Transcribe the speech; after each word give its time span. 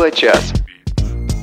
Тифло-час. 0.00 0.54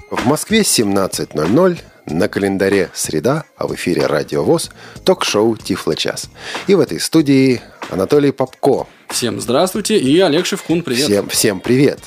В 0.09 0.25
Москве 0.25 0.61
17.00, 0.61 1.79
на 2.07 2.27
календаре 2.27 2.89
среда, 2.91 3.43
а 3.55 3.67
в 3.67 3.75
эфире 3.75 4.07
Радио 4.07 4.43
ВОЗ, 4.43 4.71
ток-шоу 5.05 5.55
«Тифло-час». 5.55 6.31
И 6.65 6.73
в 6.73 6.79
этой 6.79 6.99
студии 6.99 7.61
Анатолий 7.91 8.31
Попко. 8.31 8.87
Всем 9.09 9.39
здравствуйте 9.39 9.99
и 9.99 10.19
Олег 10.21 10.47
Шевкун, 10.47 10.81
привет. 10.81 11.03
Всем, 11.03 11.29
всем 11.29 11.59
привет. 11.59 11.99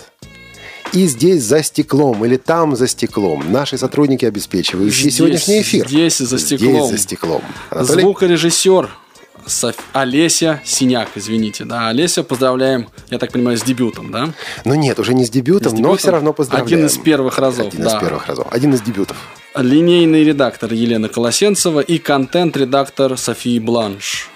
И 0.92 1.06
здесь 1.06 1.44
за 1.44 1.62
стеклом 1.62 2.24
или 2.24 2.36
там 2.36 2.74
за 2.74 2.88
стеклом 2.88 3.52
наши 3.52 3.78
сотрудники, 3.78 4.24
обеспечивающие 4.24 5.02
Здесь, 5.02 5.18
сегодняшний 5.18 5.60
эфир. 5.60 5.86
здесь 5.86 6.18
за 6.18 6.36
стеклом. 6.36 6.74
Здесь 6.74 6.90
за 6.90 6.98
стеклом. 6.98 7.42
Анатолий? 7.70 8.02
Звукорежиссер 8.02 8.90
Соф- 9.46 9.76
Олеся 9.92 10.60
Синяк, 10.64 11.08
извините. 11.14 11.64
Да, 11.64 11.88
Олеся, 11.88 12.22
поздравляем, 12.22 12.88
я 13.10 13.18
так 13.18 13.32
понимаю, 13.32 13.56
с 13.58 13.62
дебютом, 13.62 14.10
да? 14.12 14.30
Ну 14.64 14.74
нет, 14.74 14.98
уже 14.98 15.14
не 15.14 15.24
с 15.24 15.30
дебютом, 15.30 15.70
С 15.70 15.72
но 15.72 15.78
дебютом? 15.78 15.98
все 15.98 16.10
равно 16.10 16.32
поздравляем. 16.32 16.66
Один 16.66 16.86
из 16.86 16.98
первых 16.98 17.38
разов, 17.38 17.66
Один 17.68 17.82
да. 17.82 17.96
из 17.96 18.00
первых 18.00 18.26
разов. 18.26 18.46
Один 18.50 18.74
из 18.74 18.80
дебютов. 18.82 19.16
Линейный 19.56 20.22
редактор 20.24 20.72
Елена 20.72 21.08
Колосенцева 21.08 21.80
и 21.80 21.98
контент-редактор 21.98 23.16
Софии 23.18 23.58
Бланш. 23.58 24.28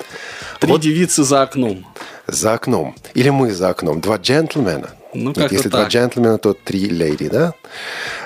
Три 0.61 0.71
Вот. 0.73 0.81
девицы 0.81 1.23
за 1.25 1.43
окном. 1.43 1.87
За 2.27 2.55
окном. 2.55 2.95
Или 3.15 3.29
мы 3.31 3.53
за 3.53 3.69
окном. 3.69 4.01
Два 4.01 4.17
джентльмена. 4.17 4.91
Ну, 5.13 5.33
как-то 5.33 5.55
если 5.55 5.69
два 5.69 5.83
так. 5.83 5.91
джентльмена, 5.93 6.39
то 6.39 6.55
три 6.55 6.89
леди, 6.89 7.29
да? 7.29 7.55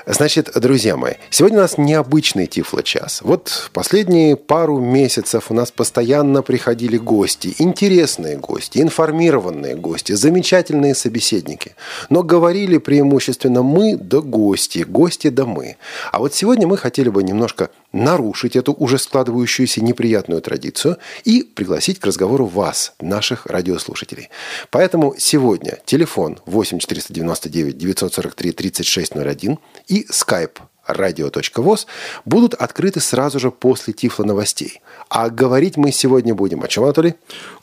Значит, 0.06 0.50
друзья 0.54 0.96
мои, 0.96 1.14
сегодня 1.30 1.58
у 1.58 1.60
нас 1.60 1.76
необычный 1.76 2.46
Тифло-час. 2.46 3.20
Вот 3.22 3.70
последние 3.72 4.36
пару 4.36 4.78
месяцев 4.78 5.50
у 5.50 5.54
нас 5.54 5.70
постоянно 5.70 6.42
приходили 6.42 6.96
гости, 6.96 7.54
интересные 7.58 8.38
гости, 8.38 8.78
информированные 8.80 9.74
гости, 9.74 10.12
замечательные 10.12 10.94
собеседники. 10.94 11.74
Но 12.08 12.22
говорили 12.22 12.78
преимущественно 12.78 13.62
мы 13.62 13.96
да 13.96 14.20
гости, 14.20 14.78
гости 14.78 15.28
да 15.28 15.44
мы. 15.44 15.76
А 16.10 16.20
вот 16.20 16.34
сегодня 16.34 16.66
мы 16.66 16.78
хотели 16.78 17.10
бы 17.10 17.22
немножко 17.22 17.70
нарушить 17.92 18.56
эту 18.56 18.72
уже 18.72 18.98
складывающуюся 18.98 19.82
неприятную 19.82 20.42
традицию 20.42 20.98
и 21.24 21.42
пригласить 21.42 21.98
к 21.98 22.06
разговору 22.06 22.46
вас, 22.46 22.92
наших 23.00 23.46
радиослушателей. 23.46 24.28
Поэтому 24.70 25.14
сегодня 25.18 25.78
телефон 25.84 26.38
8 26.46 26.78
499 26.78 27.78
943 27.78 28.52
3601 28.52 29.22
и 29.88 30.06
skype 30.10 30.58
radio.voz 30.88 31.86
будут 32.24 32.54
открыты 32.54 33.00
сразу 33.00 33.38
же 33.38 33.50
после 33.50 33.92
Тифла 33.92 34.24
новостей. 34.24 34.80
А 35.08 35.30
говорить 35.30 35.76
мы 35.76 35.92
сегодня 35.92 36.34
будем 36.34 36.62
о 36.62 36.68
чем, 36.68 36.84
Анатолий? 36.84 37.14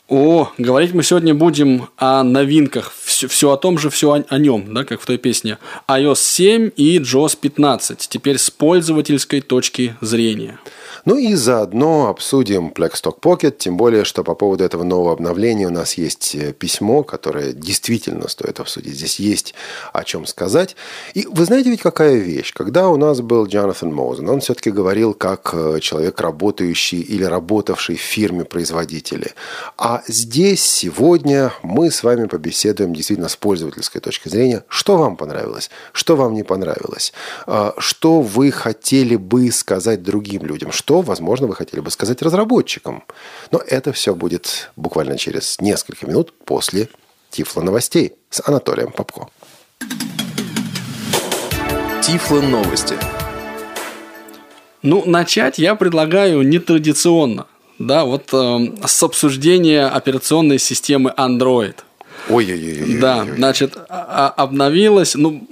О, 0.08 0.52
говорить 0.56 0.94
мы 0.94 1.02
сегодня 1.02 1.34
будем 1.34 1.88
о 1.96 2.22
новинках. 2.22 2.92
Все, 2.94 3.50
о 3.50 3.56
том 3.56 3.78
же, 3.78 3.90
все 3.90 4.12
о, 4.12 4.24
о 4.28 4.38
нем, 4.38 4.72
да, 4.72 4.84
как 4.84 5.00
в 5.00 5.06
той 5.06 5.18
песне. 5.18 5.58
iOS 5.88 6.16
7 6.16 6.70
и 6.76 6.98
JOS 6.98 7.36
15. 7.40 8.08
Теперь 8.08 8.38
с 8.38 8.50
пользовательской 8.50 9.40
точки 9.40 9.96
зрения. 10.00 10.58
Ну 11.06 11.16
и 11.18 11.34
заодно 11.34 12.08
обсудим 12.08 12.72
Blackstock 12.74 13.20
Pocket, 13.20 13.58
тем 13.58 13.76
более, 13.76 14.04
что 14.04 14.24
по 14.24 14.34
поводу 14.34 14.64
этого 14.64 14.82
нового 14.82 15.12
обновления 15.12 15.68
у 15.68 15.70
нас 15.70 15.94
есть 15.94 16.34
э, 16.34 16.52
письмо, 16.52 17.04
которое 17.04 17.52
действительно 17.52 18.26
стоит 18.28 18.58
обсудить. 18.58 18.96
Здесь 18.96 19.20
есть 19.20 19.54
о 19.92 20.02
чем 20.02 20.26
сказать. 20.26 20.74
И 21.14 21.28
вы 21.30 21.44
знаете 21.44 21.70
ведь 21.70 21.80
какая 21.80 22.16
вещь? 22.16 22.52
Когда 22.52 22.88
у 22.88 22.96
нас 22.96 23.20
был 23.20 23.46
Джонатан 23.46 23.94
Моузен, 23.94 24.28
он 24.28 24.40
все-таки 24.40 24.72
говорил 24.72 25.14
как 25.14 25.50
э, 25.52 25.78
человек, 25.80 26.20
работающий 26.20 27.02
или 27.02 27.22
работавший 27.22 27.94
в 27.94 28.00
фирме-производителе. 28.00 29.34
А 29.78 30.02
здесь 30.08 30.64
сегодня 30.64 31.52
мы 31.62 31.92
с 31.92 32.02
вами 32.02 32.26
побеседуем 32.26 32.92
действительно 32.92 33.28
с 33.28 33.36
пользовательской 33.36 34.00
точки 34.00 34.28
зрения. 34.28 34.64
Что 34.66 34.96
вам 34.96 35.16
понравилось? 35.16 35.70
Что 35.92 36.16
вам 36.16 36.34
не 36.34 36.42
понравилось? 36.42 37.12
А, 37.46 37.74
Что 37.78 38.22
вы 38.22 38.50
хотели 38.50 39.14
бы 39.14 39.52
сказать 39.52 40.02
другим 40.02 40.44
людям? 40.44 40.72
Что, 40.72 40.95
возможно, 41.02 41.46
вы 41.46 41.54
хотели 41.54 41.80
бы 41.80 41.90
сказать 41.90 42.22
разработчикам? 42.22 43.04
Но 43.50 43.58
это 43.58 43.92
все 43.92 44.14
будет 44.14 44.70
буквально 44.76 45.18
через 45.18 45.60
несколько 45.60 46.06
минут 46.06 46.32
после 46.44 46.88
Тифла 47.30 47.62
новостей 47.62 48.12
с 48.30 48.42
Анатолием 48.46 48.92
Попко. 48.92 49.28
Тифло 52.02 52.40
новости. 52.40 52.94
Ну, 54.82 55.02
начать 55.04 55.58
я 55.58 55.74
предлагаю 55.74 56.42
нетрадиционно. 56.42 57.46
Да, 57.78 58.04
вот 58.04 58.32
э, 58.32 58.86
с 58.86 59.02
обсуждения 59.02 59.86
операционной 59.86 60.58
системы 60.58 61.12
Android. 61.16 61.74
Ой-ой-ой. 62.30 62.98
Да, 63.00 63.26
значит, 63.36 63.76
а- 63.76 64.32
а- 64.36 64.42
обновилась, 64.42 65.14
ну, 65.14 65.46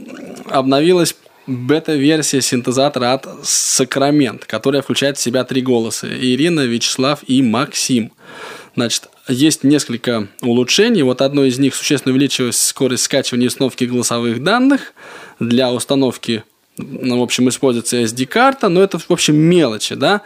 обновилась 0.48 1.16
бета-версия 1.46 2.40
синтезатора 2.40 3.12
от 3.12 3.26
Сакрамент, 3.42 4.44
которая 4.44 4.82
включает 4.82 5.18
в 5.18 5.20
себя 5.20 5.44
три 5.44 5.60
голоса. 5.62 6.06
Ирина, 6.08 6.60
Вячеслав 6.60 7.20
и 7.26 7.42
Максим. 7.42 8.12
Значит, 8.76 9.08
есть 9.28 9.62
несколько 9.64 10.28
улучшений. 10.42 11.02
Вот 11.02 11.20
одно 11.22 11.44
из 11.44 11.58
них 11.58 11.74
существенно 11.74 12.12
увеличилась 12.12 12.60
скорость 12.60 13.04
скачивания 13.04 13.44
и 13.44 13.48
установки 13.48 13.84
голосовых 13.84 14.42
данных 14.42 14.94
для 15.38 15.72
установки, 15.72 16.44
ну, 16.76 17.20
в 17.20 17.22
общем, 17.22 17.48
используется 17.48 18.02
SD-карта, 18.02 18.68
но 18.68 18.82
это, 18.82 18.98
в 18.98 19.10
общем, 19.10 19.36
мелочи, 19.36 19.94
да. 19.94 20.22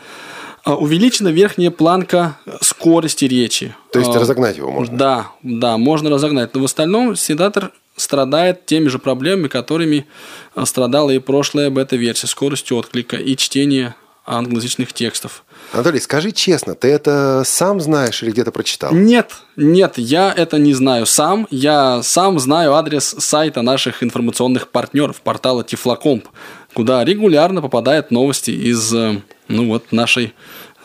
А, 0.65 0.75
Увеличена 0.77 1.29
верхняя 1.29 1.71
планка 1.71 2.39
скорости 2.61 3.25
речи. 3.27 3.75
То 3.93 3.99
есть 3.99 4.11
А, 4.15 4.19
разогнать 4.19 4.57
его 4.57 4.71
можно? 4.71 4.97
да, 4.97 5.27
да, 5.43 5.77
можно 5.79 6.11
разогнать. 6.11 6.55
Но 6.55 6.61
в 6.61 6.65
остальном 6.65 7.17
синтезатор 7.17 7.73
страдает 7.99 8.67
теми 8.67 8.89
же 8.89 8.99
проблемами, 8.99 9.49
которыми 9.49 10.07
а, 10.55 10.67
страдала 10.67 11.11
и 11.11 11.19
прошлая 11.19 11.71
бета-версия. 11.71 12.27
Скоростью 12.27 12.77
отклика 12.77 13.17
и 13.17 13.37
чтения 13.37 13.95
англоязычных 14.29 14.93
текстов. 14.93 15.43
Анатолий, 15.73 16.01
скажи 16.01 16.33
честно, 16.33 16.75
ты 16.75 16.89
это 16.89 17.43
сам 17.45 17.81
знаешь 17.81 18.23
или 18.23 18.31
где-то 18.31 18.53
прочитал? 18.53 18.93
Нет, 18.93 19.33
нет, 19.57 19.95
я 19.97 20.33
это 20.35 20.59
не 20.59 20.75
знаю 20.75 21.07
сам. 21.07 21.47
Я 21.51 22.03
сам 22.03 22.39
знаю 22.39 22.75
адрес 22.75 23.17
сайта 23.19 23.63
наших 23.63 24.03
информационных 24.03 24.69
партнеров, 24.69 25.21
портала 25.23 25.65
Тифлокомп, 25.65 26.29
куда 26.75 27.05
регулярно 27.05 27.63
попадают 27.63 28.11
новости 28.11 28.51
из 28.51 28.93
э, 28.95 29.21
ну 29.49 29.69
вот, 29.69 29.93
нашей 29.93 30.35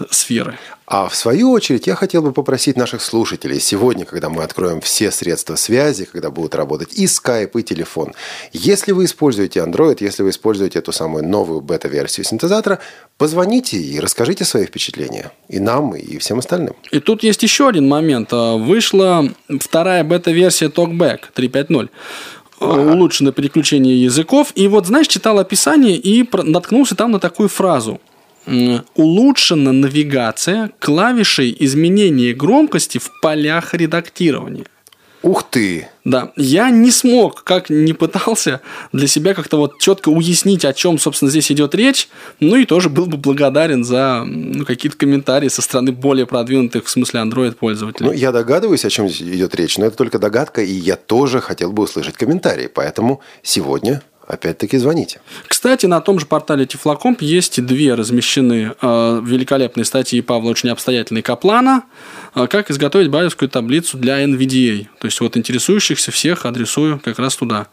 сферы. 0.10 0.58
А 0.86 1.08
в 1.08 1.16
свою 1.16 1.52
очередь 1.52 1.88
я 1.88 1.96
хотел 1.96 2.22
бы 2.22 2.34
попросить 2.34 2.78
наших 2.78 3.02
слушателей 3.02 3.60
сегодня, 3.60 4.06
когда 4.06 4.30
мы 4.30 4.44
откроем 4.44 4.82
все 4.82 5.12
средства 5.12 5.56
связи, 5.56 6.06
когда 6.06 6.30
будут 6.30 6.56
работать 6.56 6.94
и 6.94 7.06
Skype, 7.06 7.52
и 7.60 7.64
телефон, 7.64 8.14
если 8.52 8.92
вы 8.92 9.06
используете 9.06 9.62
Android, 9.62 9.98
если 10.02 10.24
вы 10.24 10.32
используете 10.32 10.80
эту 10.80 10.92
самую 10.92 11.28
новую 11.28 11.62
бета-версию 11.62 12.26
синтезатора, 12.26 12.80
позвоните 13.18 13.78
и 13.78 14.00
расскажите 14.00 14.46
свои 14.46 14.66
впечатления. 14.66 15.32
И 15.48 15.60
нам, 15.60 15.96
и 15.96 16.18
всем 16.18 16.40
остальным. 16.40 16.76
И 16.92 17.00
тут 17.00 17.24
есть 17.24 17.44
еще 17.44 17.70
один 17.70 17.88
момент. 17.88 18.30
А, 18.32 18.58
Вышла 18.58 19.30
вторая 19.60 20.04
бета-версия 20.04 20.68
TalkBack 20.68 21.20
3.5.0. 21.36 21.90
А, 22.60 22.66
Улучшено 22.66 23.32
переключение 23.32 24.04
языков. 24.04 24.52
И 24.56 24.68
вот, 24.68 24.88
знаешь, 24.88 25.08
читал 25.08 25.40
описание 25.40 25.98
и 25.98 26.28
наткнулся 26.44 26.96
там 26.96 27.12
на 27.12 27.20
такую 27.20 27.50
фразу. 27.50 28.02
Улучшена 28.96 29.72
навигация 29.72 30.72
клавишей 30.80 31.56
изменения 31.60 32.34
громкости 32.34 32.98
в 32.98 33.10
полях 33.22 33.74
редактирования. 33.74 34.66
Ух 35.24 35.44
ты! 35.50 35.88
Да, 36.04 36.34
я 36.36 36.70
не 36.70 36.92
смог, 36.92 37.46
как 37.46 37.70
не 37.70 37.94
пытался 37.94 38.60
для 38.92 39.08
себя 39.08 39.34
как-то 39.34 39.56
вот 39.56 39.80
четко 39.80 40.10
уяснить, 40.10 40.66
о 40.66 40.74
чем, 40.74 41.00
собственно, 41.00 41.32
здесь 41.32 41.50
идет 41.50 41.74
речь. 41.76 42.10
Ну 42.42 42.58
и 42.58 42.66
тоже 42.66 42.90
был 42.90 43.06
бы 43.06 43.16
благодарен 43.16 43.86
за 43.86 44.26
ну, 44.26 44.66
какие-то 44.66 44.98
комментарии 44.98 45.48
со 45.48 45.62
стороны 45.62 45.94
более 45.94 46.28
продвинутых, 46.28 46.86
в 46.86 46.90
смысле, 46.90 47.22
Android 47.22 47.54
пользователей. 47.54 48.08
Ну, 48.08 48.12
я 48.12 48.34
догадываюсь, 48.34 48.84
о 48.84 48.90
чем 48.90 49.08
здесь 49.08 49.22
идет 49.22 49.56
речь, 49.56 49.78
но 49.78 49.86
это 49.86 49.96
только 49.96 50.20
догадка, 50.20 50.62
и 50.62 50.74
я 50.74 50.98
тоже 50.98 51.40
хотел 51.40 51.72
бы 51.72 51.84
услышать 51.84 52.18
комментарии. 52.18 52.68
Поэтому 52.68 53.22
сегодня 53.44 54.02
опять-таки 54.34 54.78
звоните. 54.78 55.22
Кстати, 55.48 55.86
на 55.86 56.02
том 56.02 56.20
же 56.20 56.26
портале 56.26 56.66
Тифлокомп 56.66 57.22
есть 57.22 57.64
две 57.66 57.94
размещены 57.94 58.74
э, 58.82 59.22
великолепные 59.24 59.86
статьи 59.86 60.22
Павла 60.22 60.50
очень 60.50 60.70
обстоятельной 60.70 61.22
Каплана, 61.22 61.84
э, 62.36 62.48
как 62.48 62.70
изготовить 62.72 63.10
байерскую 63.10 63.50
таблицу 63.50 63.98
для 63.98 64.24
NVDA. 64.24 64.88
То 65.00 65.06
есть, 65.06 65.20
вот 65.22 65.38
интересующихся 65.38 66.12
всех 66.12 66.46
адресую 66.46 67.00
как 67.04 67.20
раз 67.20 67.36
туда. 67.36 67.68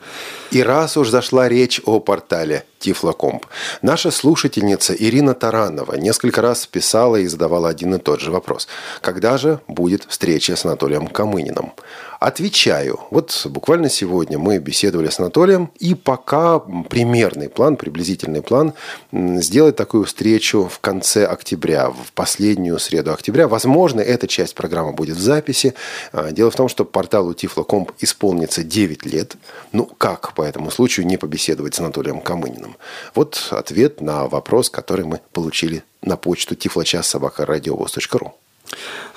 И 0.51 0.63
раз 0.63 0.97
уж 0.97 1.09
зашла 1.09 1.49
речь 1.49 1.81
о 1.85 2.01
портале 2.01 2.65
Тифлокомп. 2.81 3.45
Наша 3.83 4.11
слушательница 4.11 4.95
Ирина 4.95 5.35
Таранова 5.35 5.95
несколько 5.97 6.41
раз 6.41 6.67
писала 6.67 7.17
и 7.17 7.27
задавала 7.27 7.69
один 7.69 7.95
и 7.95 7.99
тот 7.99 8.21
же 8.21 8.31
вопрос. 8.31 8.69
Когда 9.03 9.37
же 9.37 9.61
будет 9.69 10.05
встреча 10.09 10.57
с 10.57 10.65
Анатолием 10.65 11.07
Камыниным? 11.07 11.73
Отвечаю. 12.21 13.01
Вот 13.11 13.47
буквально 13.47 13.89
сегодня 13.89 14.39
мы 14.39 14.59
беседовали 14.59 15.09
с 15.09 15.19
Анатолием, 15.19 15.71
и 15.79 15.95
пока 15.95 16.59
примерный 16.59 17.49
план, 17.49 17.77
приблизительный 17.77 18.43
план 18.43 18.75
сделать 19.11 19.77
такую 19.77 20.05
встречу 20.05 20.69
в 20.71 20.81
конце 20.81 21.25
октября, 21.25 21.89
в 21.89 22.13
последнюю 22.15 22.79
среду 22.79 23.13
октября. 23.13 23.49
Возможно, 23.49 24.03
эта 24.03 24.29
часть 24.29 24.55
программы 24.55 24.93
будет 24.93 25.17
в 25.17 25.21
записи. 25.21 25.73
А, 26.13 26.31
дело 26.31 26.51
в 26.51 26.57
том, 26.57 26.69
что 26.69 26.85
порталу 26.85 27.33
Тифлокомп 27.33 27.93
исполнится 28.01 28.63
9 28.63 29.07
лет. 29.07 29.37
Ну, 29.73 29.87
как 29.87 30.35
по 30.35 30.43
этому 30.43 30.71
случаю 30.71 31.07
не 31.07 31.17
побеседовать 31.17 31.75
с 31.75 31.81
Анатолием 31.81 32.21
Камыниным? 32.21 32.70
Вот 33.15 33.49
ответ 33.51 34.01
на 34.01 34.27
вопрос, 34.27 34.71
который 34.71 35.05
мы 35.05 35.21
получили 35.33 35.83
на 36.03 36.17
почту 36.17 36.55
тифлочас.собакарадиовоз.ру. 36.55 38.35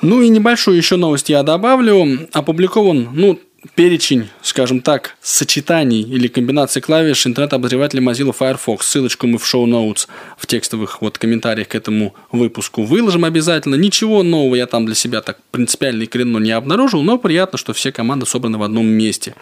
Ну 0.01 0.21
и 0.21 0.29
небольшую 0.29 0.77
еще 0.77 0.95
новость 0.95 1.29
я 1.29 1.43
добавлю. 1.43 2.27
Опубликован, 2.33 3.09
ну, 3.13 3.39
перечень, 3.75 4.29
скажем 4.41 4.81
так, 4.81 5.15
сочетаний 5.21 6.01
или 6.01 6.27
комбинаций 6.27 6.81
клавиш 6.81 7.25
интернет-обозревателя 7.25 8.01
Mozilla 8.01 8.35
Firefox. 8.37 8.85
Ссылочку 8.85 9.27
мы 9.27 9.37
в 9.37 9.45
шоу-ноутс 9.45 10.07
в 10.37 10.47
текстовых 10.47 11.01
вот 11.01 11.17
комментариях 11.17 11.69
к 11.69 11.75
этому 11.75 12.13
выпуску 12.31 12.83
выложим 12.83 13.25
обязательно. 13.25 13.75
Ничего 13.75 14.23
нового 14.23 14.55
я 14.55 14.67
там 14.67 14.85
для 14.85 14.95
себя 14.95 15.21
так 15.21 15.37
принципиально 15.51 16.03
и 16.03 16.05
коренно 16.05 16.37
не 16.37 16.51
обнаружил, 16.51 17.01
но 17.01 17.17
приятно, 17.17 17.57
что 17.57 17.73
все 17.73 17.91
команды 17.91 18.25
собраны 18.25 18.57
в 18.57 18.63
одном 18.63 18.85
месте. 18.85 19.35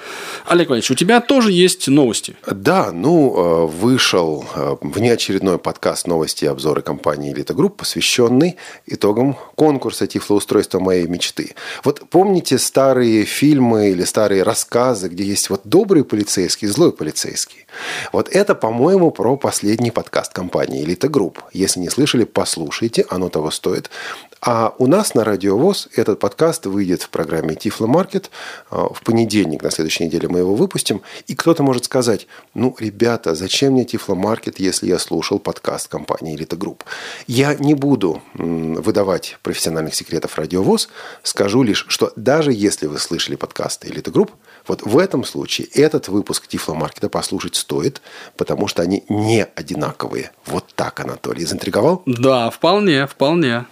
Олег 0.46 0.70
Валерьевич, 0.70 0.92
у 0.92 0.96
тебя 0.96 1.22
тоже 1.22 1.52
есть 1.52 1.88
новости? 1.88 2.36
Да, 2.50 2.92
ну, 2.92 3.36
э, 3.36 3.66
вышел 3.68 4.46
э, 4.56 4.76
внеочередной 4.82 5.58
подкаст 5.58 6.08
новости 6.08 6.46
и 6.46 6.48
обзоры 6.48 6.82
компании 6.82 7.34
«Элита 7.34 7.54
Групп», 7.54 7.78
посвященный 7.78 8.58
итогам 8.86 9.36
конкурса 9.56 10.08
тифлоустройства 10.08 10.80
моей 10.80 11.08
мечты. 11.08 11.56
Вот 11.84 12.02
помните 12.10 12.58
старые 12.58 13.26
фильмы 13.26 13.90
или 13.92 14.04
старые 14.12 14.44
рассказы, 14.44 15.08
где 15.08 15.24
есть 15.24 15.50
вот 15.50 15.62
добрый 15.64 16.04
полицейский 16.04 16.68
и 16.68 16.72
злой 16.72 16.92
полицейский. 16.92 17.66
Вот 18.12 18.28
это, 18.28 18.56
по-моему, 18.56 19.10
про 19.10 19.38
последний 19.38 19.90
подкаст 19.90 20.34
компании 20.34 20.84
«Элита 20.84 21.08
Групп». 21.08 21.40
Если 21.54 21.80
не 21.80 21.90
слышали, 21.90 22.26
послушайте, 22.26 23.06
оно 23.10 23.30
того 23.30 23.52
стоит. 23.52 23.90
А 24.44 24.74
у 24.80 24.88
нас 24.88 25.14
на 25.14 25.24
Радио 25.24 25.56
ВОЗ 25.56 25.88
этот 25.96 26.20
подкаст 26.20 26.66
выйдет 26.66 27.04
в 27.04 27.10
программе 27.10 27.54
Тифло 27.54 27.86
Маркет. 27.86 28.32
В 28.72 28.98
понедельник, 29.06 29.62
на 29.62 29.70
следующей 29.70 30.06
неделе 30.06 30.28
мы 30.28 30.40
его 30.40 30.56
выпустим. 30.56 31.04
И 31.28 31.36
кто-то 31.36 31.62
может 31.62 31.86
сказать, 31.86 32.28
ну, 32.56 32.76
ребята, 32.80 33.36
зачем 33.36 33.74
мне 33.74 33.86
Тифло 33.86 34.16
Маркет, 34.16 34.60
если 34.60 34.88
я 34.88 34.98
слушал 34.98 35.38
подкаст 35.38 35.88
компании 35.90 36.36
Элита 36.36 36.58
Групп? 36.58 36.84
Я 37.28 37.54
не 37.54 37.76
буду 37.76 38.24
выдавать 38.34 39.38
профессиональных 39.44 39.94
секретов 39.94 40.36
Радио 40.38 40.64
ВОЗ. 40.64 40.90
Скажу 41.22 41.62
лишь, 41.62 41.86
что 41.88 42.12
даже 42.16 42.52
если 42.52 42.88
вы 42.88 42.98
слышали 42.98 43.36
подкасты 43.36 43.90
Элита 43.90 44.01
Групп, 44.10 44.32
вот 44.68 44.82
в 44.84 44.98
этом 44.98 45.24
случае 45.24 45.68
этот 45.74 46.08
выпуск 46.08 46.48
Тифло 46.48 46.74
Маркета 46.74 47.10
послушать 47.10 47.56
стоит, 47.56 48.02
потому 48.38 48.68
что 48.68 48.82
они 48.82 49.04
не 49.10 49.44
одинаковые. 49.44 50.32
Вот 50.46 50.66
так, 50.76 51.00
Анатолий, 51.00 51.46
заинтриговал? 51.46 52.04
Да, 52.06 52.50
вполне, 52.50 53.08
вполне. 53.08 53.66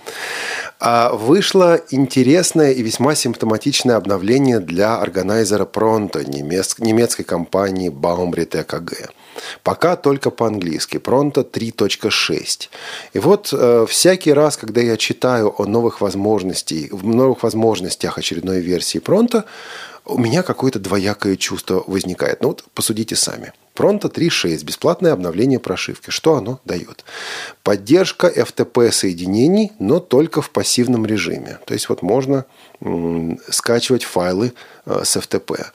А 0.79 1.11
вышло 1.11 1.79
интересное 1.89 2.71
и 2.71 2.81
весьма 2.81 3.15
симптоматичное 3.15 3.97
обновление 3.97 4.59
для 4.59 4.97
органайзера 4.97 5.65
Pronto 5.65 6.23
немецкой 6.25 7.23
компании 7.23 7.89
Baumrit 7.89 8.51
EKG. 8.51 9.09
Пока 9.63 9.95
только 9.95 10.31
по-английски. 10.31 10.97
Pronto 10.97 11.49
3.6. 11.49 12.69
И 13.13 13.19
вот 13.19 13.49
э, 13.51 13.85
всякий 13.89 14.33
раз, 14.33 14.57
когда 14.57 14.81
я 14.81 14.97
читаю 14.97 15.53
о 15.57 15.65
новых 15.65 16.01
возможностях, 16.01 16.91
в 16.91 17.05
новых 17.05 17.43
возможностях 17.43 18.17
очередной 18.17 18.59
версии 18.59 18.99
Pronto, 18.99 19.43
у 20.09 20.17
меня 20.17 20.44
какое-то 20.44 20.79
двоякое 20.79 21.35
чувство 21.35 21.83
возникает. 21.88 22.41
Ну 22.41 22.50
вот 22.50 22.65
посудите 22.73 23.15
сами. 23.15 23.53
Pronto 23.75 24.11
3.6. 24.11 24.65
Бесплатное 24.65 25.13
обновление 25.13 25.59
прошивки. 25.59 26.09
Что 26.09 26.35
оно 26.35 26.59
дает? 26.65 27.06
Поддержка 27.63 28.27
FTP 28.27 28.91
соединений, 28.91 29.71
но 29.79 30.00
только 30.00 30.41
в 30.41 30.50
пассивном 30.50 31.06
режиме. 31.06 31.59
То 31.65 31.73
есть 31.73 31.88
вот 31.88 32.01
можно 32.01 32.45
скачивать 33.50 34.03
файлы 34.03 34.53
э, 34.85 35.01
с 35.03 35.15
FTP. 35.17 35.65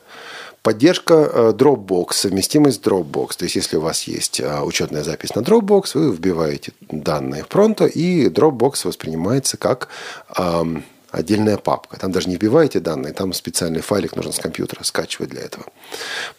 Поддержка 0.65 1.15
э, 1.15 1.53
Dropbox, 1.55 2.15
совместимость 2.15 2.83
Dropbox. 2.83 3.37
То 3.37 3.45
есть, 3.45 3.57
если 3.57 3.77
у 3.77 3.83
вас 3.83 4.05
есть 4.05 4.41
э, 4.41 4.63
учетная 4.63 5.05
запись 5.05 5.35
на 5.35 5.41
Dropbox, 5.41 5.91
вы 5.93 6.11
вбиваете 6.11 6.73
данные 6.91 7.45
в 7.45 7.49
Pronto, 7.49 7.87
и 7.87 8.29
Dropbox 8.29 8.87
воспринимается 8.87 9.59
как 9.59 9.89
эм, 10.35 10.83
отдельная 11.15 11.57
папка. 11.57 11.99
Там 11.99 12.13
даже 12.13 12.29
не 12.29 12.37
вбиваете 12.37 12.81
данные, 12.81 13.13
там 13.13 13.33
специальный 13.33 13.81
файлик 13.81 14.17
нужно 14.17 14.33
с 14.33 14.39
компьютера 14.39 14.83
скачивать 14.83 15.31
для 15.31 15.43
этого. 15.43 15.65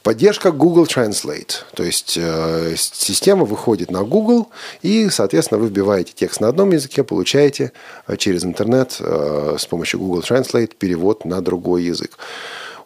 Поддержка 0.04 0.52
Google 0.52 0.86
Translate. 0.86 1.64
То 1.74 1.84
есть 1.84 2.18
э, 2.18 2.76
система 2.78 3.46
выходит 3.46 3.92
на 3.92 4.04
Google, 4.04 4.50
и, 4.82 5.10
соответственно, 5.10 5.60
вы 5.60 5.68
вбиваете 5.68 6.14
текст 6.14 6.42
на 6.42 6.50
одном 6.50 6.72
языке, 6.72 7.04
получаете 7.04 7.72
э, 8.08 8.18
через 8.18 8.44
интернет 8.44 8.98
э, 9.00 9.56
с 9.58 9.66
помощью 9.66 10.00
Google 10.00 10.22
Translate 10.22 10.76
перевод 10.76 11.26
на 11.26 11.42
другой 11.42 11.84
язык. 11.84 12.18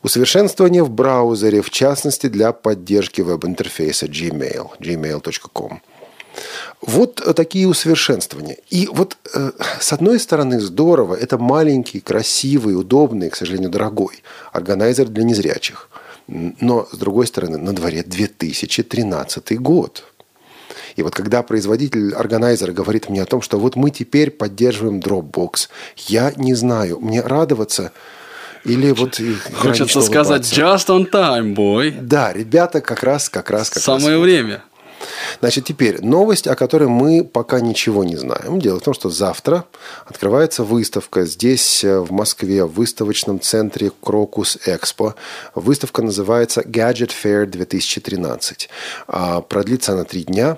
Усовершенствование 0.02 0.84
в 0.84 0.90
браузере, 0.90 1.62
в 1.62 1.70
частности, 1.70 2.28
для 2.28 2.54
поддержки 2.54 3.22
веб-интерфейса 3.22 4.06
Gmail, 4.06 4.70
gmail.com. 4.80 5.82
Вот 6.82 7.16
такие 7.36 7.68
усовершенствования. 7.68 8.58
И 8.70 8.88
вот 8.92 9.18
э, 9.34 9.52
с 9.80 9.94
одной 9.94 10.20
стороны 10.20 10.60
здорово, 10.60 11.16
это 11.16 11.38
маленький, 11.38 12.00
красивый, 12.00 12.76
удобный, 12.76 13.30
к 13.30 13.36
сожалению, 13.36 13.70
дорогой 13.70 14.24
органайзер 14.52 15.08
для 15.08 15.24
незрячих. 15.24 15.90
Но 16.28 16.88
с 16.92 16.98
другой 16.98 17.28
стороны, 17.28 17.58
на 17.58 17.74
дворе 17.74 18.04
2013 18.04 19.60
год. 19.60 20.06
И 20.96 21.04
вот 21.04 21.16
когда 21.16 21.44
производитель 21.44 22.14
органайзера 22.14 22.72
говорит 22.72 23.10
мне 23.10 23.22
о 23.22 23.26
том, 23.26 23.42
что 23.42 23.60
вот 23.60 23.76
мы 23.76 23.90
теперь 23.90 24.32
поддерживаем 24.32 25.00
Dropbox, 25.00 25.70
я 26.08 26.34
не 26.36 26.54
знаю, 26.54 27.00
мне 27.00 27.22
радоваться 27.22 27.92
или 28.66 28.92
вот 28.92 29.20
Хочется 29.54 30.02
сказать 30.02 30.44
just 30.44 30.88
on 30.88 31.10
time, 31.10 31.56
boy. 31.56 32.02
Да, 32.02 32.34
ребята 32.34 32.82
как 32.82 33.04
раз, 33.04 33.30
как 33.30 33.50
раз, 33.50 33.70
как 33.70 33.82
Самое 33.82 34.16
раз. 34.16 34.22
время. 34.22 34.64
Значит, 35.40 35.66
теперь 35.66 36.02
новость, 36.02 36.48
о 36.48 36.56
которой 36.56 36.90
мы 36.90 37.24
пока 37.24 37.60
ничего 37.60 38.04
не 38.04 38.16
знаем. 38.16 38.60
Дело 38.60 38.80
в 38.80 38.84
том, 38.84 38.94
что 38.94 39.10
завтра 39.10 39.66
открывается 40.06 40.64
выставка 40.64 41.26
здесь, 41.26 41.84
э, 41.84 42.00
в 42.00 42.12
Москве, 42.12 42.66
в 42.66 42.74
выставочном 42.74 43.40
центре 43.40 43.92
Крокус 44.02 44.58
Экспо. 44.66 45.16
Выставка 45.56 46.02
называется 46.02 46.62
Gadget 46.62 47.12
Fair 47.24 47.46
2013. 47.46 48.70
А, 49.08 49.42
продлится 49.42 49.94
она 49.94 50.04
три 50.04 50.24
дня. 50.24 50.58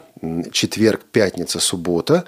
Четверг, 0.51 1.01
пятница, 1.11 1.59
суббота. 1.59 2.25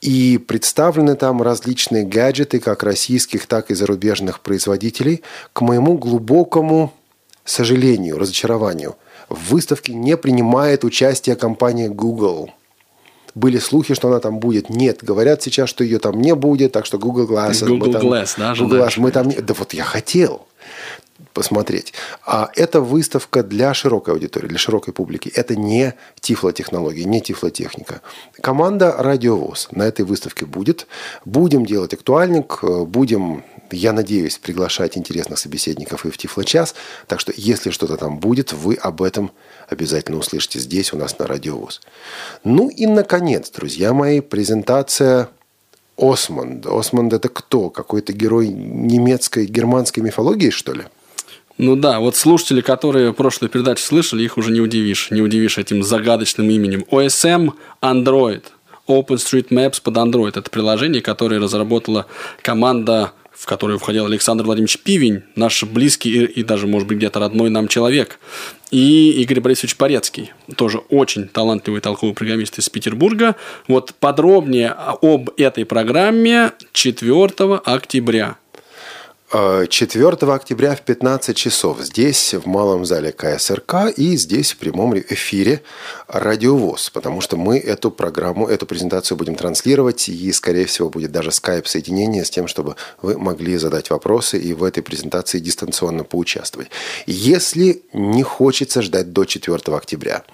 И 0.00 0.38
представлены 0.38 1.14
там 1.14 1.42
различные 1.42 2.04
гаджеты, 2.04 2.58
как 2.58 2.82
российских, 2.82 3.46
так 3.46 3.70
и 3.70 3.74
зарубежных 3.74 4.40
производителей. 4.40 5.22
К 5.52 5.60
моему 5.60 5.96
глубокому 5.96 6.92
сожалению, 7.44 8.18
разочарованию– 8.18 8.96
в 9.34 9.50
выставке 9.50 9.94
не 9.94 10.16
принимает 10.16 10.84
участие 10.84 11.36
компания 11.36 11.88
Google. 11.88 12.50
Были 13.34 13.58
слухи, 13.58 13.94
что 13.94 14.08
она 14.08 14.20
там 14.20 14.38
будет. 14.40 14.68
Нет, 14.68 15.02
говорят 15.02 15.42
сейчас, 15.42 15.70
что 15.70 15.84
ее 15.84 15.98
там 15.98 16.20
не 16.20 16.34
будет, 16.34 16.72
так 16.72 16.84
что 16.84 16.98
Google 16.98 17.26
Glass... 17.26 17.66
Google 17.66 17.92
там, 17.92 18.02
Glass, 18.02 18.34
да, 18.36 18.54
Google 18.54 18.76
Glass, 18.78 18.94
мы 18.96 19.10
там 19.10 19.28
не... 19.28 19.36
Да 19.36 19.54
вот 19.54 19.72
я 19.72 19.84
хотел 19.84 20.46
посмотреть. 21.32 21.94
А 22.26 22.50
это 22.56 22.80
выставка 22.80 23.42
для 23.42 23.72
широкой 23.72 24.14
аудитории, 24.14 24.48
для 24.48 24.58
широкой 24.58 24.92
публики. 24.92 25.32
Это 25.34 25.56
не 25.56 25.94
тифлотехнологии, 26.20 27.04
не 27.04 27.20
тифлотехника. 27.22 28.02
Команда 28.42 28.94
«Радиовоз» 28.98 29.68
на 29.70 29.84
этой 29.84 30.04
выставке 30.04 30.44
будет. 30.44 30.86
Будем 31.24 31.64
делать 31.64 31.94
актуальник, 31.94 32.62
будем 32.62 33.44
я 33.72 33.92
надеюсь 33.92 34.38
приглашать 34.38 34.96
интересных 34.96 35.38
собеседников 35.38 36.04
и 36.04 36.10
в 36.10 36.18
Тифло-час. 36.18 36.74
Так 37.06 37.20
что, 37.20 37.32
если 37.36 37.70
что-то 37.70 37.96
там 37.96 38.18
будет, 38.18 38.52
вы 38.52 38.74
об 38.74 39.02
этом 39.02 39.32
обязательно 39.68 40.18
услышите 40.18 40.58
здесь 40.58 40.92
у 40.92 40.96
нас 40.96 41.18
на 41.18 41.26
Радиовоз. 41.26 41.80
Ну 42.44 42.68
и, 42.68 42.86
наконец, 42.86 43.50
друзья 43.50 43.92
мои, 43.92 44.20
презентация 44.20 45.28
Осмонд. 45.96 46.66
Осмонд 46.66 47.12
это 47.12 47.28
кто? 47.28 47.70
Какой-то 47.70 48.12
герой 48.12 48.48
немецкой, 48.48 49.46
германской 49.46 50.02
мифологии, 50.02 50.50
что 50.50 50.72
ли? 50.72 50.84
Ну 51.58 51.76
да, 51.76 52.00
вот 52.00 52.16
слушатели, 52.16 52.60
которые 52.60 53.12
прошлую 53.12 53.50
передачу 53.50 53.84
слышали, 53.84 54.22
их 54.24 54.38
уже 54.38 54.50
не 54.50 54.60
удивишь. 54.60 55.10
Не 55.10 55.20
удивишь 55.20 55.58
этим 55.58 55.82
загадочным 55.82 56.48
именем. 56.50 56.84
OSM 56.90 57.52
Android. 57.82 58.42
OpenStreetMaps 58.88 59.80
под 59.82 59.96
Android. 59.96 60.30
Это 60.30 60.50
приложение, 60.50 61.02
которое 61.02 61.38
разработала 61.38 62.06
команда 62.42 63.12
в 63.34 63.46
которую 63.46 63.78
входил 63.78 64.06
Александр 64.06 64.44
Владимирович 64.44 64.78
Пивень, 64.78 65.22
наш 65.36 65.64
близкий 65.64 66.10
и, 66.10 66.24
и 66.24 66.42
даже, 66.42 66.66
может 66.66 66.88
быть, 66.88 66.98
где-то 66.98 67.20
родной 67.20 67.50
нам 67.50 67.68
человек. 67.68 68.18
И 68.70 69.10
Игорь 69.22 69.40
Борисович 69.40 69.76
Порецкий, 69.76 70.32
тоже 70.56 70.78
очень 70.88 71.28
талантливый 71.28 71.80
толковый 71.80 72.14
программист 72.14 72.58
из 72.58 72.68
Петербурга. 72.68 73.36
Вот 73.68 73.94
подробнее 73.98 74.70
об 74.70 75.30
этой 75.36 75.64
программе 75.64 76.52
4 76.72 77.26
октября 77.64 78.36
4 79.32 80.10
октября 80.34 80.76
в 80.76 80.82
15 80.82 81.34
часов 81.34 81.80
здесь, 81.80 82.34
в 82.34 82.46
малом 82.46 82.84
зале 82.84 83.12
КСРК, 83.12 83.88
и 83.96 84.18
здесь 84.18 84.52
в 84.52 84.58
прямом 84.58 84.94
эфире 84.98 85.62
радиовоз, 86.06 86.90
потому 86.90 87.22
что 87.22 87.38
мы 87.38 87.58
эту 87.58 87.90
программу, 87.90 88.46
эту 88.46 88.66
презентацию 88.66 89.16
будем 89.16 89.34
транслировать, 89.34 90.10
и, 90.10 90.30
скорее 90.32 90.66
всего, 90.66 90.90
будет 90.90 91.12
даже 91.12 91.32
скайп-соединение 91.32 92.26
с 92.26 92.30
тем, 92.30 92.46
чтобы 92.46 92.76
вы 93.00 93.16
могли 93.16 93.56
задать 93.56 93.88
вопросы 93.88 94.38
и 94.38 94.52
в 94.52 94.62
этой 94.64 94.82
презентации 94.82 95.38
дистанционно 95.38 96.04
поучаствовать. 96.04 96.68
Если 97.06 97.84
не 97.94 98.22
хочется 98.22 98.82
ждать 98.82 99.14
до 99.14 99.24
4 99.24 99.56
октября, 99.74 100.24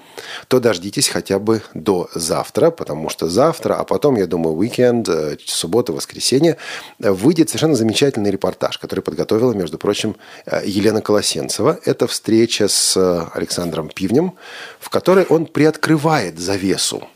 то 0.48 0.58
дождитесь 0.58 1.06
хотя 1.06 1.38
бы 1.38 1.62
до 1.72 2.10
завтра, 2.16 2.72
потому 2.72 3.10
что 3.10 3.28
завтра, 3.28 3.74
а 3.74 3.84
потом, 3.84 4.16
я 4.16 4.26
думаю, 4.26 4.56
уикенд, 4.56 5.08
э, 5.08 5.36
суббота, 5.44 5.92
воскресенье, 5.92 6.56
выйдет 6.98 7.48
совершенно 7.48 7.76
замечательный 7.76 8.32
репортаж, 8.32 8.76
который 8.88 9.00
подготовила, 9.00 9.52
между 9.52 9.76
прочим, 9.76 10.16
э, 10.46 10.62
Елена 10.64 11.02
Колосенцева. 11.02 11.78
Это 11.84 12.06
встреча 12.06 12.68
с 12.68 12.96
э, 12.96 13.26
Александром 13.34 13.90
Пивнем, 13.90 14.32
в 14.80 14.88
которой 14.88 15.26
он 15.28 15.44
приоткрывает 15.44 16.38
завесу. 16.38 17.06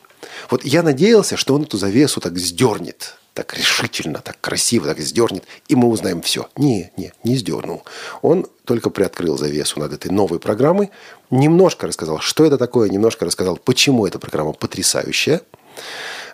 Вот 0.50 0.64
я 0.64 0.83
надеялся, 0.83 1.37
что 1.37 1.55
он 1.55 1.62
эту 1.62 1.79
завесу 1.79 2.21
так 2.21 2.38
сдернет, 2.38 3.17
так 3.33 3.57
решительно, 3.57 4.21
так 4.21 4.37
красиво, 4.41 4.87
так 4.87 4.99
сдернет, 5.00 5.45
и 5.69 5.75
мы 5.75 5.88
узнаем 5.88 6.21
все. 6.21 6.47
Не, 6.57 6.93
не, 6.99 7.12
не 7.25 7.37
сдернул. 7.37 7.85
Он 8.21 8.47
только 8.67 8.91
приоткрыл 8.91 9.38
завесу 9.38 9.81
над 9.81 9.95
этой 9.95 10.11
новой 10.11 10.38
программой, 10.38 10.91
немножко 11.31 11.87
рассказал, 11.87 12.21
что 12.21 12.45
это 12.45 12.59
такое, 12.59 12.91
немножко 12.91 13.25
рассказал, 13.25 13.57
почему 13.57 14.07
эта 14.07 14.19
программа 14.19 14.52
потрясающая. 14.52 15.41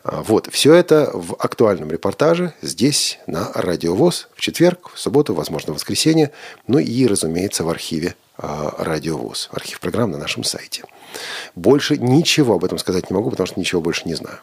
А, 0.02 0.22
вот, 0.22 0.48
все 0.52 0.74
это 0.74 1.10
в 1.12 1.34
актуальном 1.38 1.90
репортаже 1.90 2.52
здесь, 2.62 3.18
на 3.26 3.50
Радиовоз, 3.54 4.28
в 4.34 4.40
четверг, 4.40 4.90
в 4.94 4.98
субботу, 4.98 5.34
возможно, 5.34 5.72
в 5.72 5.76
воскресенье, 5.76 6.30
ну 6.66 6.78
и, 6.78 7.06
разумеется, 7.06 7.64
в 7.64 7.68
архиве 7.68 8.14
а, 8.36 8.74
Радиовоз, 8.78 9.48
архив 9.52 9.80
программ 9.80 10.10
на 10.10 10.18
нашем 10.18 10.44
сайте. 10.44 10.84
Больше 11.54 11.96
ничего 11.96 12.54
об 12.54 12.64
этом 12.64 12.78
сказать 12.78 13.10
не 13.10 13.14
могу, 13.14 13.30
потому 13.30 13.46
что 13.46 13.58
ничего 13.58 13.80
больше 13.80 14.02
не 14.06 14.14
знаю. 14.14 14.38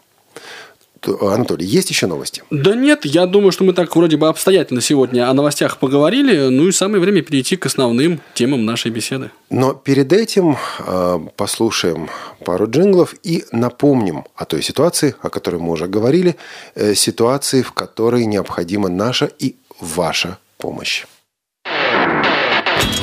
Анатолий, 1.08 1.66
есть 1.66 1.90
еще 1.90 2.08
новости? 2.08 2.44
Да 2.50 2.76
нет, 2.76 3.06
я 3.06 3.26
думаю, 3.26 3.52
что 3.52 3.64
мы 3.64 3.74
так 3.74 3.96
вроде 3.96 4.18
бы 4.18 4.28
обстоятельно 4.28 4.82
сегодня 4.82 5.30
о 5.30 5.34
новостях 5.34 5.78
поговорили, 5.78 6.50
ну 6.50 6.68
и 6.68 6.72
самое 6.72 7.02
время 7.02 7.22
перейти 7.22 7.56
к 7.56 7.66
основным 7.66 8.20
темам 8.34 8.66
нашей 8.66 8.92
беседы. 8.92 9.32
Но 9.50 9.74
перед 9.74 10.12
этим 10.14 10.58
э, 10.80 11.20
послушаем 11.36 12.10
пару 12.44 12.70
джинглов 12.70 13.16
и 13.24 13.46
напомним 13.52 14.26
о 14.36 14.46
той 14.46 14.62
ситуации, 14.62 15.16
о 15.22 15.30
которой 15.30 15.58
мы 15.58 15.72
уже 15.72 15.88
говорили, 15.88 16.36
э, 16.76 16.96
ситуации, 16.96 17.62
в 17.62 17.72
которой 17.72 18.26
необходима 18.26 18.90
наша 18.90 19.26
и 19.26 19.56
ваша 19.80 20.38
помощь. 20.58 21.06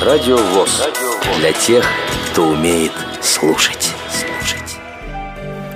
Радио 0.01 0.37
ВОЗ. 0.37 0.89
Для 1.39 1.53
тех, 1.53 1.85
кто 2.31 2.49
умеет 2.49 2.91
слушать. 3.21 3.91
слушать. 4.09 4.77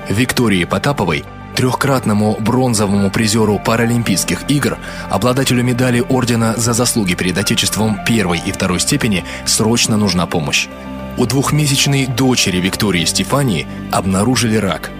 Виктории 0.09 0.65
Потаповой– 0.65 1.23
трехкратному 1.57 2.37
бронзовому 2.39 3.09
призеру 3.09 3.57
Паралимпийских 3.57 4.43
игр, 4.47 4.77
обладателю 5.09 5.63
медали 5.63 6.03
Ордена 6.07 6.53
за 6.55 6.73
заслуги 6.73 7.15
перед 7.15 7.35
Отечеством 7.35 7.97
первой 8.05 8.39
и 8.45 8.51
второй 8.51 8.79
степени, 8.79 9.25
срочно 9.47 9.97
нужна 9.97 10.27
помощь. 10.27 10.67
У 11.17 11.25
двухмесячной 11.25 12.05
дочери 12.05 12.57
Виктории 12.57 13.05
Стефании 13.05 13.65
обнаружили 13.91 14.55
рак. 14.55 14.91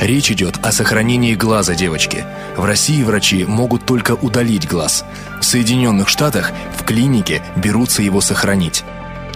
Речь 0.00 0.30
идет 0.30 0.54
о 0.62 0.70
сохранении 0.70 1.34
глаза 1.34 1.74
девочки. 1.74 2.24
В 2.56 2.64
России 2.64 3.02
врачи 3.02 3.44
могут 3.44 3.84
только 3.84 4.12
удалить 4.12 4.68
глаз. 4.68 5.04
В 5.40 5.44
Соединенных 5.44 6.08
Штатах 6.08 6.52
в 6.78 6.84
клинике 6.84 7.42
берутся 7.56 8.02
его 8.02 8.20
сохранить. 8.20 8.84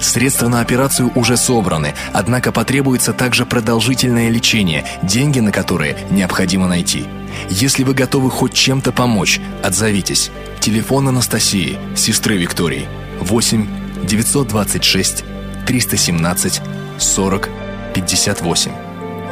Средства 0.00 0.48
на 0.48 0.60
операцию 0.60 1.10
уже 1.14 1.36
собраны, 1.36 1.94
однако 2.12 2.52
потребуется 2.52 3.12
также 3.12 3.46
продолжительное 3.46 4.28
лечение, 4.30 4.84
деньги 5.02 5.40
на 5.40 5.52
которые 5.52 5.96
необходимо 6.10 6.66
найти. 6.66 7.04
Если 7.50 7.84
вы 7.84 7.94
готовы 7.94 8.30
хоть 8.30 8.54
чем-то 8.54 8.92
помочь, 8.92 9.40
отзовитесь. 9.62 10.30
Телефон 10.60 11.08
Анастасии, 11.08 11.78
сестры 11.96 12.36
Виктории, 12.36 12.88
8 13.20 13.66
926 14.06 15.24
317 15.66 16.60
40 16.98 17.48
58. 17.94 18.72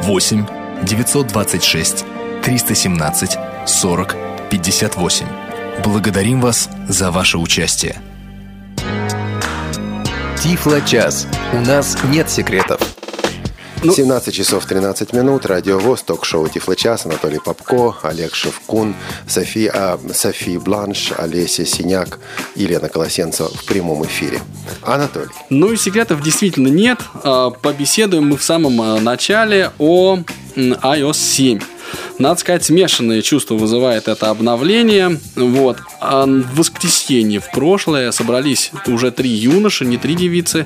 8 0.01 0.45
926 0.83 2.05
317 2.43 3.37
40 3.65 4.15
58. 4.49 5.25
Благодарим 5.83 6.41
вас 6.41 6.69
за 6.87 7.11
ваше 7.11 7.37
участие. 7.37 8.01
Тифло-час. 10.41 11.27
У 11.51 11.61
нас 11.61 11.97
нет 12.11 12.29
секретов. 12.29 12.79
Ну, 13.83 13.93
17 13.93 14.33
часов 14.33 14.65
13 14.65 15.11
минут. 15.13 15.45
Радио 15.47 15.79
ВОЗ, 15.79 16.03
ток-шоу 16.03 16.47
Тифло-час. 16.47 17.05
Анатолий 17.05 17.39
Попко, 17.39 17.95
Олег 18.03 18.35
Шевкун, 18.35 18.95
София, 19.27 19.71
а, 19.73 19.99
София 20.13 20.59
Бланш, 20.59 21.11
Олеся 21.17 21.65
Синяк, 21.65 22.19
Елена 22.55 22.87
Колосенцева 22.87 23.49
в 23.49 23.65
прямом 23.65 24.05
эфире. 24.05 24.39
Анатолий. 24.83 25.29
Ну 25.49 25.71
и 25.71 25.77
секретов 25.77 26.21
действительно 26.21 26.67
нет. 26.67 26.99
А, 27.23 27.49
побеседуем 27.49 28.27
мы 28.27 28.37
в 28.37 28.43
самом 28.43 28.79
а, 28.79 28.99
начале 28.99 29.71
о 29.79 30.19
iOS 30.55 31.13
7. 31.15 31.59
Надо 32.19 32.39
сказать, 32.39 32.65
смешанные 32.65 33.21
чувства 33.21 33.55
вызывает 33.55 34.07
это 34.07 34.29
обновление. 34.29 35.19
Вот. 35.35 35.77
А 35.99 36.25
в 36.25 36.55
воскресенье 36.55 37.39
в 37.39 37.51
прошлое 37.51 38.11
собрались 38.11 38.71
уже 38.87 39.11
три 39.11 39.29
юноши, 39.29 39.85
не 39.85 39.97
три 39.97 40.15
девицы, 40.15 40.65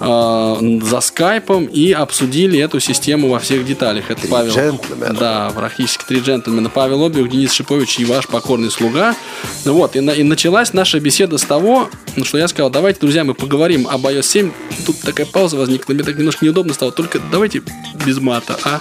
э, 0.00 0.78
за 0.82 1.00
скайпом 1.00 1.66
и 1.66 1.92
обсудили 1.92 2.58
эту 2.58 2.80
систему 2.80 3.28
во 3.28 3.38
всех 3.38 3.64
деталях. 3.64 4.10
Это 4.10 4.22
три 4.22 4.30
Павел, 4.30 4.52
джентльмена. 4.52 5.14
Да, 5.14 5.52
практически 5.54 6.04
три 6.04 6.20
джентльмена. 6.20 6.70
Павел 6.70 7.04
Обиух, 7.04 7.28
Денис 7.28 7.52
Шипович 7.52 8.00
и 8.00 8.04
ваш 8.04 8.26
покорный 8.26 8.70
слуга. 8.70 9.14
Вот. 9.64 9.96
И, 9.96 10.00
на, 10.00 10.10
и 10.10 10.22
началась 10.22 10.72
наша 10.72 10.98
беседа 10.98 11.38
с 11.38 11.42
того, 11.42 11.88
что 12.22 12.38
я 12.38 12.48
сказал, 12.48 12.70
давайте, 12.70 13.00
друзья, 13.00 13.24
мы 13.24 13.34
поговорим 13.34 13.86
об 13.88 14.06
iOS 14.06 14.22
7. 14.22 14.52
Тут 14.86 15.00
такая 15.00 15.26
пауза 15.26 15.56
возникла, 15.56 15.92
мне 15.92 16.02
так 16.02 16.16
немножко 16.16 16.44
неудобно 16.44 16.74
стало. 16.74 16.92
Только 16.92 17.20
давайте 17.30 17.62
без 18.04 18.18
мата, 18.18 18.58
а? 18.64 18.80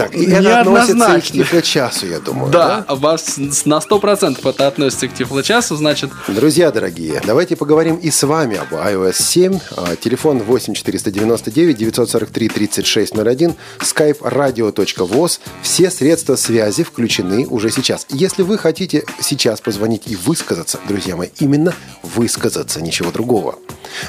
Так, 0.00 0.14
и 0.14 0.24
это 0.24 0.60
относится 0.60 1.36
и 1.36 1.42
к 1.42 1.62
часу, 1.62 2.06
я 2.06 2.20
думаю. 2.20 2.50
Да, 2.50 2.84
да? 2.88 2.94
вас 2.94 3.36
на 3.36 3.78
100% 3.78 4.48
это 4.48 4.66
относится 4.66 5.08
к 5.08 5.14
тифлочасу, 5.14 5.76
значит... 5.76 6.10
Друзья 6.28 6.70
дорогие, 6.70 7.20
давайте 7.26 7.54
поговорим 7.54 7.96
и 7.96 8.10
с 8.10 8.22
вами 8.22 8.56
об 8.56 8.72
iOS 8.72 9.14
7. 9.20 9.58
А, 9.76 9.96
телефон 9.96 10.38
8 10.38 10.72
499 10.74 11.76
943 11.76 12.48
3601, 12.48 13.54
skype 13.80 14.20
radio.voz. 14.20 15.40
Все 15.62 15.90
средства 15.90 16.36
связи 16.36 16.82
включены 16.82 17.46
уже 17.46 17.70
сейчас. 17.70 18.06
Если 18.08 18.42
вы 18.42 18.56
хотите 18.56 19.04
сейчас 19.20 19.60
позвонить 19.60 20.04
и 20.06 20.16
высказаться, 20.16 20.78
друзья 20.88 21.16
мои, 21.16 21.28
именно 21.40 21.74
высказаться, 22.02 22.80
ничего 22.80 23.10
другого. 23.10 23.56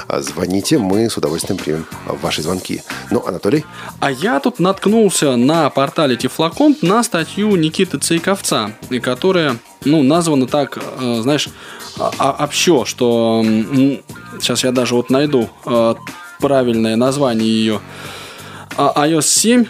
А, 0.08 0.22
звоните, 0.22 0.78
мы 0.78 1.10
с 1.10 1.16
удовольствием 1.16 1.58
примем 1.58 1.86
ваши 2.06 2.42
звонки. 2.42 2.82
Ну, 3.10 3.22
Анатолий? 3.26 3.64
А 4.00 4.10
я 4.10 4.40
тут 4.40 4.58
наткнулся 4.58 5.36
на 5.36 5.68
портале 5.82 6.14
Тифлокомп 6.16 6.80
на 6.82 7.02
статью 7.02 7.56
Никиты 7.56 7.98
Цейковца, 7.98 8.70
которая 9.02 9.56
ну, 9.84 10.04
названа 10.04 10.46
так, 10.46 10.78
э, 10.78 11.18
знаешь, 11.22 11.48
а, 11.98 12.12
а, 12.18 12.44
общо, 12.44 12.84
что 12.84 13.42
сейчас 14.40 14.62
я 14.62 14.70
даже 14.70 14.94
вот 14.94 15.10
найду 15.10 15.50
э, 15.66 15.94
правильное 16.38 16.94
название 16.94 17.48
ее. 17.48 17.80
iOS 18.76 19.22
7 19.22 19.64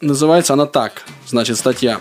называется 0.00 0.54
она 0.54 0.64
так, 0.64 1.04
значит, 1.26 1.58
статья 1.58 2.00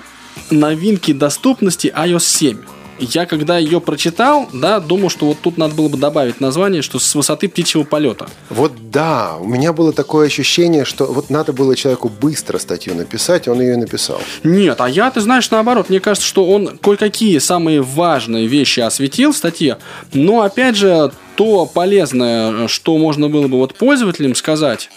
«Новинки 0.49 1.11
доступности 1.11 1.93
iOS 1.93 2.19
7» 2.19 2.76
я 2.99 3.25
когда 3.25 3.57
ее 3.57 3.81
прочитал, 3.81 4.47
да, 4.53 4.79
думал, 4.79 5.09
что 5.09 5.27
вот 5.27 5.37
тут 5.41 5.57
надо 5.57 5.75
было 5.75 5.89
бы 5.89 5.97
добавить 5.97 6.39
название, 6.39 6.81
что 6.81 6.99
с 6.99 7.15
высоты 7.15 7.49
птичьего 7.49 7.83
полета. 7.83 8.27
Вот 8.49 8.91
да, 8.91 9.35
у 9.39 9.47
меня 9.47 9.73
было 9.73 9.93
такое 9.93 10.27
ощущение, 10.27 10.85
что 10.85 11.05
вот 11.05 11.29
надо 11.29 11.53
было 11.53 11.75
человеку 11.75 12.09
быстро 12.09 12.57
статью 12.57 12.95
написать, 12.95 13.47
он 13.47 13.61
ее 13.61 13.77
написал. 13.77 14.19
Нет, 14.43 14.81
а 14.81 14.89
я, 14.89 15.09
ты 15.11 15.21
знаешь, 15.21 15.49
наоборот, 15.49 15.89
мне 15.89 15.99
кажется, 15.99 16.27
что 16.27 16.45
он 16.45 16.77
кое-какие 16.77 17.37
самые 17.39 17.81
важные 17.81 18.47
вещи 18.47 18.79
осветил 18.79 19.31
в 19.31 19.37
статье, 19.37 19.77
но 20.13 20.41
опять 20.41 20.75
же, 20.75 21.11
то 21.35 21.65
полезное, 21.67 22.67
что 22.67 22.97
можно 22.97 23.29
было 23.29 23.47
бы 23.47 23.57
вот 23.57 23.75
пользователям 23.75 24.33
сказать, 24.33 24.89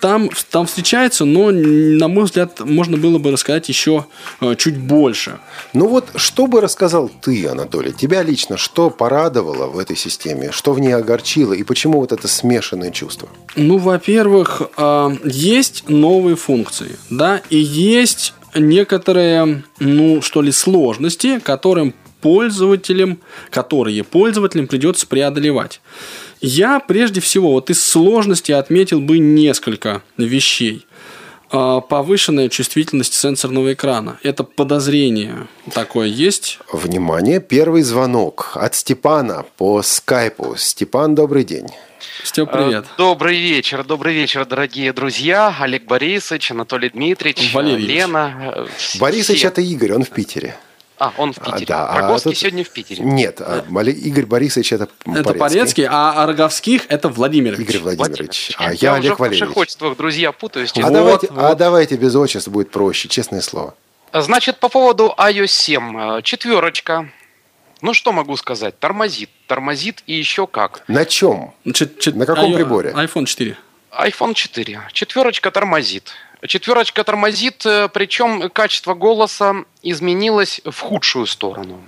Там, 0.00 0.30
там 0.50 0.66
встречается, 0.66 1.24
но, 1.24 1.50
на 1.50 2.08
мой 2.08 2.24
взгляд, 2.24 2.60
можно 2.60 2.96
было 2.96 3.18
бы 3.18 3.30
рассказать 3.30 3.68
еще 3.68 4.06
э, 4.40 4.54
чуть 4.56 4.78
больше. 4.78 5.38
Ну 5.72 5.88
вот, 5.88 6.10
что 6.16 6.46
бы 6.46 6.60
рассказал 6.60 7.10
ты, 7.20 7.46
Анатолий? 7.46 7.92
Тебя 7.92 8.22
лично 8.22 8.56
что 8.56 8.90
порадовало 8.90 9.66
в 9.68 9.78
этой 9.78 9.96
системе? 9.96 10.50
Что 10.52 10.72
в 10.72 10.80
ней 10.80 10.94
огорчило? 10.94 11.54
И 11.54 11.62
почему 11.62 12.00
вот 12.00 12.12
это 12.12 12.28
смешанное 12.28 12.90
чувство? 12.90 13.28
Ну, 13.56 13.78
во-первых, 13.78 14.62
а, 14.76 15.10
есть 15.24 15.88
новые 15.88 16.36
функции, 16.36 16.96
да, 17.08 17.40
и 17.48 17.56
есть 17.56 18.34
некоторые, 18.54 19.64
ну, 19.78 20.20
что 20.20 20.42
ли, 20.42 20.52
сложности, 20.52 21.38
которым 21.38 21.94
пользователям, 22.20 23.18
которые 23.50 24.04
пользователям 24.04 24.66
придется 24.66 25.06
преодолевать. 25.06 25.80
Я 26.42 26.80
прежде 26.80 27.20
всего 27.20 27.52
вот 27.52 27.70
из 27.70 27.82
сложности 27.82 28.50
отметил 28.50 29.00
бы 29.00 29.18
несколько 29.20 30.02
вещей. 30.18 30.86
А, 31.52 31.80
Повышенная 31.80 32.48
чувствительность 32.48 33.14
сенсорного 33.14 33.74
экрана. 33.74 34.18
Это 34.24 34.42
подозрение 34.42 35.46
такое 35.72 36.08
есть. 36.08 36.58
Внимание, 36.72 37.40
первый 37.40 37.82
звонок 37.82 38.52
от 38.54 38.74
Степана 38.74 39.44
по 39.56 39.82
скайпу. 39.82 40.56
Степан, 40.56 41.14
добрый 41.14 41.44
день. 41.44 41.68
Степ, 42.24 42.50
привет. 42.50 42.84
Э, 42.84 42.94
Добрый 42.98 43.38
вечер, 43.40 43.84
добрый 43.84 44.14
вечер, 44.14 44.44
дорогие 44.44 44.92
друзья. 44.92 45.54
Олег 45.60 45.84
Борисович, 45.84 46.50
Анатолий 46.50 46.88
Дмитриевич, 46.90 47.54
Валерьевич. 47.54 47.88
Лена. 47.88 48.54
э, 48.56 48.98
Борисович 48.98 49.44
это 49.44 49.60
Игорь, 49.60 49.92
он 49.92 50.02
в 50.04 50.10
Питере. 50.10 50.56
А, 51.02 51.12
он 51.16 51.32
в 51.32 51.38
А, 51.38 51.44
Питере. 51.46 51.66
да, 51.66 51.88
а 51.88 52.00
Роговский 52.02 52.30
тут- 52.30 52.38
сегодня 52.38 52.62
в 52.62 52.70
Питере. 52.70 53.02
Нет, 53.02 53.40
а 53.40 53.64
Мали- 53.68 53.90
Игорь 53.90 54.24
Борисович 54.24 54.72
это 54.72 54.88
Это 55.04 55.34
Порецкий, 55.34 55.84
а 55.90 56.24
Роговских 56.26 56.86
это 56.88 57.08
Владимирович. 57.08 57.68
Игорь 57.68 57.78
Владимирович. 57.80 58.52
А 58.56 58.66
я, 58.66 58.70
я, 58.70 58.92
уже 58.92 59.00
Олег 59.00 59.16
в 59.16 59.18
Валерьевич. 59.18 59.40
пошеходствах, 59.48 59.96
друзья, 59.96 60.30
путаюсь. 60.30 60.72
А, 60.76 60.80
Вот, 60.82 60.92
давайте, 60.92 61.26
а 61.30 61.48
вот. 61.48 61.58
давайте 61.58 61.96
без 61.96 62.14
отчества 62.14 62.52
будет 62.52 62.70
проще, 62.70 63.08
честное 63.08 63.40
слово. 63.40 63.74
Значит, 64.12 64.60
по 64.60 64.68
поводу 64.68 65.12
iOS 65.18 65.48
7. 65.48 66.18
э, 66.18 66.22
Четверочка. 66.22 67.08
Ну, 67.80 67.92
что 67.94 68.12
могу 68.12 68.36
сказать? 68.36 68.78
Тормозит. 68.78 69.28
Тормозит 69.48 70.04
и 70.06 70.14
еще 70.14 70.46
как. 70.46 70.84
На 70.86 71.04
чем? 71.04 71.52
Чет- 71.72 71.98
чет- 71.98 72.14
На 72.14 72.26
каком 72.26 72.44
ай- 72.50 72.54
приборе? 72.54 72.90
iPhone 72.92 73.24
4. 73.26 73.56
iPhone 73.90 74.34
4. 74.34 74.82
Четверочка 74.92 75.50
тормозит. 75.50 76.12
Четверочка 76.46 77.04
тормозит, 77.04 77.64
э, 77.66 77.88
причем 77.88 78.50
качество 78.50 78.94
голоса 78.94 79.64
изменилось 79.82 80.60
в 80.64 80.80
худшую 80.80 81.26
сторону. 81.26 81.80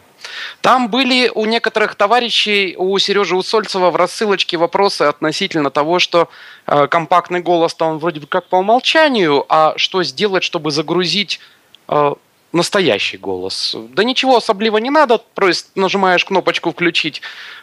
Там 0.60 0.88
были 0.88 1.30
у 1.34 1.44
некоторых 1.44 1.96
товарищей, 1.96 2.76
у 2.78 2.96
Сережи 2.98 3.36
Усольцева 3.36 3.90
в 3.90 3.96
рассылочке 3.96 4.56
вопросы 4.56 5.02
относительно 5.02 5.70
того, 5.70 5.98
что 5.98 6.28
э, 6.66 6.86
компактный 6.86 7.40
голос-то 7.40 7.84
он 7.84 7.98
вроде 7.98 8.20
бы 8.20 8.26
как 8.26 8.46
по 8.46 8.56
умолчанию, 8.56 9.44
а 9.48 9.74
что 9.76 10.02
сделать, 10.04 10.44
чтобы 10.44 10.70
загрузить 10.70 11.40
э, 11.88 12.14
настоящий 12.54 13.18
голос? 13.18 13.76
Да 13.90 14.04
ничего 14.04 14.36
особливо 14.36 14.78
не 14.78 14.90
надо, 14.90 15.18
просто 15.34 15.68
нажимаешь 15.74 16.24
кнопочку 16.24 16.70
«Включить 16.70 17.20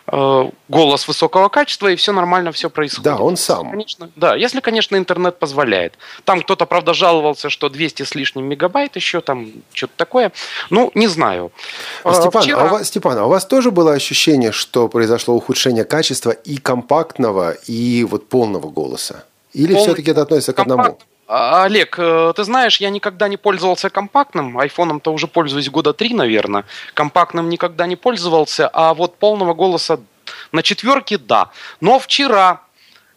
э, 0.08 0.50
голос 0.68 1.08
высокого 1.08 1.50
качества», 1.50 1.88
и 1.88 1.96
все 1.96 2.12
нормально, 2.12 2.52
все 2.52 2.70
происходит. 2.70 3.04
Да, 3.04 3.18
он 3.18 3.38
сам. 3.38 3.72
Конечно, 3.72 4.12
да, 4.16 4.36
если, 4.36 4.60
конечно, 4.60 4.96
интернет 4.98 5.40
позволяет. 5.40 5.98
Там 6.26 6.42
кто-то, 6.42 6.66
правда, 6.66 6.94
жаловался, 6.94 7.50
что 7.50 7.70
200 7.70 8.04
с 8.04 8.16
лишним 8.16 8.46
мегабайт 8.46 8.96
еще, 8.96 9.22
там 9.22 9.52
что-то 9.74 9.94
такое. 9.96 10.32
Ну, 10.70 10.92
не 10.94 11.08
знаю. 11.08 11.52
А, 12.04 12.14
Степан, 12.14 12.44
вчера- 12.44 12.62
а 12.62 12.66
у 12.66 12.70
вас, 12.70 12.88
Степан, 12.88 13.18
а 13.18 13.26
у 13.26 13.30
вас 13.30 13.46
тоже 13.46 13.72
было 13.72 13.94
ощущение, 13.94 14.52
что 14.52 14.88
произошло 14.88 15.36
ухудшение 15.36 15.86
качества 15.86 16.32
и 16.32 16.58
компактного, 16.58 17.52
и 17.68 18.04
вот 18.04 18.28
полного 18.30 18.70
голоса? 18.70 19.24
Или 19.54 19.74
Полный- 19.74 19.84
все-таки 19.84 20.12
это 20.12 20.22
относится 20.22 20.54
к 20.54 20.60
одному? 20.60 20.98
А, 21.34 21.64
Олег, 21.64 21.96
э, 21.98 22.34
ты 22.36 22.44
знаешь, 22.44 22.82
я 22.82 22.90
никогда 22.90 23.30
не 23.30 23.38
пользовался 23.38 23.90
компактным. 23.90 24.58
Айфоном-то 24.58 25.14
уже 25.14 25.28
пользуюсь 25.28 25.70
года 25.70 25.94
три, 25.94 26.14
наверное. 26.14 26.66
Компактным 26.94 27.48
никогда 27.48 27.88
не 27.88 27.96
пользовался, 27.96 28.68
а 28.68 28.94
вот 28.94 29.16
полного 29.16 29.54
голоса 29.54 30.02
на 30.52 30.62
четверке– 30.62 31.18
да. 31.18 31.52
Но 31.80 32.00
вчера 32.00 32.64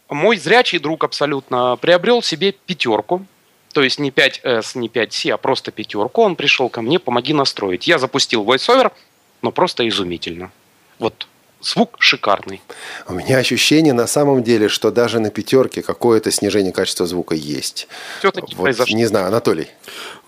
мой 0.07 0.37
зрячий 0.37 0.79
друг 0.79 1.03
абсолютно 1.03 1.75
приобрел 1.75 2.21
себе 2.21 2.53
пятерку. 2.53 3.25
То 3.73 3.83
есть 3.83 3.99
не 3.99 4.11
5S, 4.11 4.77
не 4.77 4.87
5C, 4.87 5.31
а 5.31 5.37
просто 5.37 5.71
пятерку. 5.71 6.21
Он 6.21 6.37
пришел 6.37 6.69
ко 6.69 6.81
мне, 6.81 6.99
помоги 6.99 7.33
настроить. 7.33 7.85
Я 7.85 7.99
запустил 7.99 8.45
VoiceOver, 8.45 8.93
но 9.41 9.51
просто 9.51 9.85
изумительно. 9.89 10.51
Вот 10.99 11.27
звук 11.65 11.95
шикарный. 11.99 12.61
У 13.07 13.13
меня 13.13 13.37
ощущение 13.37 13.93
на 13.93 14.07
самом 14.07 14.43
деле, 14.43 14.69
что 14.69 14.91
даже 14.91 15.19
на 15.19 15.29
пятерке 15.29 15.81
какое-то 15.81 16.31
снижение 16.31 16.71
качества 16.71 17.05
звука 17.07 17.35
есть. 17.35 17.87
Всё-таки 18.19 18.55
Вот, 18.55 18.63
произошло. 18.63 18.95
не 18.95 19.05
знаю, 19.05 19.27
Анатолий. 19.27 19.67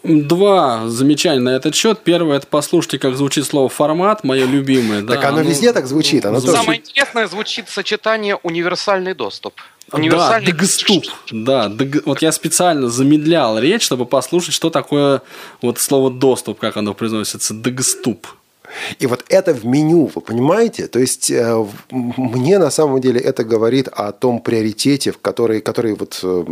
Два 0.04 0.88
замечания 0.88 1.40
на 1.40 1.50
этот 1.56 1.76
счет. 1.76 2.00
Первое, 2.04 2.38
это 2.38 2.48
послушайте, 2.48 3.00
как 3.00 3.16
звучит 3.16 3.46
слово 3.46 3.68
формат, 3.70 4.24
мое 4.24 4.46
любимое. 4.46 5.06
Так 5.06 5.22
да, 5.22 5.30
оно 5.30 5.42
везде 5.42 5.74
так 5.74 5.88
звучит, 5.88 6.26
Анатолий. 6.26 6.54
Самое 6.58 6.80
интересное 6.80 7.28
звучит 7.28 7.70
сочетание 7.70 8.36
универсальный 8.44 9.14
доступ. 9.14 9.56
Да, 9.92 9.98
Универсальный 9.98 10.52
дгступ. 10.52 11.06
Да, 11.32 11.70
дог- 11.70 12.06
вот 12.06 12.22
я 12.22 12.32
специально 12.32 12.90
замедлял 12.90 13.58
речь, 13.58 13.84
чтобы 13.84 14.06
послушать, 14.06 14.54
что 14.54 14.70
такое 14.70 15.22
вот 15.62 15.80
слово 15.80 16.12
доступ, 16.12 16.60
как 16.60 16.78
оно 16.78 16.94
произносится, 16.94 17.54
дгступ. 17.54 18.28
И 19.00 19.08
вот 19.08 19.26
это 19.30 19.54
в 19.54 19.66
меню, 19.66 20.12
вы 20.14 20.22
понимаете? 20.22 20.88
То 20.88 21.00
есть 21.00 21.32
э, 21.32 21.66
мне 21.90 22.60
на 22.60 22.70
самом 22.70 23.02
деле 23.02 23.20
это 23.20 23.44
говорит 23.44 23.88
о 23.88 24.12
том 24.12 24.40
приоритете, 24.42 25.14
который, 25.22 25.62
который 25.62 25.96
вот 25.96 26.20
э, 26.24 26.46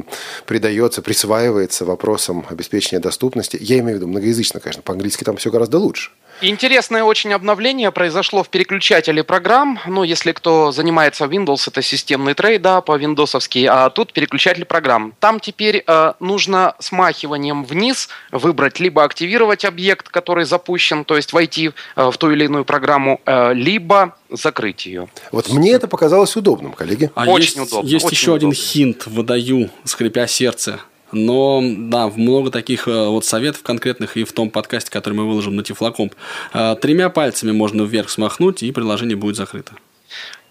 придается, 0.45 1.01
присваивается 1.01 1.86
вопросам 1.86 2.45
обеспечения 2.49 3.01
доступности. 3.01 3.58
Я 3.60 3.80
имею 3.80 3.97
в 3.97 4.01
виду 4.01 4.08
многоязычно, 4.08 4.60
конечно, 4.60 4.82
по-английски 4.82 5.23
там 5.23 5.38
все 5.38 5.51
гораздо 5.51 5.78
лучше. 5.78 6.12
Интересное 6.41 7.04
очень 7.04 7.32
обновление 7.32 7.91
произошло 7.91 8.43
в 8.43 8.50
переключателе 8.50 9.24
программ. 9.24 9.80
Ну, 9.88 10.04
если 10.04 10.34
кто 10.34 10.71
занимается 10.74 11.26
Windows, 11.26 11.63
это 11.67 11.82
системный 11.82 12.34
трейд, 12.34 12.62
да, 12.62 12.82
по 12.82 12.98
виндосовски, 12.98 13.65
а 13.71 13.89
тут 13.89 14.12
переключатель 14.12 14.65
программ. 14.65 15.13
Там 15.21 15.39
теперь 15.39 15.84
э, 15.88 16.13
нужно 16.19 16.76
смахиванием 16.80 17.63
вниз 17.63 18.10
выбрать 18.32 18.82
либо 18.82 19.04
активировать 19.06 19.63
объект, 19.63 20.10
который 20.10 20.43
запущен, 20.43 21.06
то 21.06 21.15
есть 21.15 21.32
войти 21.32 21.71
э, 21.95 22.10
в 22.12 22.17
ту 22.17 22.32
или 22.32 22.45
иную 22.45 22.65
программу, 22.65 23.21
э, 23.26 23.54
либо 23.54 24.15
закрыть 24.30 24.86
ее. 24.86 25.08
Вот 25.32 25.50
мне 25.50 25.71
это 25.71 25.88
показалось 25.88 26.36
удобным, 26.36 26.74
коллеги. 26.74 27.12
А 27.15 27.24
Очень 27.30 27.62
есть, 27.62 27.71
удобно, 27.71 27.88
есть 27.88 28.06
очень 28.06 28.15
еще 28.15 28.36
один 28.36 28.50
удобно. 28.50 28.65
хинт, 28.65 29.08
выдаю, 29.08 29.69
скрипя 29.86 30.28
сердце. 30.28 30.82
Но, 31.15 31.62
да, 31.63 32.08
много 32.10 32.51
таких 32.51 32.89
э, 32.89 33.08
вот 33.08 33.23
советов 33.23 33.63
конкретных 33.63 34.17
и 34.17 34.25
в 34.25 34.34
том 34.34 34.49
подкасте, 34.49 34.91
который 34.91 35.13
мы 35.13 35.25
выложим 35.25 35.56
на 35.56 35.63
Тифлокомп. 35.63 36.13
Э, 36.54 36.75
Тремя 36.82 37.10
пальцами 37.10 37.54
можно 37.54 37.84
вверх 37.84 38.10
смахнуть, 38.10 38.63
и 38.63 38.71
приложение 38.73 39.15
будет 39.15 39.38
закрыто. 39.38 39.71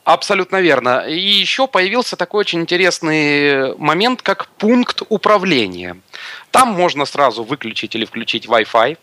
Абсолютно 0.05 0.63
верно. 0.63 1.07
И 1.07 1.21
еще 1.21 1.67
появился 1.67 2.17
такой 2.17 2.41
очень 2.41 2.61
интересный 2.63 3.77
момент, 3.77 4.23
как 4.23 4.49
пункт 4.57 5.03
управления. 5.11 5.99
Там 6.51 6.69
можно 6.69 7.05
сразу 7.05 7.45
выключить 7.45 7.95
или 7.95 8.07
включить 8.07 8.47
Wi-Fi, 8.47 8.97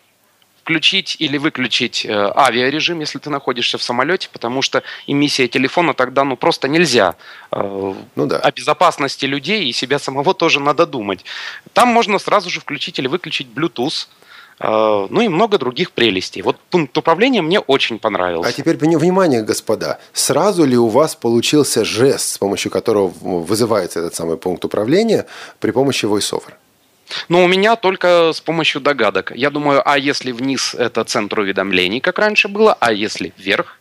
включить 0.64 1.16
или 1.20 1.38
выключить 1.40 2.06
э, 2.06 2.32
авиарежим, 2.36 3.00
если 3.00 3.18
ты 3.20 3.30
находишься 3.30 3.78
в 3.78 3.84
самолете, 3.84 4.30
потому 4.32 4.62
что 4.62 4.84
эмиссия 5.08 5.48
телефона 5.48 5.94
тогда 5.94 6.24
ну 6.24 6.38
просто 6.38 6.68
нельзя. 6.68 7.16
Э, 7.52 7.94
Ну 8.16 8.26
да. 8.28 8.38
О 8.38 8.52
безопасности 8.52 9.26
людей 9.26 9.66
и 9.70 9.74
себя 9.74 9.98
самого 10.00 10.34
тоже 10.34 10.60
надо 10.60 10.86
думать. 10.86 11.26
Там 11.74 11.88
можно 11.90 12.20
сразу 12.20 12.50
же 12.50 12.60
включить 12.60 13.00
или 13.00 13.08
выключить 13.08 13.48
Bluetooth. 13.48 14.08
э, 14.60 15.08
Ну 15.10 15.22
и 15.22 15.28
много 15.30 15.58
других 15.58 15.92
прелестей. 15.92 16.44
Вот 16.44 16.58
пункт 16.70 16.96
управления 16.98 17.42
мне 17.42 17.60
очень 17.60 17.98
понравился. 17.98 18.50
А 18.50 18.54
теперь 18.54 18.76
вни- 18.78 18.98
внимание, 18.98 19.42
господа. 19.42 19.98
Сразу 20.14 20.64
ли 20.66 20.78
у 20.78 20.88
вас 20.88 21.16
получился 21.16 21.84
жест, 21.84 22.30
с 22.34 22.38
помощью 22.38 22.70
которого 22.72 23.08
вызывается 23.08 24.00
этот 24.00 24.14
самый 24.14 24.38
пункт 24.38 24.64
управления 24.66 25.26
при 25.60 25.72
помощи 25.72 26.06
VoiceOver? 26.06 26.54
Но 27.30 27.44
у 27.44 27.48
меня 27.48 27.76
только 27.76 28.32
с 28.34 28.42
помощью 28.42 28.82
догадок. 28.82 29.32
Я 29.36 29.50
думаю, 29.50 29.82
а 29.86 29.98
если 29.98 30.32
вниз 30.32 30.76
это 30.76 31.04
центр 31.04 31.40
уведомлений, 31.40 32.00
как 32.00 32.20
раньше 32.20 32.48
было, 32.48 32.76
а 32.80 32.92
если 32.94 33.34
вверх? 33.38 33.81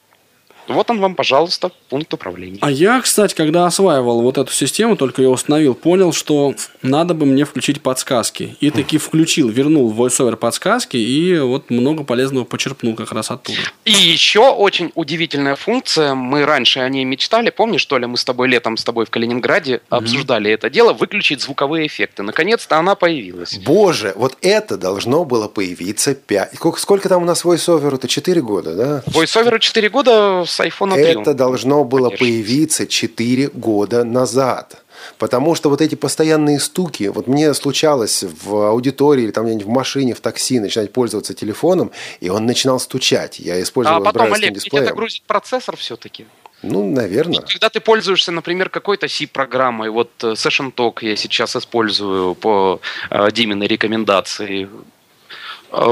Вот 0.70 0.90
он 0.90 1.00
вам, 1.00 1.14
пожалуйста, 1.14 1.70
пункт 1.88 2.14
управления. 2.14 2.58
А 2.60 2.70
я, 2.70 3.00
кстати, 3.00 3.34
когда 3.34 3.66
осваивал 3.66 4.22
вот 4.22 4.38
эту 4.38 4.52
систему, 4.52 4.96
только 4.96 5.22
ее 5.22 5.28
установил, 5.28 5.74
понял, 5.74 6.12
что 6.12 6.54
надо 6.82 7.14
бы 7.14 7.26
мне 7.26 7.44
включить 7.44 7.82
подсказки. 7.82 8.56
И 8.60 8.70
таки 8.70 8.98
включил, 8.98 9.48
вернул 9.48 9.90
в 9.90 10.00
VoiceOver 10.00 10.36
подсказки, 10.36 10.96
и 10.96 11.38
вот 11.38 11.70
много 11.70 12.04
полезного 12.04 12.44
почерпнул 12.44 12.94
как 12.94 13.12
раз 13.12 13.30
оттуда. 13.30 13.58
И 13.84 13.92
еще 13.92 14.50
очень 14.50 14.92
удивительная 14.94 15.56
функция. 15.56 16.14
Мы 16.14 16.44
раньше 16.44 16.80
о 16.80 16.88
ней 16.88 17.04
мечтали. 17.04 17.50
Помнишь, 17.50 17.80
что 17.80 17.98
ли, 17.98 18.06
мы 18.06 18.16
с 18.16 18.24
тобой 18.24 18.48
летом 18.48 18.76
с 18.76 18.84
тобой 18.84 19.06
в 19.06 19.10
Калининграде 19.10 19.80
обсуждали 19.88 20.50
это 20.50 20.70
дело, 20.70 20.92
выключить 20.92 21.42
звуковые 21.42 21.86
эффекты. 21.86 22.22
Наконец-то 22.22 22.78
она 22.78 22.94
появилась. 22.94 23.58
Боже, 23.58 24.12
вот 24.14 24.36
это 24.40 24.76
должно 24.76 25.24
было 25.24 25.48
появиться 25.48 26.14
5... 26.14 26.54
Сколько, 26.54 26.80
сколько 26.80 27.08
там 27.08 27.22
у 27.22 27.26
нас 27.26 27.44
VoiceOver? 27.44 27.94
Это 27.94 28.06
4 28.06 28.40
года, 28.40 28.74
да? 28.74 29.02
VoiceOver 29.06 29.58
4 29.58 29.88
года 29.88 30.44
с 30.46 30.59
iPhone 30.60 30.94
3. 30.94 31.02
Это 31.02 31.34
должно 31.34 31.84
было 31.84 32.10
появиться 32.10 32.86
4 32.86 33.48
года 33.48 34.04
назад. 34.04 34.82
Потому 35.18 35.54
что 35.54 35.70
вот 35.70 35.80
эти 35.80 35.94
постоянные 35.94 36.60
стуки, 36.60 37.04
вот 37.04 37.26
мне 37.26 37.54
случалось 37.54 38.22
в 38.22 38.68
аудитории 38.68 39.24
или 39.24 39.30
там 39.30 39.44
где-нибудь 39.44 39.66
в 39.66 39.70
машине, 39.70 40.14
в 40.14 40.20
такси 40.20 40.60
начинать 40.60 40.92
пользоваться 40.92 41.34
телефоном, 41.34 41.90
и 42.20 42.28
он 42.28 42.46
начинал 42.46 42.78
стучать. 42.80 43.40
Я 43.40 43.60
использовал 43.62 44.02
а 44.02 44.04
потом, 44.04 44.32
Олег, 44.32 44.54
дисплеем. 44.54 44.84
это 44.84 44.94
грузит 44.94 45.22
процессор 45.22 45.76
все-таки. 45.76 46.26
Ну, 46.62 46.86
наверное. 46.90 47.40
И 47.40 47.52
когда 47.52 47.70
ты 47.70 47.80
пользуешься, 47.80 48.32
например, 48.32 48.68
какой-то 48.68 49.08
C-программой, 49.08 49.88
вот 49.88 50.10
э, 50.22 50.32
Session 50.32 50.74
Talk 50.74 50.98
я 51.00 51.16
сейчас 51.16 51.56
использую 51.56 52.34
по 52.34 52.80
э, 53.08 53.30
Диминой 53.32 53.66
рекомендации, 53.66 54.68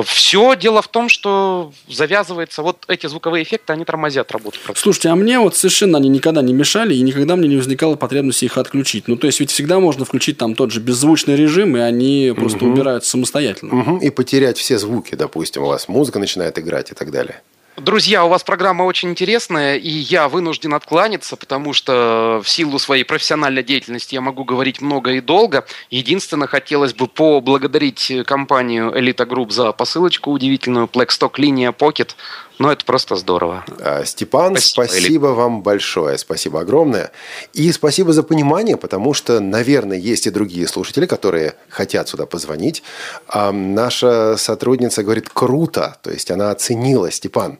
Все 0.04 0.56
дело 0.56 0.82
в 0.82 0.88
том, 0.88 1.08
что 1.08 1.72
завязывается, 1.88 2.62
вот 2.62 2.84
эти 2.88 3.06
звуковые 3.06 3.44
эффекты, 3.44 3.72
они 3.72 3.84
тормозят 3.84 4.32
работу. 4.32 4.58
процесса. 4.64 4.82
Слушайте, 4.82 5.08
а 5.10 5.14
мне 5.14 5.38
вот 5.38 5.56
совершенно 5.56 5.98
они 5.98 6.08
никогда 6.08 6.42
не 6.42 6.52
мешали, 6.52 6.94
и 6.94 7.00
никогда 7.00 7.36
мне 7.36 7.48
не 7.48 7.56
возникало 7.56 7.94
потребности 7.94 8.44
их 8.44 8.58
отключить. 8.58 9.08
Ну, 9.08 9.16
то 9.16 9.26
есть, 9.26 9.40
ведь 9.40 9.50
всегда 9.50 9.78
можно 9.80 10.04
включить 10.04 10.38
там 10.38 10.54
тот 10.54 10.72
же 10.72 10.80
беззвучный 10.80 11.36
режим, 11.36 11.76
и 11.76 11.80
они 11.80 12.32
просто 12.36 12.64
убираются 12.64 13.10
самостоятельно. 13.10 13.74
Мгм. 13.74 13.98
И 13.98 14.10
потерять 14.10 14.58
все 14.58 14.78
звуки, 14.78 15.14
допустим, 15.14 15.62
у 15.62 15.66
вас 15.66 15.88
музыка 15.88 16.18
начинает 16.18 16.58
играть 16.58 16.90
и 16.90 16.94
так 16.94 17.10
далее. 17.10 17.42
Друзья, 17.80 18.24
у 18.24 18.28
вас 18.28 18.42
программа 18.42 18.82
очень 18.82 19.10
интересная, 19.10 19.76
и 19.76 19.88
я 19.88 20.28
вынужден 20.28 20.74
откланяться, 20.74 21.36
потому 21.36 21.72
что 21.72 22.40
в 22.42 22.48
силу 22.48 22.76
своей 22.80 23.04
профессиональной 23.04 23.62
деятельности 23.62 24.16
я 24.16 24.20
могу 24.20 24.42
говорить 24.42 24.80
много 24.80 25.12
и 25.12 25.20
долго. 25.20 25.64
Единственное, 25.88 26.48
хотелось 26.48 26.92
бы 26.92 27.06
поблагодарить 27.06 28.12
компанию 28.26 28.90
Elite 28.90 29.24
Group 29.28 29.52
за 29.52 29.70
посылочку 29.70 30.32
удивительную 30.32 30.86
Blackstock 30.86 31.34
линия 31.36 31.70
Pocket. 31.70 32.16
Но 32.58 32.72
это 32.72 32.84
просто 32.84 33.14
здорово. 33.16 33.64
А, 33.80 34.04
Степан, 34.04 34.56
Спасибо, 34.56 34.86
спасибо, 34.86 35.26
вам 35.28 35.62
большое, 35.62 36.18
спасибо 36.18 36.60
огромное. 36.60 37.12
И 37.52 37.70
спасибо 37.70 38.12
за 38.12 38.22
понимание, 38.24 38.76
потому 38.76 39.14
что, 39.14 39.38
наверное, 39.38 39.96
есть 39.96 40.26
и 40.26 40.30
другие 40.30 40.66
слушатели, 40.66 41.06
которые 41.06 41.54
хотят 41.68 42.08
сюда 42.08 42.26
позвонить. 42.26 42.82
А 43.28 43.52
наша 43.52 44.36
сотрудница 44.36 45.04
говорит 45.04 45.28
«круто», 45.28 45.96
то 46.02 46.10
есть 46.10 46.30
она 46.30 46.50
оценила, 46.50 47.10
Степан, 47.12 47.58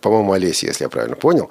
по-моему, 0.00 0.32
Олеся, 0.32 0.66
если 0.66 0.84
я 0.84 0.88
правильно 0.88 1.16
понял. 1.16 1.50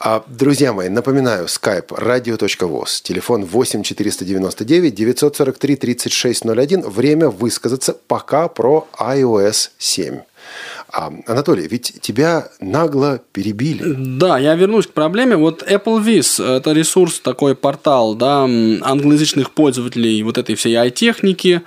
А, 0.00 0.24
друзья 0.26 0.72
мои, 0.72 0.88
напоминаю, 0.88 1.46
skype 1.46 1.88
radio.voz, 1.88 3.00
телефон 3.02 3.44
8 3.44 3.82
499 3.84 4.94
943 4.94 5.76
3601, 5.76 6.80
время 6.82 7.28
высказаться 7.28 7.96
пока 8.08 8.48
про 8.48 8.88
iOS 8.98 9.70
7. 9.78 10.20
А, 10.88 11.12
Анатолий, 11.26 11.66
ведь 11.68 12.00
тебя 12.00 12.48
нагло 12.60 13.20
перебили. 13.32 13.94
Да, 13.96 14.38
я 14.38 14.54
вернусь 14.54 14.86
к 14.86 14.90
проблеме. 14.90 15.36
Вот 15.36 15.62
Apple 15.62 16.04
Viz– 16.04 16.44
это 16.56 16.72
ресурс, 16.72 17.20
такой 17.20 17.54
портал 17.54 18.14
да, 18.14 18.42
англоязычных 18.44 19.50
пользователей 19.50 20.22
вот 20.22 20.38
этой 20.38 20.54
всей 20.54 20.76
i-техники. 20.76 21.62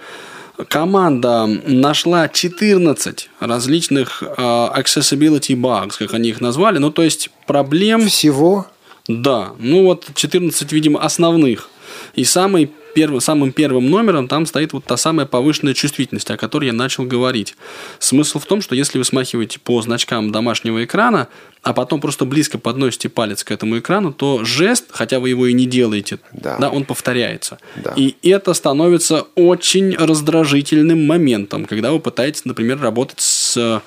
Команда 0.69 1.45
нашла 1.45 2.27
14 2.27 3.29
различных 3.39 4.23
э, 4.23 4.41
accessibility 4.41 5.55
bugs, 5.55 5.97
как 5.99 6.13
они 6.15 6.29
их 6.29 6.41
назвали. 6.41 6.79
Ну, 6.79 6.89
то 6.89 7.03
есть, 7.03 7.29
проблем... 7.45 8.07
Всего? 8.07 8.65
Да, 9.07 9.53
ну 9.59 9.83
вот 9.83 10.07
14, 10.13 10.71
видимо, 10.71 11.01
основных. 11.01 11.69
И 12.15 12.23
самый 12.23 12.71
первым, 12.97 13.21
самым 13.21 13.51
первым 13.51 13.91
номером 13.91 14.27
там 14.27 14.47
стоит 14.47 14.73
вот 14.73 14.85
та 14.85 14.97
самая 14.97 15.27
повышенная 15.27 15.75
чувствительность, 15.75 16.31
о 16.31 16.35
которой 16.37 16.65
я 16.65 16.73
начал 16.73 17.03
говорить. 17.03 17.55
Смысл 17.99 18.39
в 18.39 18.45
том, 18.47 18.59
что 18.59 18.73
если 18.73 18.97
вы 18.97 19.03
смахиваете 19.03 19.59
по 19.59 19.79
значкам 19.83 20.31
домашнего 20.31 20.83
экрана, 20.83 21.27
а 21.61 21.73
потом 21.73 22.01
просто 22.01 22.25
близко 22.25 22.57
подносите 22.57 23.09
палец 23.09 23.43
к 23.43 23.51
этому 23.51 23.77
экрану, 23.77 24.13
то 24.13 24.43
жест, 24.43 24.85
хотя 24.89 25.19
вы 25.19 25.29
его 25.29 25.45
и 25.45 25.53
не 25.53 25.67
делаете, 25.67 26.17
Да. 26.31 26.57
да. 26.57 26.69
он 26.71 26.85
повторяется. 26.85 27.59
Да. 27.75 27.93
И 27.95 28.15
это 28.23 28.55
становится 28.55 29.27
очень 29.35 29.95
раздражительным 29.95 31.05
моментом, 31.05 31.65
когда 31.65 31.91
вы 31.91 31.99
пытаетесь, 31.99 32.45
например, 32.45 32.81
работать 32.81 33.19
с, 33.19 33.79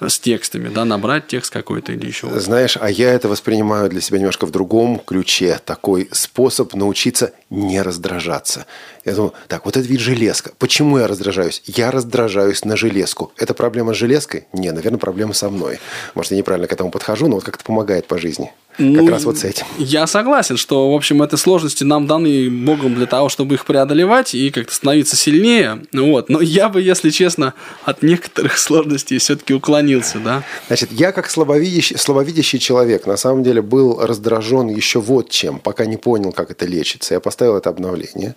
с 0.00 0.18
текстами, 0.18 0.68
да, 0.68 0.84
набрать 0.84 1.26
текст 1.26 1.52
какой-то 1.52 1.92
или 1.92 2.06
еще. 2.06 2.28
Знаешь, 2.38 2.76
а 2.80 2.90
я 2.90 3.12
это 3.12 3.28
воспринимаю 3.28 3.88
для 3.88 4.00
себя 4.00 4.18
немножко 4.18 4.46
в 4.46 4.50
другом 4.50 4.98
ключе. 4.98 5.60
Такой 5.64 6.08
способ 6.12 6.74
научиться 6.74 7.32
не 7.50 7.80
раздражаться. 7.80 8.66
Я 9.06 9.14
думаю, 9.14 9.32
так, 9.46 9.64
вот 9.64 9.76
это 9.76 9.86
ведь 9.86 10.00
железка. 10.00 10.50
Почему 10.58 10.98
я 10.98 11.06
раздражаюсь? 11.06 11.62
Я 11.64 11.92
раздражаюсь 11.92 12.64
на 12.64 12.76
железку. 12.76 13.32
Это 13.36 13.54
проблема 13.54 13.94
с 13.94 13.96
железкой? 13.96 14.48
Не, 14.52 14.72
наверное, 14.72 14.98
проблема 14.98 15.32
со 15.32 15.48
мной. 15.48 15.78
Может, 16.16 16.32
я 16.32 16.38
неправильно 16.38 16.66
к 16.66 16.72
этому 16.72 16.90
подхожу, 16.90 17.28
но 17.28 17.36
вот 17.36 17.44
как-то 17.44 17.64
помогает 17.64 18.08
по 18.08 18.18
жизни. 18.18 18.52
Как 18.76 18.84
Ну, 18.84 19.08
раз 19.08 19.24
вот 19.24 19.38
с 19.38 19.44
этим. 19.44 19.64
Я 19.78 20.06
согласен, 20.08 20.56
что, 20.56 20.92
в 20.92 20.94
общем, 20.94 21.22
эти 21.22 21.36
сложности 21.36 21.84
нам 21.84 22.08
даны 22.08 22.50
Богом 22.50 22.94
для 22.96 23.06
того, 23.06 23.28
чтобы 23.28 23.54
их 23.54 23.64
преодолевать 23.64 24.34
и 24.34 24.50
как-то 24.50 24.74
становиться 24.74 25.16
сильнее. 25.16 25.82
Вот. 25.92 26.28
Но 26.28 26.40
я 26.40 26.68
бы, 26.68 26.82
если 26.82 27.10
честно, 27.10 27.54
от 27.84 28.02
некоторых 28.02 28.58
сложностей 28.58 29.18
все-таки 29.18 29.54
уклонился, 29.54 30.18
да. 30.18 30.42
Значит, 30.66 30.90
я 30.90 31.12
как 31.12 31.30
слабовидящий, 31.30 31.96
слабовидящий 31.96 32.58
человек 32.58 33.06
на 33.06 33.16
самом 33.16 33.44
деле 33.44 33.62
был 33.62 34.04
раздражен 34.04 34.68
еще 34.68 35.00
вот 35.00 35.30
чем, 35.30 35.60
пока 35.60 35.86
не 35.86 35.96
понял, 35.96 36.32
как 36.32 36.50
это 36.50 36.66
лечится. 36.66 37.14
Я 37.14 37.20
поставил 37.20 37.56
это 37.56 37.70
обновление. 37.70 38.34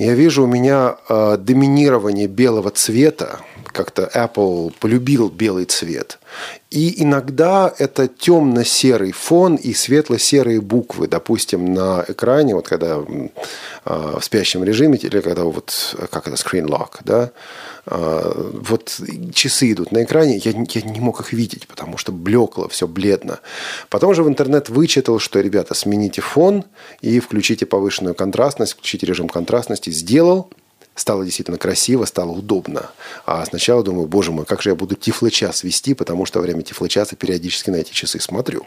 Я 0.00 0.14
вижу 0.14 0.44
у 0.44 0.46
меня 0.46 0.96
э, 1.10 1.36
доминирование 1.38 2.26
белого 2.26 2.70
цвета. 2.70 3.40
Как-то 3.66 4.10
Apple 4.14 4.72
полюбил 4.80 5.28
белый 5.28 5.66
цвет. 5.66 6.19
И 6.70 7.02
иногда 7.02 7.72
это 7.78 8.06
темно-серый 8.06 9.10
фон 9.12 9.56
и 9.56 9.74
светло-серые 9.74 10.60
буквы. 10.60 11.08
Допустим, 11.08 11.74
на 11.74 12.04
экране, 12.06 12.54
вот 12.54 12.68
когда 12.68 12.98
э, 12.98 13.28
в 13.84 14.22
спящем 14.22 14.62
режиме, 14.62 14.96
или 14.96 15.20
когда 15.20 15.44
вот, 15.44 15.96
как 16.10 16.28
это, 16.28 16.36
screen 16.36 16.66
lock, 16.66 17.00
да, 17.04 17.32
э, 17.86 18.50
вот 18.54 19.00
часы 19.34 19.72
идут 19.72 19.90
на 19.90 20.04
экране, 20.04 20.36
я, 20.36 20.52
я 20.52 20.82
не 20.82 21.00
мог 21.00 21.20
их 21.20 21.32
видеть, 21.32 21.66
потому 21.66 21.96
что 21.96 22.12
блекло, 22.12 22.68
все 22.68 22.86
бледно. 22.86 23.40
Потом 23.88 24.14
же 24.14 24.22
в 24.22 24.28
интернет 24.28 24.68
вычитал, 24.68 25.18
что, 25.18 25.40
ребята, 25.40 25.74
смените 25.74 26.20
фон 26.20 26.64
и 27.00 27.18
включите 27.18 27.66
повышенную 27.66 28.14
контрастность, 28.14 28.74
включите 28.74 29.06
режим 29.06 29.28
контрастности. 29.28 29.90
Сделал, 29.90 30.50
стало 30.94 31.24
действительно 31.24 31.58
красиво, 31.58 32.04
стало 32.04 32.32
удобно. 32.32 32.90
А 33.26 33.44
сначала 33.46 33.82
думаю, 33.82 34.06
боже 34.06 34.32
мой, 34.32 34.44
как 34.44 34.62
же 34.62 34.70
я 34.70 34.74
буду 34.74 34.94
тифлочас 34.94 35.64
вести, 35.64 35.94
потому 35.94 36.26
что 36.26 36.38
во 36.38 36.42
время 36.42 36.62
тифлочаса 36.62 37.16
периодически 37.16 37.70
на 37.70 37.76
эти 37.76 37.92
часы 37.92 38.20
смотрю. 38.20 38.66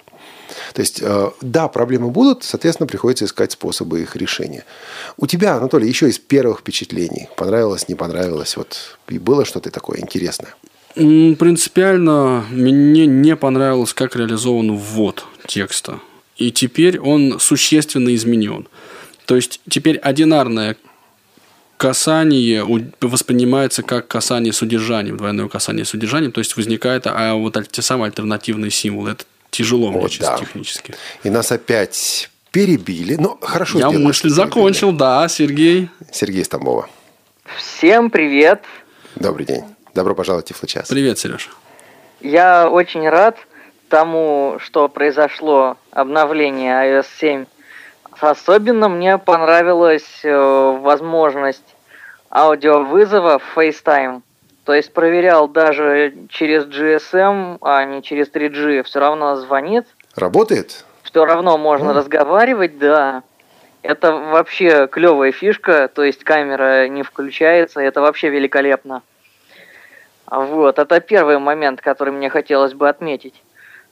То 0.73 0.81
есть, 0.81 0.99
э, 1.01 1.31
да, 1.41 1.67
проблемы 1.67 2.09
будут, 2.09 2.43
соответственно, 2.43 2.87
приходится 2.87 3.25
искать 3.25 3.51
способы 3.51 4.01
их 4.01 4.15
решения. 4.15 4.65
У 5.17 5.27
тебя, 5.27 5.55
Анатолий, 5.55 5.87
еще 5.87 6.09
из 6.09 6.19
первых 6.19 6.59
впечатлений. 6.59 7.29
Понравилось, 7.37 7.87
не 7.87 7.95
понравилось? 7.95 8.57
Вот 8.57 8.97
и 9.09 9.19
было 9.19 9.45
что-то 9.45 9.69
такое 9.69 9.99
интересное? 9.99 10.55
Принципиально 10.95 12.45
мне 12.51 13.07
не 13.07 13.35
понравилось, 13.35 13.93
как 13.93 14.15
реализован 14.15 14.75
ввод 14.75 15.25
текста. 15.47 15.99
И 16.37 16.51
теперь 16.51 16.99
он 16.99 17.39
существенно 17.39 18.13
изменен. 18.13 18.67
То 19.25 19.35
есть 19.35 19.59
теперь 19.69 19.97
одинарное 19.97 20.77
касание 21.77 22.63
воспринимается 23.01 23.83
как 23.83 24.07
касание 24.07 24.53
с 24.53 24.61
удержанием, 24.61 25.17
двойное 25.17 25.47
касание 25.47 25.85
с 25.85 25.93
удержанием, 25.93 26.31
то 26.31 26.39
есть 26.39 26.55
возникает 26.55 27.07
а 27.07 27.33
вот 27.35 27.57
те 27.71 27.81
самые 27.81 28.07
альтернативные 28.07 28.71
символы. 28.71 29.11
Это 29.11 29.25
тяжело 29.49 29.91
мне 29.91 30.01
Вот 30.01 30.11
чисто 30.11 30.31
да. 30.31 30.37
технически. 30.37 30.95
И 31.23 31.29
нас 31.29 31.51
опять 31.51 32.29
перебили. 32.51 33.15
Ну, 33.15 33.37
хорошо. 33.41 33.79
Я 33.79 33.89
сделали, 33.89 34.05
мысль 34.05 34.21
перебили. 34.23 34.35
закончил, 34.35 34.91
да, 34.91 35.27
Сергей. 35.27 35.89
Сергей 36.11 36.43
Стамбова. 36.45 36.89
Всем 37.57 38.09
привет! 38.09 38.63
Добрый 39.15 39.45
день. 39.45 39.63
Добро 39.93 40.15
пожаловать 40.15 40.45
в 40.45 40.49
Тифлочас. 40.49 40.87
Привет, 40.87 41.19
Сереж. 41.19 41.49
Я 42.21 42.69
очень 42.69 43.07
рад 43.07 43.37
тому, 43.89 44.57
что 44.59 44.87
произошло 44.87 45.77
обновление 45.91 46.73
iOS 46.73 47.05
7. 47.19 47.45
Особенно 48.19 48.89
мне 48.89 49.17
понравилась 49.17 50.21
э, 50.23 50.77
возможность 50.81 51.75
аудиовызова 52.29 53.39
в 53.39 53.57
FaceTime. 53.57 54.21
То 54.65 54.73
есть 54.73 54.93
проверял 54.93 55.47
даже 55.47 56.13
через 56.29 56.65
GSM, 56.65 57.57
а 57.61 57.83
не 57.85 58.01
через 58.01 58.29
3G. 58.29 58.83
Все 58.83 58.99
равно 58.99 59.35
звонит. 59.35 59.85
Работает? 60.15 60.85
Все 61.03 61.25
равно 61.25 61.57
можно 61.57 61.93
разговаривать, 61.93 62.77
да. 62.77 63.23
Это 63.81 64.13
вообще 64.13 64.87
клевая 64.87 65.33
фишка, 65.33 65.89
то 65.93 66.03
есть 66.03 66.23
камера 66.23 66.87
не 66.87 67.03
включается, 67.03 67.81
это 67.81 67.99
вообще 67.99 68.29
великолепно. 68.29 69.03
Вот, 70.25 70.79
это 70.79 71.01
первый 71.01 71.37
момент, 71.37 71.81
который 71.81 72.13
мне 72.13 72.29
хотелось 72.29 72.73
бы 72.73 72.87
отметить. 72.87 73.35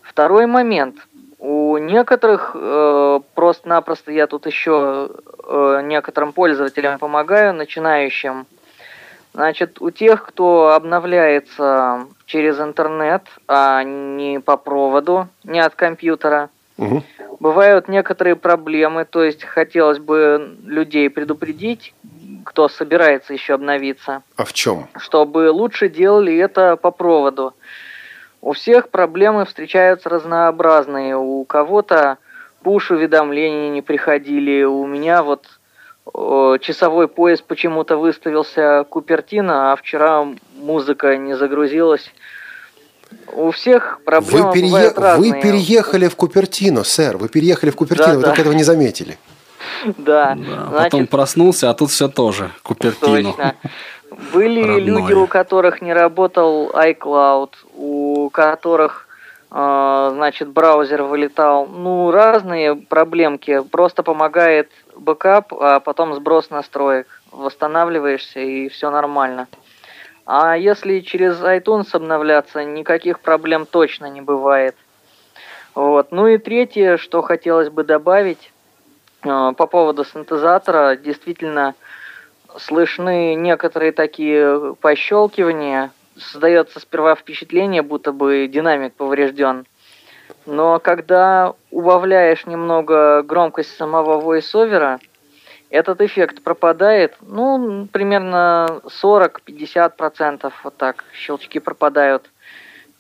Второй 0.02 0.46
момент. 0.46 0.96
У 1.42 1.76
некоторых 1.78 2.52
э, 2.54 3.20
просто-напросто 3.34 4.12
я 4.12 4.28
тут 4.28 4.46
еще 4.46 5.10
э, 5.44 5.82
некоторым 5.84 6.34
пользователям 6.34 7.00
помогаю, 7.00 7.56
начинающим. 7.56 8.46
Значит, 9.34 9.82
у 9.82 9.90
тех, 9.90 10.24
кто 10.24 10.74
обновляется 10.76 12.06
через 12.28 12.60
интернет, 12.60 13.24
а 13.48 13.82
не 13.82 14.40
по 14.40 14.56
проводу, 14.56 15.30
не 15.44 15.60
от 15.60 15.74
компьютера, 15.74 16.50
Мгм. 16.78 17.04
Бывают 17.40 17.88
некоторые 17.88 18.36
проблемы, 18.36 19.06
то 19.06 19.24
есть 19.24 19.44
хотелось 19.44 20.00
бы 20.00 20.58
людей 20.66 21.12
предупредить, 21.12 21.94
кто 22.44 22.70
собирается 22.70 23.34
еще 23.34 23.54
обновиться, 23.54 24.24
А 24.36 24.46
в 24.46 24.54
чем? 24.54 24.88
чтобы 24.98 25.52
лучше 25.52 25.90
делали 25.90 26.36
это 26.38 26.76
по 26.78 26.90
проводу. 26.90 27.54
У 28.42 28.54
всех 28.54 28.90
проблемы 28.90 29.46
встречаются 29.46 30.10
разнообразные. 30.10 31.16
У 31.16 31.44
кого-то 31.46 32.18
пуш-уведомления 32.64 33.70
не 33.70 33.82
приходили. 33.82 34.64
У 34.64 34.86
меня 34.88 35.22
вот 35.22 35.46
э, 36.14 36.58
часовой 36.62 37.08
пояс 37.08 37.42
почему-то 37.42 37.98
выставился 37.98 38.84
Купертино, 38.90 39.72
а 39.72 39.76
вчера 39.76 40.26
музыка 40.56 41.18
не 41.18 41.36
загрузилась. 41.38 42.12
У 43.34 43.52
всех 43.52 44.00
проблемы 44.06 44.48
Вы, 44.48 44.54
перее- 44.54 44.94
разные. 44.96 45.34
вы 45.34 45.42
переехали 45.42 46.08
в 46.08 46.16
Купертино, 46.16 46.84
сэр. 46.84 47.18
Вы 47.18 47.30
переехали 47.30 47.70
в 47.70 47.76
Купертино, 47.76 48.16
вы 48.16 48.22
Да-да. 48.22 48.28
только 48.30 48.42
этого 48.42 48.54
не 48.54 48.64
заметили. 48.64 49.18
Да, 49.98 50.36
Да, 50.36 50.36
значит, 50.36 50.74
потом 50.74 51.08
проснулся, 51.08 51.70
а 51.70 51.74
тут 51.76 51.92
все 51.92 52.08
тоже. 52.08 52.52
Купертино. 52.64 53.32
Точно. 53.34 53.56
Были 54.12 54.62
Родное. 54.62 54.80
люди, 54.80 55.14
у 55.14 55.26
которых 55.26 55.82
не 55.82 55.94
работал 55.94 56.70
iCloud, 56.72 57.54
у 57.76 58.30
которых, 58.30 59.08
э, 59.52 60.10
значит, 60.14 60.50
браузер 60.50 61.04
вылетал. 61.04 61.66
Ну, 61.66 62.12
разные 62.12 62.76
проблемки. 62.76 63.62
Просто 63.72 64.04
помогает 64.04 64.70
бэкап, 64.98 65.54
а 65.54 65.80
потом 65.80 66.14
сброс 66.14 66.50
настроек. 66.50 67.08
Восстанавливаешься, 67.32 68.42
и 68.42 68.68
все 68.68 68.92
нормально. 68.92 69.48
А 70.26 70.58
если 70.58 71.00
через 71.00 71.40
iTunes 71.42 71.88
обновляться, 71.94 72.66
никаких 72.66 73.22
проблем 73.22 73.66
точно 73.66 74.08
не 74.08 74.20
бывает. 74.20 74.76
Вот. 75.74 76.12
Ну 76.12 76.28
и 76.28 76.38
третье, 76.38 76.98
что 76.98 77.22
хотелось 77.22 77.70
бы 77.70 77.86
добавить 77.86 78.52
э, 79.24 79.54
по 79.56 79.68
поводу 79.68 80.04
синтезатора, 80.04 80.98
действительно 80.98 81.76
слышны 82.58 83.36
некоторые 83.36 83.92
такие 83.92 84.76
пощелкивания. 84.82 85.92
Создается 86.18 86.80
сперва 86.80 87.16
впечатление, 87.16 87.82
будто 87.82 88.12
бы 88.12 88.48
динамик 88.48 88.94
поврежден. 88.94 89.66
Но 90.46 90.80
когда 90.80 91.54
убавляешь 91.70 92.46
немного 92.46 93.22
громкость 93.24 93.76
самого 93.76 94.20
войсовера, 94.20 95.00
этот 95.70 96.02
эффект 96.02 96.44
пропадает, 96.44 97.16
ну, 97.22 97.88
примерно 97.92 98.82
40-50%, 99.02 100.52
вот 100.64 100.78
так, 100.78 101.06
щелчки 101.14 101.60
пропадают. 101.60 102.30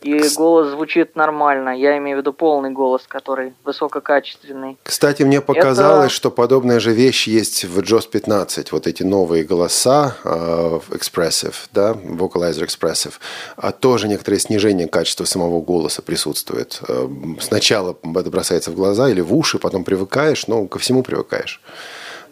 И 0.01 0.19
голос 0.35 0.69
звучит 0.71 1.15
нормально. 1.15 1.69
Я 1.77 1.97
имею 1.97 2.17
в 2.17 2.21
виду 2.21 2.33
полный 2.33 2.71
голос, 2.71 3.03
который 3.07 3.53
высококачественный. 3.63 4.77
Кстати, 4.83 5.23
мне 5.23 5.41
показалось, 5.41 6.05
Это- 6.07 6.13
что 6.15 6.31
подобная 6.31 6.79
же 6.79 6.91
вещь 6.91 7.27
есть 7.27 7.65
в 7.65 7.79
JOS 7.79 8.07
15. 8.09 8.71
Вот 8.71 8.87
эти 8.87 9.03
новые 9.03 9.43
голоса 9.43 10.15
э, 10.23 10.79
Expressive, 10.89 11.55
да, 11.71 11.91
Vocalizer 11.93 12.65
Expressive, 12.65 13.13
а 13.57 13.71
тоже 13.71 14.07
некоторое 14.07 14.39
снижение 14.39 14.87
качества 14.87 15.25
самого 15.25 15.61
голоса 15.61 16.01
присутствует. 16.01 16.81
Э, 16.87 17.07
Сначала 17.39 17.95
это 18.15 18.29
бросается 18.31 18.71
в 18.71 18.75
глаза 18.75 19.09
или 19.09 19.21
в 19.21 19.33
уши, 19.35 19.59
потом 19.59 19.83
привыкаешь, 19.83 20.47
но 20.47 20.65
ко 20.67 20.79
всему 20.79 21.03
привыкаешь. 21.03 21.61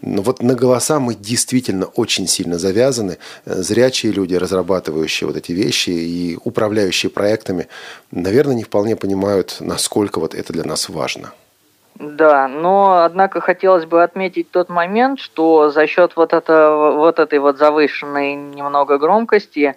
Но 0.01 0.21
вот 0.21 0.41
на 0.41 0.55
голоса 0.55 0.99
мы 0.99 1.15
действительно 1.15 1.85
очень 1.85 2.27
сильно 2.27 2.57
завязаны. 2.57 3.17
Э, 3.45 3.55
Зрячие 3.55 4.11
люди, 4.11 4.35
разрабатывающие 4.35 5.27
вот 5.27 5.37
эти 5.37 5.51
вещи 5.51 5.89
и 5.89 6.37
управляющие 6.43 7.09
проектами, 7.09 7.67
наверное, 8.11 8.55
не 8.55 8.63
вполне 8.63 8.95
понимают, 8.95 9.57
насколько 9.59 10.19
вот 10.19 10.33
это 10.33 10.53
для 10.53 10.63
нас 10.63 10.89
важно. 10.89 11.31
Да, 11.95 12.47
но 12.47 13.03
однако 13.03 13.41
хотелось 13.41 13.85
бы 13.85 14.01
отметить 14.03 14.51
тот 14.51 14.69
момент, 14.69 15.19
что 15.19 15.69
за 15.69 15.85
счет 15.85 16.13
вот, 16.15 16.31
этого, 16.31 16.93
вот 16.93 17.19
этой 17.19 17.39
вот 17.39 17.57
завышенной 17.57 18.35
немного 18.35 18.97
громкости 18.97 19.75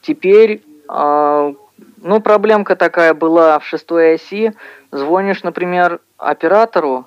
теперь, 0.00 0.62
э, 0.88 1.54
ну, 2.02 2.20
проблемка 2.20 2.76
такая 2.76 3.12
была 3.12 3.58
в 3.58 3.64
шестой 3.64 4.14
оси. 4.14 4.52
Звонишь, 4.92 5.42
например, 5.42 6.00
оператору, 6.16 7.06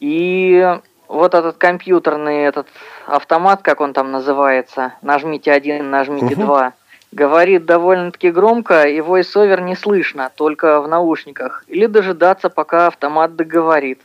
и 0.00 0.80
вот 1.12 1.34
этот 1.34 1.58
компьютерный 1.58 2.44
этот 2.44 2.66
автомат, 3.06 3.62
как 3.62 3.80
он 3.80 3.92
там 3.92 4.10
называется, 4.10 4.94
нажмите 5.02 5.52
один, 5.52 5.90
нажмите 5.90 6.34
Мгм. 6.34 6.46
два, 6.46 6.72
говорит 7.12 7.66
довольно-таки 7.66 8.30
громко, 8.30 8.84
и 8.84 8.98
voice-over 9.00 9.60
не 9.60 9.76
слышно, 9.76 10.30
только 10.34 10.80
в 10.80 10.88
наушниках. 10.88 11.64
Или 11.68 11.86
дожидаться, 11.86 12.48
пока 12.48 12.86
автомат 12.86 13.36
договорит. 13.36 14.00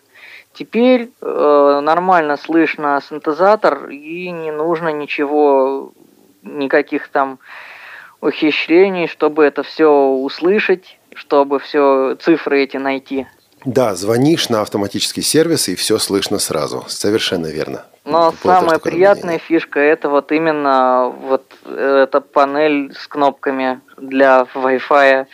Теперь 0.54 1.10
э, 1.22 1.80
нормально 1.82 2.36
слышно 2.36 3.00
синтезатор, 3.08 3.90
и 3.90 4.30
не 4.32 4.52
нужно 4.52 4.90
ничего, 4.90 5.94
никаких 6.42 7.08
там 7.08 7.40
ухищрений, 8.20 9.08
чтобы 9.08 9.46
это 9.46 9.64
все 9.64 9.90
услышать, 9.90 10.98
чтобы 11.14 11.60
все 11.60 12.16
цифры 12.16 12.64
эти 12.64 12.78
найти. 12.78 13.28
Да, 13.68 13.96
звонишь 13.96 14.48
на 14.48 14.62
автоматический 14.62 15.22
сервис, 15.22 15.68
и 15.68 15.76
все 15.76 15.98
слышно 15.98 16.40
сразу. 16.40 16.86
Совершенно 16.88 17.48
верно. 17.48 17.84
Но 18.06 18.32
Было 18.42 18.54
самая 18.54 18.78
такое 18.78 18.94
приятная 18.94 19.40
фишка 19.40 19.82
это 19.82 20.08
вот 20.08 20.32
именно 20.32 21.14
вот 21.24 21.44
эта 21.66 22.22
панель 22.22 22.94
с 22.98 23.10
кнопками 23.10 23.82
для 23.98 24.48
Wi-Fi, 24.56 25.26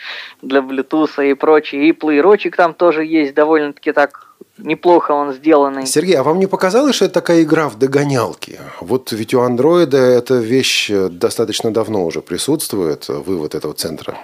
для 0.42 0.60
Bluetooth 0.60 1.30
и 1.30 1.34
прочее. 1.34 1.88
И 1.88 1.92
плеерочек 1.92 2.56
там 2.56 2.74
тоже 2.74 3.04
есть 3.04 3.34
довольно-таки 3.34 3.92
так 3.92 4.34
неплохо 4.58 5.12
он 5.12 5.32
сделанный. 5.32 5.86
Сергей, 5.86 6.16
а 6.16 6.24
вам 6.24 6.40
не 6.40 6.48
показалось, 6.48 6.96
что 6.96 7.04
это 7.04 7.14
такая 7.14 7.44
игра 7.44 7.68
в 7.68 7.78
догонялки? 7.78 8.58
Вот 8.80 9.12
ведь 9.12 9.32
у 9.34 9.42
андроида 9.42 9.98
эта 9.98 10.34
вещь 10.34 10.90
э, 10.90 11.08
достаточно 11.08 11.72
давно 11.72 12.04
уже 12.04 12.20
присутствует, 12.20 13.08
э, 13.08 13.12
вывод 13.12 13.54
этого 13.54 13.74
центра. 13.74 14.16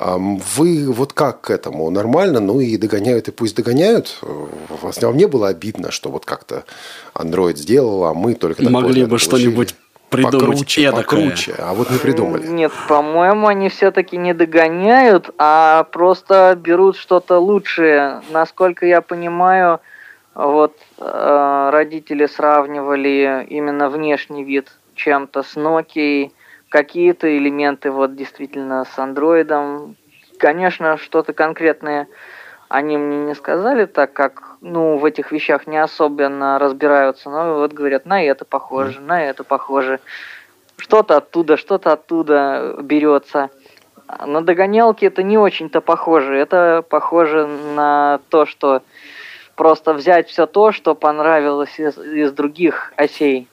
Вы 0.00 0.90
вот 0.92 1.12
как 1.12 1.40
к 1.42 1.50
этому? 1.50 1.90
Нормально? 1.90 2.40
Ну 2.40 2.60
и 2.60 2.76
догоняют, 2.76 3.28
и 3.28 3.32
пусть 3.32 3.56
догоняют. 3.56 4.18
Э, 4.22 4.46
Вас- 4.82 5.02
Вам 5.02 5.16
не 5.16 5.26
было 5.26 5.48
обидно, 5.48 5.90
что 5.90 6.10
вот 6.10 6.24
как-то 6.24 6.64
Android 7.14 7.56
сделал, 7.56 8.04
а 8.04 8.14
мы 8.14 8.34
только 8.34 8.62
Могли 8.68 9.04
бы 9.04 9.18
что-нибудь 9.18 9.74
придумать 10.10 10.40
покруче, 10.40 10.82
эдакое. 10.84 11.02
покруче, 11.26 11.54
а 11.58 11.74
вот 11.74 11.90
не 11.90 11.98
придумали. 11.98 12.46
Нет, 12.46 12.72
по-моему, 12.88 13.46
они 13.46 13.68
все-таки 13.68 14.16
не 14.16 14.34
догоняют, 14.34 15.30
а 15.38 15.84
просто 15.92 16.56
берут 16.60 16.96
что-то 16.96 17.38
лучшее. 17.38 18.22
Насколько 18.30 18.86
я 18.86 19.00
понимаю, 19.02 19.80
вот 20.34 20.76
э, 20.98 21.70
родители 21.72 22.26
сравнивали 22.26 23.46
именно 23.50 23.90
внешний 23.90 24.44
вид 24.44 24.70
чем-то 24.94 25.42
с 25.42 25.56
Nokia, 25.56 26.30
какие-то 26.68 27.36
элементы 27.36 27.90
вот 27.90 28.16
действительно 28.16 28.84
с 28.84 28.98
андроидом. 28.98 29.96
Конечно, 30.38 30.96
что-то 30.96 31.32
конкретное 31.32 32.08
они 32.68 32.98
мне 32.98 33.24
не 33.24 33.34
сказали, 33.34 33.86
так 33.86 34.12
как 34.12 34.56
ну 34.60 34.98
в 34.98 35.04
этих 35.04 35.32
вещах 35.32 35.66
не 35.66 35.78
особенно 35.78 36.58
разбираются, 36.58 37.30
но 37.30 37.54
вот 37.54 37.72
говорят, 37.72 38.04
на 38.04 38.22
это 38.22 38.44
похоже, 38.44 39.00
на 39.00 39.24
это 39.24 39.42
похоже 39.42 40.00
что-то 40.76 41.16
оттуда, 41.16 41.56
что-то 41.56 41.92
оттуда 41.92 42.76
берется. 42.82 43.50
На 44.26 44.42
догонялки 44.42 45.04
это 45.04 45.22
не 45.22 45.36
очень-то 45.36 45.80
похоже. 45.80 46.36
Это 46.36 46.82
похоже 46.88 47.46
на 47.46 48.20
то, 48.30 48.46
что 48.46 48.82
просто 49.54 49.92
взять 49.92 50.28
все 50.28 50.46
то, 50.46 50.72
что 50.72 50.94
понравилось 50.94 51.78
из, 51.78 51.98
из 51.98 52.32
других 52.32 52.92
осей. 52.96 53.48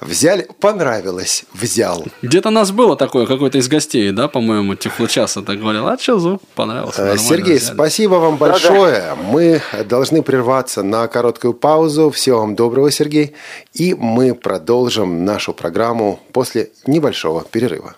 Взяли, 0.00 0.48
понравилось, 0.60 1.44
взял. 1.52 2.04
Где-то 2.22 2.48
у 2.48 2.52
нас 2.52 2.70
было 2.70 2.96
такое, 2.96 3.26
какой-то 3.26 3.58
из 3.58 3.68
гостей, 3.68 4.10
да, 4.12 4.28
по-моему, 4.28 4.74
Тифлочаса 4.74 5.42
так 5.42 5.58
говорил. 5.58 5.86
А 5.86 5.98
что, 5.98 6.18
звук 6.18 6.42
понравился. 6.54 7.12
Э, 7.12 7.18
Сергей, 7.18 7.56
взяли». 7.56 7.74
спасибо 7.74 8.14
вам 8.14 8.36
большое. 8.36 9.14
Мы 9.30 9.60
должны 9.88 10.22
прерваться 10.22 10.82
на 10.82 11.06
короткую 11.08 11.54
паузу. 11.54 12.10
Всего 12.10 12.40
вам 12.40 12.54
доброго, 12.54 12.90
Сергей. 12.90 13.34
И 13.74 13.94
мы 13.94 14.34
продолжим 14.34 15.24
нашу 15.24 15.52
программу 15.52 16.20
после 16.32 16.70
небольшого 16.86 17.44
перерыва. 17.44 17.96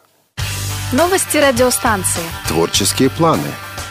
Новости 0.93 1.37
радиостанции. 1.37 2.23
Творческие 2.49 3.11
планы. 3.11 3.49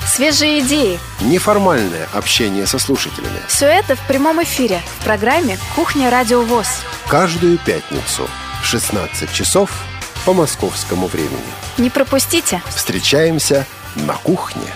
Свежие 0.07 0.59
идеи. 0.59 0.99
Неформальное 1.21 2.07
общение 2.13 2.65
со 2.65 2.79
слушателями. 2.79 3.39
Все 3.47 3.65
это 3.65 3.95
в 3.95 4.07
прямом 4.07 4.41
эфире 4.41 4.81
в 4.99 5.03
программе 5.03 5.59
«Кухня 5.75 6.09
Радио 6.09 6.41
ВОЗ». 6.41 6.67
Каждую 7.07 7.57
пятницу 7.57 8.27
в 8.61 8.65
16 8.65 9.31
часов 9.33 9.69
по 10.25 10.33
московскому 10.33 11.07
времени. 11.07 11.39
Не 11.77 11.89
пропустите. 11.89 12.61
Встречаемся 12.69 13.65
на 13.95 14.13
кухне. 14.13 14.67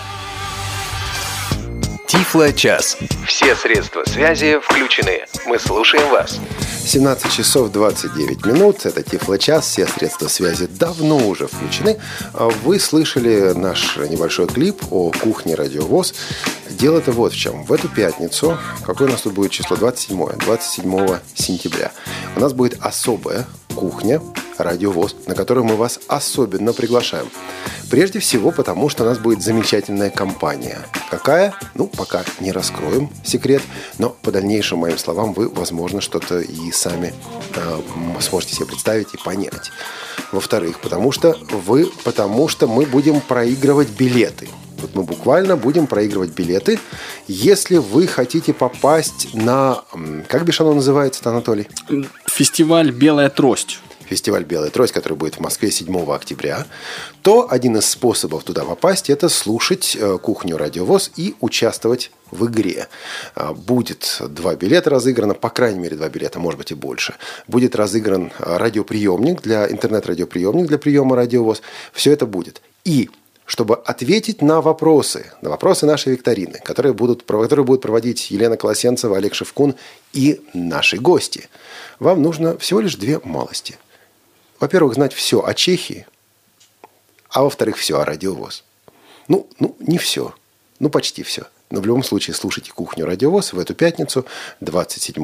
Тифло-час. 2.06 2.98
Все 3.26 3.56
средства 3.56 4.04
связи 4.04 4.60
включены. 4.62 5.24
Мы 5.46 5.58
слушаем 5.58 6.08
вас. 6.10 6.38
17 6.84 7.32
часов 7.32 7.70
29 7.70 8.44
минут. 8.44 8.84
Это 8.84 9.02
Тифло-час. 9.02 9.66
Все 9.66 9.86
средства 9.86 10.28
связи 10.28 10.66
давно 10.66 11.16
уже 11.28 11.46
включены. 11.46 11.98
А 12.34 12.48
Вы 12.64 12.80
слышали 12.80 13.52
наш 13.54 13.96
небольшой 13.96 14.46
клип 14.46 14.82
о 14.90 15.10
кухне 15.10 15.54
«Радиовоз». 15.54 16.14
Дело-то 16.78 17.12
вот 17.12 17.32
в 17.32 17.36
чем. 17.36 17.64
В 17.64 17.72
эту 17.72 17.88
пятницу, 17.88 18.58
какое 18.84 19.08
у 19.08 19.10
нас 19.10 19.22
тут 19.22 19.34
будет 19.34 19.50
число? 19.50 19.76
27 19.76 20.38
27 20.38 21.18
сентября. 21.34 21.92
У 22.36 22.40
нас 22.40 22.52
будет 22.52 22.78
особая 22.80 23.46
кухня 23.74 24.20
«Радиовоз», 24.58 25.16
на 25.26 25.34
которую 25.34 25.64
мы 25.64 25.76
вас 25.76 26.00
особенно 26.08 26.72
приглашаем. 26.72 27.26
Прежде 27.90 28.20
всего, 28.20 28.50
потому 28.52 28.88
что 28.88 29.04
у 29.04 29.06
нас 29.06 29.18
будет 29.18 29.42
замечательная 29.42 30.10
компания. 30.10 30.78
Какая? 31.10 31.54
Ну, 31.74 31.86
пока 31.86 32.24
не 32.40 32.52
раскроем 32.52 33.10
секрет, 33.24 33.62
но 33.98 34.10
по 34.10 34.30
дальнейшим 34.30 34.78
моим 34.78 34.98
словам 34.98 35.34
вы, 35.34 35.48
возможно, 35.48 36.00
что-то 36.00 36.40
и 36.40 36.72
сами 36.72 37.12
э, 37.54 37.80
сможете 38.20 38.54
себе 38.54 38.66
представить 38.66 39.14
и 39.14 39.18
понять. 39.18 39.70
Во-вторых, 40.32 40.80
потому 40.80 41.12
что 41.12 41.36
вы, 41.50 41.90
потому 42.04 42.48
что 42.48 42.66
мы 42.66 42.86
будем 42.86 43.20
проигрывать 43.20 43.90
билеты. 43.90 44.48
Вот 44.82 44.94
мы 44.94 45.02
буквально 45.04 45.56
будем 45.56 45.86
проигрывать 45.86 46.30
билеты, 46.30 46.78
если 47.28 47.76
вы 47.76 48.06
хотите 48.06 48.52
попасть 48.52 49.32
на... 49.32 49.84
Как 50.28 50.44
бишь 50.44 50.60
оно 50.60 50.74
называется, 50.74 51.28
Анатолий? 51.30 51.68
Фестиваль 52.26 52.90
«Белая 52.90 53.30
трость». 53.30 53.78
фестиваль 54.12 54.44
«Белая 54.44 54.70
трость», 54.70 54.92
который 54.92 55.16
будет 55.16 55.36
в 55.36 55.40
Москве 55.40 55.70
7 55.70 56.12
октября, 56.12 56.66
то 57.22 57.46
один 57.50 57.76
из 57.78 57.88
способов 57.88 58.44
туда 58.44 58.64
попасть– 58.64 59.08
это 59.10 59.28
слушать 59.30 59.96
э, 59.98 60.18
«Кухню 60.18 60.58
Радиовоз» 60.58 61.12
и 61.16 61.34
участвовать 61.40 62.10
в 62.30 62.46
игре. 62.46 62.88
А, 63.34 63.54
Будет 63.54 64.20
два 64.28 64.54
билета 64.54 64.90
разыграно, 64.90 65.34
по 65.34 65.48
крайней 65.48 65.78
мере, 65.78 65.96
два 65.96 66.08
билета, 66.08 66.38
может 66.38 66.58
быть 66.58 66.72
и 66.72 66.74
больше. 66.74 67.14
Будет 67.46 67.74
разыгран 67.74 68.32
а, 68.38 68.58
радиоприемник 68.58 69.40
для 69.40 69.70
интернет-радиоприемник 69.70 70.66
для 70.66 70.78
приема 70.78 71.16
радиовоз. 71.16 71.62
Все 71.92 72.12
это 72.12 72.26
будет. 72.26 72.60
И 72.84 73.08
чтобы 73.52 73.76
ответить 73.76 74.40
на 74.40 74.62
вопросы, 74.62 75.30
на 75.42 75.50
вопросы 75.50 75.84
нашей 75.84 76.12
викторины, 76.14 76.58
которые 76.64 76.94
будут, 76.94 77.22
которые 77.22 77.66
будут 77.66 77.82
проводить 77.82 78.30
Елена 78.30 78.56
Колосенцева, 78.56 79.18
Олег 79.18 79.34
Шевкун 79.34 79.74
и 80.14 80.40
наши 80.54 80.96
гости, 80.96 81.50
вам 81.98 82.22
нужно 82.22 82.56
всего 82.56 82.80
лишь 82.80 82.94
две 82.94 83.20
малости. 83.24 83.76
Во-первых, 84.58 84.94
знать 84.94 85.12
все 85.12 85.44
о 85.44 85.52
Чехии, 85.52 86.06
а 87.28 87.42
во-вторых, 87.42 87.76
все 87.76 88.00
о 88.00 88.06
радиовоз. 88.06 88.64
Ну, 89.28 89.46
ну, 89.58 89.76
не 89.80 89.98
все. 89.98 90.34
Ну, 90.78 90.88
почти 90.88 91.22
все. 91.22 91.42
Но 91.68 91.82
в 91.82 91.86
любом 91.86 92.04
случае 92.04 92.32
слушайте 92.32 92.72
«Кухню 92.72 93.04
Радиовоз» 93.04 93.52
в 93.52 93.58
эту 93.58 93.74
пятницу, 93.74 94.24
27 94.62 95.22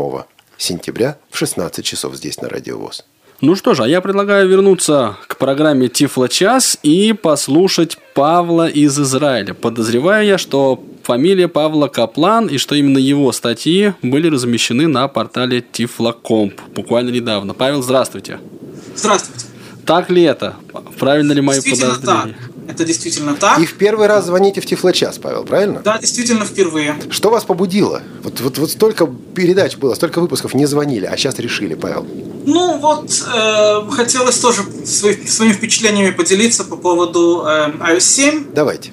сентября 0.59 1.17
в 1.31 1.39
16 1.39 1.83
часов 1.83 2.15
здесь 2.15 2.43
на 2.43 2.51
Радиовоз. 2.51 3.07
Ну 3.41 3.55
что 3.55 3.75
же, 3.75 3.85
а 3.85 3.89
я 3.89 4.01
предлагаю 4.01 4.49
вернуться 4.49 5.17
к 5.29 5.37
программе 5.37 5.89
Тифло 5.89 6.29
час 6.29 6.77
и 6.83 7.13
послушать 7.13 7.97
Павла 8.13 8.69
из 8.69 8.99
Израиля. 8.99 9.55
Подозреваю 9.55 10.27
я, 10.27 10.39
что 10.39 10.83
фамилия 11.05 11.47
Павла 11.47 11.87
Каплан 11.87 12.49
и 12.49 12.59
что 12.59 12.75
именно 12.75 12.99
его 12.99 13.31
статьи 13.31 13.95
были 14.03 14.29
размещены 14.29 14.89
на 14.89 15.07
портале 15.07 15.61
Тифлокомп 15.61 16.61
буквально 16.75 17.11
недавно. 17.11 17.55
Павел, 17.55 17.81
здравствуйте. 17.81 18.41
Здравствуйте. 18.97 19.47
Так 19.87 20.11
ли 20.11 20.23
это? 20.23 20.57
Правильно 20.99 21.33
ли 21.33 21.41
мои 21.41 21.61
Действительно 21.61 21.95
так. 21.95 22.31
Это 22.69 22.85
действительно 22.85 23.35
так. 23.35 23.59
И 23.59 23.67
в 23.67 23.75
первый 23.75 24.07
раз 24.07 24.27
звоните 24.27 24.61
в 24.61 24.67
Тифлочас, 24.67 25.19
Павел, 25.19 25.45
правильно? 25.45 25.81
Да, 25.83 25.99
действительно 25.99 26.45
впервые. 26.45 26.95
Что 27.11 27.31
вас 27.31 27.45
побудило? 27.45 28.03
Вот, 28.23 28.41
вот, 28.41 28.59
вот 28.59 28.71
столько 28.71 29.07
передач 29.35 29.77
было, 29.77 29.95
столько 29.95 30.21
выпусков 30.21 30.53
не 30.55 30.67
звонили, 30.67 31.07
а 31.07 31.17
сейчас 31.17 31.39
решили, 31.39 31.75
Павел. 31.75 32.07
Ну 32.47 32.79
вот, 32.79 33.11
э, 33.35 33.91
хотелось 33.91 34.39
тоже 34.39 34.63
свои- 34.85 35.27
своими 35.27 35.53
впечатлениями 35.55 36.11
поделиться 36.11 36.65
по 36.65 36.77
поводу 36.77 37.45
э, 37.47 37.71
iOS 37.95 38.01
7. 38.01 38.45
Давайте. 38.55 38.91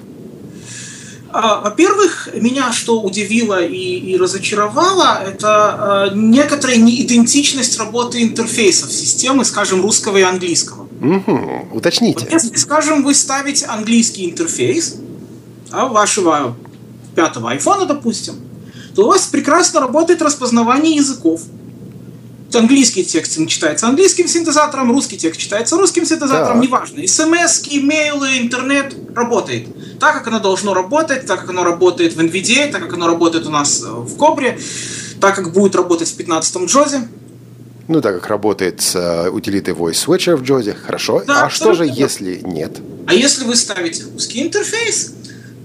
А, 1.38 1.60
Во-первых, 1.60 2.30
меня 2.32 2.72
что 2.72 3.02
удивило 3.02 3.62
и, 3.62 3.76
и 3.76 4.16
разочаровало, 4.16 5.22
это 5.22 6.08
э, 6.10 6.16
некоторая 6.16 6.78
неидентичность 6.78 7.78
работы 7.78 8.22
интерфейсов 8.22 8.90
системы, 8.90 9.44
скажем, 9.44 9.82
русского 9.82 10.16
и 10.16 10.22
английского. 10.22 10.88
Мгм, 10.98 11.68
Уточните. 11.74 12.20
Вот 12.20 12.32
если, 12.32 12.56
скажем, 12.56 13.04
вы 13.04 13.14
ставите 13.14 13.66
английский 13.66 14.30
интерфейс, 14.30 14.96
а 15.70 15.84
у 15.84 15.92
вашего 15.92 16.56
пятого 17.14 17.50
айфона, 17.50 17.84
допустим, 17.84 18.36
то 18.94 19.04
у 19.04 19.08
вас 19.08 19.26
прекрасно 19.26 19.80
работает 19.80 20.22
распознавание 20.22 20.96
языков. 20.96 21.42
Английский 22.56 23.04
текст 23.04 23.38
читается 23.48 23.86
английским 23.86 24.28
синтезатором, 24.28 24.90
русский 24.90 25.16
текст 25.16 25.40
читается 25.40 25.76
русским 25.76 26.04
синтезатором, 26.04 26.60
Так. 26.60 26.62
неважно. 26.62 27.06
СМС, 27.06 27.62
имейлы, 27.70 28.38
интернет 28.38 28.94
работает. 29.14 29.68
Так, 29.98 30.14
как 30.14 30.26
оно 30.28 30.40
должно 30.40 30.74
работать, 30.74 31.26
так, 31.26 31.40
как 31.40 31.50
оно 31.50 31.64
работает 31.64 32.14
в 32.14 32.20
NVDA, 32.20 32.70
так, 32.70 32.82
как 32.82 32.94
оно 32.94 33.06
работает 33.06 33.46
у 33.46 33.50
нас 33.50 33.82
э, 33.82 33.88
в 33.88 34.16
Кобре, 34.16 34.58
так, 35.20 35.34
как 35.34 35.52
будет 35.52 35.74
работать 35.74 36.08
в 36.08 36.18
15-м 36.18 36.66
Джозе. 36.66 37.08
Ну, 37.88 38.00
так 38.00 38.16
как 38.16 38.26
работает 38.26 38.80
с 38.82 38.96
э, 38.96 39.30
утилитой 39.30 39.74
Voice 39.74 40.06
Switcher 40.06 40.36
в 40.36 40.42
Джозе, 40.42 40.74
хорошо. 40.74 41.22
Да, 41.26 41.46
а 41.46 41.50
что 41.50 41.72
же, 41.72 41.84
абсолютно. 41.84 42.02
если 42.02 42.40
нет? 42.44 42.78
А 43.06 43.14
если 43.14 43.44
вы 43.44 43.54
ставите 43.54 44.04
русский 44.12 44.42
интерфейс, 44.42 45.12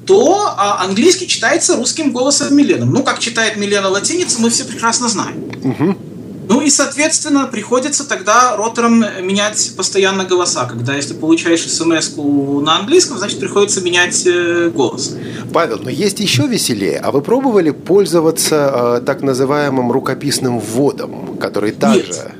то 0.05 0.53
а, 0.57 0.83
английский 0.83 1.27
читается 1.27 1.75
русским 1.75 2.11
голосом 2.11 2.55
Милены. 2.55 2.85
Ну, 2.85 3.03
как 3.03 3.19
читает 3.19 3.57
Милена 3.57 3.89
латиницу, 3.89 4.41
мы 4.41 4.49
все 4.49 4.65
прекрасно 4.65 5.07
знаем. 5.07 5.97
Ну 6.51 6.59
и, 6.59 6.69
соответственно, 6.69 7.47
приходится 7.47 8.05
тогда 8.05 8.57
ротором 8.57 8.99
менять 9.21 9.71
постоянно 9.77 10.25
голоса. 10.25 10.65
Когда 10.65 10.93
если 10.95 11.13
получаешь 11.13 11.65
смс 11.65 12.11
на 12.17 12.79
английском, 12.79 13.17
значит 13.17 13.39
приходится 13.39 13.79
менять 13.79 14.23
э, 14.25 14.69
голос. 14.69 15.15
Павел, 15.53 15.79
но 15.81 15.89
есть 15.89 16.19
еще 16.19 16.47
веселее. 16.47 16.99
А 16.99 17.11
вы 17.11 17.21
пробовали 17.21 17.71
пользоваться 17.71 18.99
э, 18.99 19.05
так 19.05 19.21
называемым 19.21 19.93
рукописным 19.93 20.59
вводом, 20.59 21.37
который 21.37 21.71
также... 21.71 22.33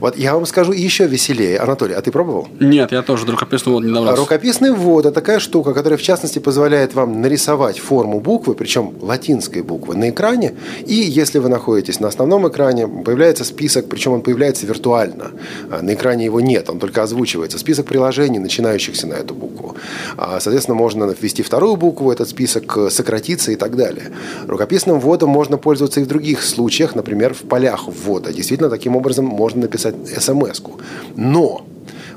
Вот 0.00 0.16
я 0.16 0.34
вам 0.34 0.46
скажу 0.46 0.72
еще 0.72 1.06
веселее. 1.06 1.58
Анатолий, 1.58 1.94
а 1.94 2.00
ты 2.00 2.10
пробовал? 2.10 2.48
Нет, 2.60 2.92
я 2.92 3.02
тоже 3.02 3.26
до 3.26 3.32
рукописного 3.32 3.76
вот 3.76 3.84
не 3.84 3.92
добрался. 3.92 4.20
Рукописный 4.20 4.72
ввод– 4.72 5.06
это 5.06 5.14
такая 5.14 5.38
штука, 5.38 5.74
которая, 5.74 5.98
в 5.98 6.02
частности, 6.02 6.38
позволяет 6.38 6.94
вам 6.94 7.20
нарисовать 7.20 7.78
форму 7.78 8.20
буквы, 8.20 8.54
причем 8.54 8.94
латинской 9.00 9.62
буквы, 9.62 9.96
на 9.96 10.10
экране. 10.10 10.54
И 10.86 10.94
если 10.94 11.38
вы 11.38 11.48
находитесь 11.48 12.00
на 12.00 12.08
основном 12.08 12.48
экране, 12.48 12.86
появляется 12.86 13.44
список, 13.44 13.88
причем 13.88 14.12
он 14.12 14.22
появляется 14.22 14.66
виртуально. 14.66 15.32
А 15.70 15.82
На 15.82 15.94
экране 15.94 16.24
его 16.24 16.40
нет, 16.40 16.70
он 16.70 16.78
только 16.78 17.02
озвучивается. 17.02 17.58
Список 17.58 17.86
приложений, 17.86 18.38
начинающихся 18.40 19.06
на 19.06 19.14
эту 19.14 19.34
букву. 19.34 19.76
А, 20.16 20.38
Соответственно, 20.40 20.76
можно 20.76 21.04
ввести 21.20 21.42
вторую 21.42 21.76
букву, 21.76 22.12
этот 22.12 22.28
список 22.28 22.76
э, 22.76 22.90
сократится 22.90 23.52
и 23.52 23.56
так 23.56 23.76
далее. 23.76 24.12
Рукописным 24.46 25.00
вводом 25.00 25.30
можно 25.30 25.58
пользоваться 25.58 26.00
и 26.00 26.04
в 26.04 26.06
других 26.06 26.42
случаях, 26.42 26.94
например, 26.94 27.34
в 27.34 27.42
полях 27.42 27.88
ввода. 27.88 28.32
Действительно, 28.32 28.70
таким 28.70 28.96
образом 28.96 29.24
можно 29.24 29.62
написать 29.62 29.87
смс-ку. 30.20 30.78
Но 31.16 31.64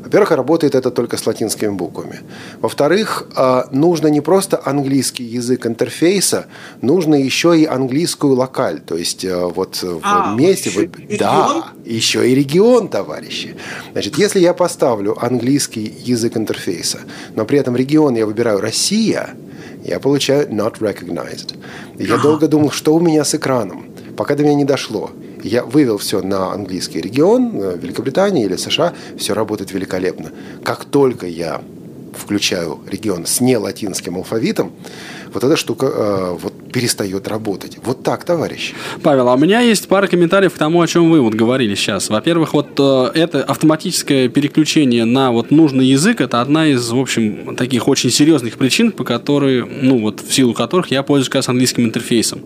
во-первых, 0.03 0.31
работает 0.31 0.75
это 0.75 0.89
только 0.91 1.15
с 1.15 1.25
латинскими 1.27 1.69
буквами. 1.69 2.19
Во-вторых, 2.59 3.27
а, 3.35 3.67
нужно 3.71 4.07
не 4.07 4.19
просто 4.19 4.59
английский 4.65 5.23
язык 5.23 5.65
интерфейса, 5.67 6.47
нужно 6.81 7.15
еще 7.15 7.57
и 7.57 7.65
английскую 7.65 8.33
локаль. 8.33 8.79
То 8.81 8.97
есть 8.97 9.23
э, 9.23 9.35
вот 9.45 9.75
в 9.81 9.99
А, 10.03 10.35
месте... 10.35 10.69
еще 10.69 10.79
вы- 10.79 10.91
и 11.07 11.17
да, 11.17 11.45
регион? 11.45 11.63
еще 11.85 12.29
и 12.29 12.35
регион, 12.35 12.87
товарищи. 12.89 13.55
Значит, 13.93 14.17
если 14.17 14.39
я 14.39 14.53
поставлю 14.53 15.15
английский 15.23 15.93
язык 16.03 16.35
интерфейса, 16.35 16.99
но 17.35 17.45
при 17.45 17.59
этом 17.59 17.75
регион 17.77 18.15
я 18.15 18.25
выбираю 18.25 18.59
Россия, 18.59 19.29
я 19.85 19.99
получаю 19.99 20.49
not 20.49 20.79
recognized. 20.79 21.55
Я 21.97 22.17
долго 22.17 22.47
думал, 22.47 22.71
что 22.71 22.95
у 22.95 22.99
меня 22.99 23.23
с 23.23 23.35
экраном, 23.35 23.85
пока 24.17 24.35
до 24.35 24.43
меня 24.43 24.55
не 24.55 24.65
дошло. 24.65 25.11
Я 25.43 25.63
вывел 25.63 25.97
все 25.97 26.21
на 26.21 26.51
английский 26.51 27.01
регион, 27.01 27.51
э, 27.53 27.77
Великобритании 27.77 28.45
или 28.45 28.55
США, 28.55 28.93
все 29.17 29.33
работает 29.33 29.71
великолепно. 29.71 30.31
Как 30.63 30.85
только 30.85 31.27
я 31.27 31.61
включаю 32.13 32.79
регион 32.89 33.25
с 33.25 33.41
нелатинским 33.41 34.17
алфавитом, 34.17 34.71
вот 35.33 35.43
эта 35.43 35.55
штука 35.55 35.85
э, 35.85 36.37
вот 36.41 36.53
перестает 36.71 37.27
работать. 37.27 37.77
Вот 37.83 38.03
так, 38.03 38.23
товарищи. 38.25 38.73
Павел, 39.01 39.29
а 39.29 39.35
у 39.35 39.37
меня 39.37 39.61
есть 39.61 39.87
пара 39.87 40.07
комментариев 40.07 40.53
к 40.53 40.57
тому, 40.57 40.81
о 40.81 40.87
чем 40.87 41.09
вы 41.09 41.21
вот 41.21 41.33
говорили 41.33 41.75
сейчас. 41.75 42.09
Во-первых, 42.09 42.53
вот 42.53 42.79
э, 42.79 43.11
это 43.13 43.43
автоматическое 43.43 44.27
переключение 44.27 45.05
на 45.05 45.31
вот 45.31 45.51
нужный 45.51 45.85
язык, 45.85 46.21
это 46.21 46.41
одна 46.41 46.67
из, 46.67 46.89
в 46.89 46.99
общем, 46.99 47.55
таких 47.55 47.87
очень 47.87 48.09
серьезных 48.09 48.57
причин, 48.57 48.91
по 48.91 49.03
которой, 49.03 49.65
ну 49.65 49.99
вот 49.99 50.21
в 50.21 50.33
силу 50.33 50.53
которых 50.53 50.91
я 50.91 51.03
пользуюсь 51.03 51.29
как 51.29 51.35
раз 51.35 51.49
английским 51.49 51.85
интерфейсом. 51.85 52.41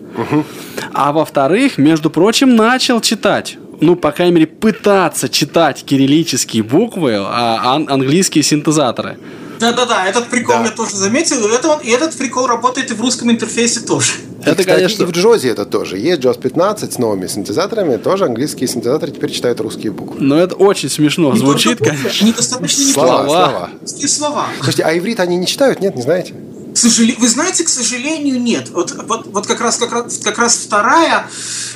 А 0.94 1.12
во-вторых, 1.12 1.78
между 1.78 2.10
прочим, 2.10 2.56
начал 2.56 3.02
читать. 3.02 3.58
Ну, 3.82 3.96
по 3.96 4.12
крайней 4.12 4.36
мере, 4.36 4.48
пытаться 4.48 5.28
читать 5.28 5.84
кириллические 5.84 6.64
буквы, 6.64 7.16
а 7.16 7.76
ан- 7.76 7.88
английские 7.90 8.44
синтезаторы. 8.44 9.18
Да-да-да, 9.60 10.08
этот 10.08 10.30
прикол 10.30 10.56
Да. 10.58 10.64
я 10.66 10.72
тоже 10.72 10.96
заметил, 10.96 11.48
и, 11.48 11.52
это, 11.52 11.80
и 11.84 11.90
этот 11.90 12.16
прикол 12.18 12.48
работает 12.48 12.92
и 12.92 12.94
в 12.94 13.02
русском 13.02 13.32
интерфейсе 13.32 13.80
тоже. 13.82 14.14
И, 14.40 14.42
Это, 14.48 14.58
кстати, 14.62 14.76
конечно- 14.78 15.04
и 15.04 15.06
в 15.06 15.12
Джозе 15.12 15.50
это 15.50 15.66
тоже. 15.66 15.98
Есть 15.98 16.22
JAWS 16.22 16.40
15 16.40 16.94
с 16.94 16.98
новыми 16.98 17.28
синтезаторами, 17.28 17.98
тоже 17.98 18.26
английские 18.26 18.68
синтезаторы 18.68 19.12
теперь 19.12 19.32
читают 19.32 19.60
русские 19.60 19.92
буквы. 19.92 20.18
Но 20.20 20.38
это 20.38 20.56
очень 20.56 20.90
смешно 20.90 21.32
Не 21.34 21.40
звучит, 21.40 21.80
конечно. 21.80 22.12
Они 22.22 22.32
достаточно 22.34 22.84
Слова, 22.86 23.26
слова. 23.26 23.70
Слова. 23.86 24.46
Слушайте, 24.58 24.84
а 24.84 24.98
иврит 24.98 25.20
они 25.20 25.38
не 25.38 25.48
читают, 25.48 25.80
нет, 25.82 25.96
не 25.96 26.02
знаете? 26.02 26.34
К 26.76 26.78
сожалению, 26.78 27.22
вы 27.22 27.30
знаете, 27.30 27.64
к 27.64 27.70
сожалению, 27.70 28.42
нет. 28.42 28.70
Вот, 28.72 28.94
вот, 29.08 29.28
вот 29.28 29.48
как, 29.48 29.62
раз, 29.62 29.78
как, 29.78 29.94
раз, 29.94 30.18
как 30.18 30.38
раз 30.38 30.58
вторая 30.58 31.26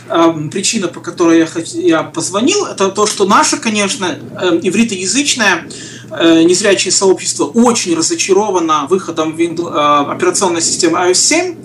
эм, 0.09 0.49
причина, 0.49 0.89
по 0.89 0.99
которой 0.99 1.39
я, 1.39 1.47
я 1.75 2.03
позвонил, 2.03 2.65
это 2.65 2.89
то, 2.89 3.07
что 3.07 3.25
наше, 3.25 3.55
конечно, 3.55 4.07
эм, 4.07 4.59
ивритоязычное 4.61 5.69
э, 6.11 6.43
незрячее 6.43 6.91
сообщество 6.91 7.45
очень 7.45 7.95
разочаровано 7.95 8.87
выходом 8.89 9.37
Windows, 9.37 9.71
э, 9.71 10.11
операционной 10.11 10.61
системы 10.61 10.97
iOS 10.97 11.13
7, 11.13 11.55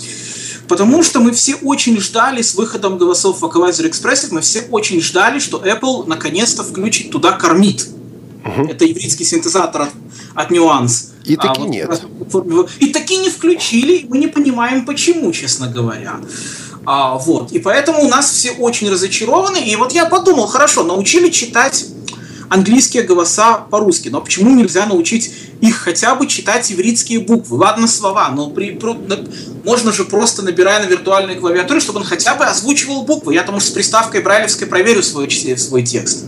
потому 0.69 1.03
что 1.03 1.19
мы 1.19 1.33
все 1.33 1.57
очень 1.57 1.99
ждали 1.99 2.41
с 2.41 2.55
выходом 2.55 2.99
голосов 2.99 3.43
Vocalizer 3.43 3.91
Expressive, 3.91 4.29
мы 4.31 4.43
все 4.43 4.61
очень 4.71 5.01
ждали, 5.01 5.41
что 5.41 5.59
Apple 5.59 6.07
наконец-то 6.07 6.63
включит 6.63 7.11
туда 7.11 7.33
кормит. 7.33 7.85
Это 8.45 8.91
ивритский 8.91 9.25
синтезатор 9.25 9.83
от, 9.83 9.91
от 10.35 10.51
Nuance. 10.51 11.11
И 11.25 11.37
таки 11.37 11.61
вот 11.61 11.69
нет. 11.71 12.03
И 12.79 12.87
таки 12.89 13.17
не 13.17 13.31
включили, 13.31 13.95
и 13.99 14.07
мы 14.07 14.19
не 14.19 14.27
понимаем, 14.27 14.85
почему, 14.85 15.33
честно 15.33 15.67
говоря. 15.69 16.21
А, 16.85 17.17
вот. 17.17 17.53
И 17.53 17.59
поэтому 17.59 18.05
у 18.05 18.09
нас 18.09 18.31
все 18.31 18.51
очень 18.53 18.91
разочарованы. 18.91 19.59
И 19.59 19.75
вот 19.77 19.93
я 19.93 20.05
подумал, 20.05 20.47
хорошо, 20.47 20.85
научили 20.85 21.31
читать 21.31 21.87
английские 22.51 23.05
голоса 23.05 23.57
по-русски, 23.57 24.11
но 24.11 24.21
почему 24.21 24.55
нельзя 24.55 24.85
научить 24.87 25.33
их 25.63 25.77
хотя 25.77 26.15
бы 26.15 26.27
читать 26.27 26.71
ивритские 26.71 27.21
буквы? 27.21 27.57
Ладно, 27.57 27.89
слова, 27.89 28.29
но 28.29 28.51
при, 28.51 28.73
про- 28.73 28.93
на- 28.93 29.25
можно 29.65 29.93
же 29.93 30.05
просто 30.05 30.43
набирая 30.43 30.85
на 30.85 30.89
виртуальной 30.91 31.37
клавиатуре, 31.37 31.81
чтобы 31.81 32.01
он 32.01 32.05
хотя 32.05 32.35
бы 32.35 32.45
озвучивал 32.45 33.03
буквы. 33.05 33.33
Я 33.33 33.41
потому 33.41 33.61
что 33.61 33.71
с 33.71 33.73
приставкой 33.73 34.21
брайлевской 34.21 34.67
проверю 34.67 35.03
свой, 35.03 35.31
свой 35.31 35.83
текст. 35.85 36.27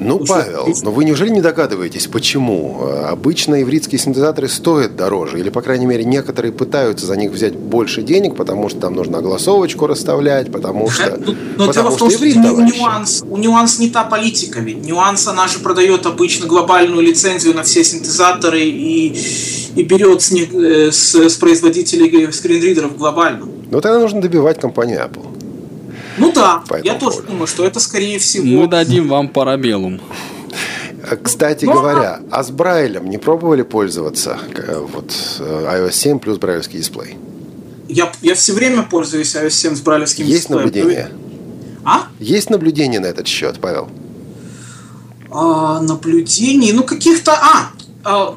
Ну, 0.00 0.18
Ну, 0.20 0.24
что, 0.24 0.34
Павел, 0.34 0.66
есть- 0.68 0.84
но 0.84 0.90
вы 0.92 1.04
неужели 1.04 1.30
не 1.30 1.40
догадываетесь, 1.40 2.06
почему? 2.06 2.78
Э, 2.82 3.04
Обычно 3.08 3.62
ивритские 3.62 3.98
синтезаторы 3.98 4.48
стоят 4.48 4.96
дороже, 4.96 5.38
или, 5.40 5.50
по 5.50 5.60
крайней 5.62 5.86
мере, 5.86 6.04
некоторые 6.04 6.52
пытаются 6.52 7.06
за 7.06 7.16
них 7.16 7.32
взять 7.32 7.54
больше 7.56 8.02
денег, 8.02 8.36
потому 8.36 8.68
что 8.68 8.80
там 8.80 8.94
нужно 8.94 9.18
огласовочку 9.18 9.86
расставлять, 9.86 10.52
потому 10.52 10.88
что, 10.90 11.18
Ну, 11.24 11.34
Но 11.56 11.64
дело 11.64 11.66
потому 11.68 11.90
в 11.90 11.96
том, 11.98 12.10
что, 12.10 12.18
иврит, 12.20 12.34
товарищи. 12.42 12.78
нюанс, 12.78 13.24
у 13.28 13.36
нюанс 13.36 13.78
не 13.78 13.88
та 13.90 14.04
политика 14.04 14.60
ведь. 14.60 14.84
Нюанс, 14.86 15.26
она 15.26 15.48
же 15.48 15.58
продает 15.58 16.06
обычно 16.06 16.46
глобальную 16.46 17.02
лицензию 17.02 17.54
на 17.54 17.62
все 17.62 17.82
синтезаторы 17.84 18.60
и, 18.62 19.16
и 19.74 19.82
берет 19.82 20.22
с, 20.22 20.30
них, 20.30 20.54
э, 20.54 20.90
с, 20.92 21.14
с 21.14 21.34
производителей 21.36 22.30
скринридеров 22.32 22.96
глобально. 22.96 23.46
Ну, 23.70 23.80
тогда 23.80 23.98
нужно 23.98 24.20
добивать 24.20 24.60
компанию 24.60 25.00
Apple. 25.00 25.26
Ну 26.18 26.32
да, 26.32 26.62
я 26.82 26.94
тоже 26.94 27.22
думаю, 27.22 27.46
что 27.46 27.64
это 27.64 27.80
скорее 27.80 28.18
всего... 28.18 28.44
Мы 28.62 28.66
дадим 28.66 29.08
вам 29.08 29.28
парабеллум. 29.28 30.00
Э, 31.10 31.16
Кстати 31.16 31.64
Ну, 31.64 31.72
говоря, 31.74 32.20
а 32.30 32.42
с 32.42 32.50
Брайлем 32.50 33.08
не 33.08 33.18
пробовали 33.18 33.62
пользоваться? 33.62 34.38
Э, 34.54 34.84
Вот 34.92 35.12
э, 35.38 35.86
iOS 35.86 35.92
7 35.92 36.18
плюс 36.18 36.38
брайлевский 36.38 36.78
дисплей. 36.78 37.16
Я, 37.88 38.12
я 38.20 38.34
все 38.34 38.52
время 38.52 38.82
пользуюсь 38.82 39.34
iOS 39.34 39.50
7 39.50 39.76
с 39.76 39.80
брайлевским 39.80 40.26
Есть 40.26 40.48
дисплеем. 40.48 40.64
наблюдение? 40.64 41.08
А? 41.84 42.02
Есть 42.18 42.50
наблюдение 42.50 43.00
на 43.00 43.06
этот 43.06 43.26
счет, 43.26 43.60
Павел? 43.60 43.88
А, 45.30 45.80
наблюдений, 45.80 46.72
ну 46.72 46.82
каких-то... 46.82 47.32
А, 47.32 47.38
а, 47.38 47.70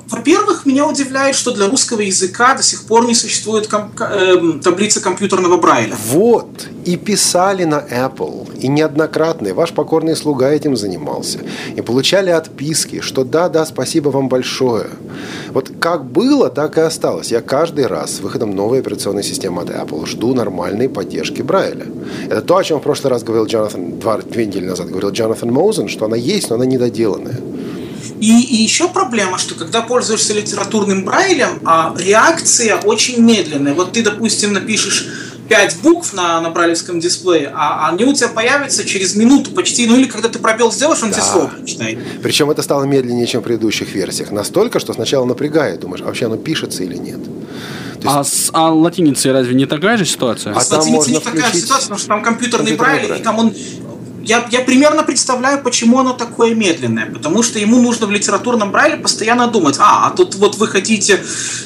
во-первых, 0.08 0.66
меня 0.66 0.86
удивляет, 0.88 1.36
что 1.36 1.52
для 1.52 1.68
русского 1.68 2.02
языка 2.02 2.56
до 2.56 2.64
сих 2.64 2.84
пор 2.84 3.06
не 3.06 3.16
существует 3.16 3.68
ком- 3.68 3.92
эм, 4.00 4.60
таблица 4.60 5.02
компьютерного 5.02 5.58
Брайля. 5.58 5.96
Вот, 6.08 6.68
и 6.84 6.98
писали 6.98 7.64
на 7.64 7.80
Apple, 7.80 8.60
и 8.60 8.68
неоднократно, 8.68 9.48
и 9.48 9.52
ваш 9.52 9.72
покорный 9.72 10.16
слуга 10.16 10.50
этим 10.50 10.76
занимался, 10.76 11.40
и 11.76 11.82
получали 11.82 12.32
отписки, 12.32 13.02
что 13.02 13.24
да-да, 13.24 13.66
спасибо 13.66 14.10
вам 14.10 14.30
большое. 14.30 14.88
Вот 15.54 15.72
как 15.80 16.06
было, 16.06 16.50
так 16.50 16.78
и 16.78 16.82
осталось. 16.82 17.32
Я 17.32 17.42
каждый 17.42 17.88
раз 17.88 18.16
с 18.16 18.20
выходом 18.20 18.56
новой 18.56 18.80
операционной 18.80 19.24
системы 19.24 19.62
от 19.62 19.70
Apple 19.70 20.06
жду 20.06 20.34
нормальной 20.34 20.90
поддержки 20.90 21.42
Брайля. 21.42 21.86
Это 22.26 22.42
то, 22.42 22.58
о 22.58 22.64
чем 22.64 22.80
в 22.80 22.84
прошлый 22.84 23.12
раз 23.12 23.24
говорил 23.24 23.46
Джонатан, 23.46 24.00
два, 24.00 24.18
две 24.18 24.46
недели 24.46 24.66
назад 24.66 24.90
говорил 24.90 25.12
Джонатан 25.12 25.52
Моузен, 25.52 25.88
что 25.88 26.06
она 26.06 26.18
есть, 26.18 26.50
но 26.50 26.56
она 26.56 26.66
недоделанная. 26.66 27.40
И, 28.20 28.42
и 28.42 28.64
еще 28.64 28.88
проблема, 28.88 29.38
что 29.38 29.56
когда 29.56 29.82
пользуешься 29.82 30.34
литературным 30.34 31.06
брайлем, 31.06 31.60
а 31.66 31.94
реакция 31.98 32.78
очень 32.78 33.22
медленная. 33.22 33.74
Вот 33.74 33.94
ты, 33.94 34.04
допустим, 34.04 34.54
напишешь 34.54 35.08
5 35.52 35.82
букв 35.82 36.14
на, 36.14 36.40
на 36.40 36.50
брайлевском 36.50 37.02
дисплее, 37.02 37.52
а 37.54 37.90
они 37.90 38.06
у 38.06 38.14
тебя 38.14 38.30
появятся 38.30 38.86
через 38.86 39.16
минуту 39.16 39.52
почти, 39.52 39.86
ну 39.86 39.98
или 39.98 40.06
когда 40.06 40.30
ты 40.30 40.40
пробел 40.40 40.72
сделаешь, 40.72 41.04
он 41.04 41.12
тебе 41.12 41.24
срок 41.24 41.52
читает. 41.66 42.00
Причем 42.24 42.50
это 42.50 42.62
стало 42.62 42.86
медленнее, 42.86 43.28
чем 43.28 43.42
в 43.42 43.44
предыдущих 43.44 43.94
версиях. 43.94 44.32
Настолько, 44.32 44.80
что 44.80 44.94
сначала 44.94 45.26
напрягает, 45.26 45.82
думаешь, 45.82 46.02
а 46.02 46.06
вообще 46.06 46.28
оно 46.28 46.38
пишется 46.38 46.84
или 46.84 46.96
нет. 46.96 47.20
То 48.02 48.08
есть 48.08 48.18
А 48.18 48.24
с 48.24 48.50
а 48.54 48.74
латиницей 48.74 49.34
разве 49.34 49.54
не 49.54 49.66
такая 49.66 49.98
же 49.98 50.06
ситуация? 50.06 50.54
А 50.54 50.62
с 50.62 50.70
там 50.70 50.80
латиницей 50.80 51.14
не 51.14 51.20
такая 51.20 51.42
включить 51.42 51.64
ситуация, 51.66 51.84
потому 51.84 52.00
что 52.00 52.08
там 52.08 52.24
компьютерный, 52.24 52.78
компьютерный 52.78 52.98
брайль, 52.98 53.08
брайль. 53.08 53.22
и 53.22 53.24
там 53.24 53.40
он... 53.40 53.54
Я, 54.24 54.48
я 54.52 54.62
примерно 54.62 55.04
представляю, 55.04 55.64
почему 55.64 56.00
оно 56.00 56.14
такое 56.14 56.56
медленное. 56.56 57.06
Потому 57.12 57.44
что 57.44 57.60
ему 57.60 57.82
нужно 57.82 58.08
в 58.08 58.12
литературном 58.12 58.72
брайле 58.72 58.98
постоянно 58.98 59.48
думать, 59.48 59.78
а, 59.80 60.08
а 60.08 60.12
тут 60.12 60.36
вот 60.36 60.58
вы 60.58 60.68
хотите 60.68 61.20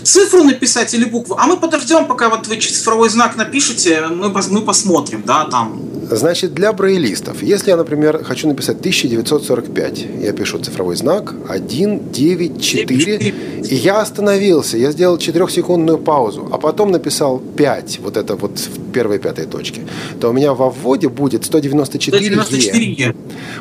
цифру 0.04 0.44
написать 0.44 0.94
или 0.94 1.06
букву, 1.06 1.36
а 1.40 1.48
мы 1.48 1.58
подождем, 1.58 2.06
пока 2.06 2.30
вот 2.30 2.48
вы 2.48 2.60
цифровой 2.60 3.10
знак 3.10 3.36
напишете, 3.36 4.08
мы, 4.08 4.30
мы 4.30 4.62
посмотрим, 4.62 5.24
да, 5.26 5.46
там. 5.46 5.82
Значит, 6.10 6.54
для 6.54 6.72
брайлистов, 6.72 7.42
если 7.42 7.72
я, 7.72 7.78
например, 7.78 8.24
хочу 8.24 8.48
написать 8.48 8.80
1945, 8.80 10.06
я 10.22 10.34
пишу 10.34 10.60
цифровой 10.60 10.96
знак 10.96 11.34
194, 11.50 13.34
и 13.70 13.76
я 13.76 14.02
остановился, 14.02 14.78
я 14.78 14.92
сделал 14.92 15.18
4-секундную 15.18 15.98
паузу, 15.98 16.48
а 16.52 16.58
потом 16.58 16.92
написал 16.92 17.40
5, 17.40 18.00
вот 18.00 18.18
это 18.18 18.36
вот 18.36 18.60
в 18.60 18.85
первой 18.96 19.20
пятой 19.20 19.46
точке, 19.46 19.82
то 20.20 20.30
у 20.30 20.34
меня 20.34 20.54
во 20.54 20.70
вводе 20.70 21.10
будет 21.10 21.46
194 21.46 22.18
194 22.18 22.86
Е. 22.86 23.06
Е. 23.08 23.14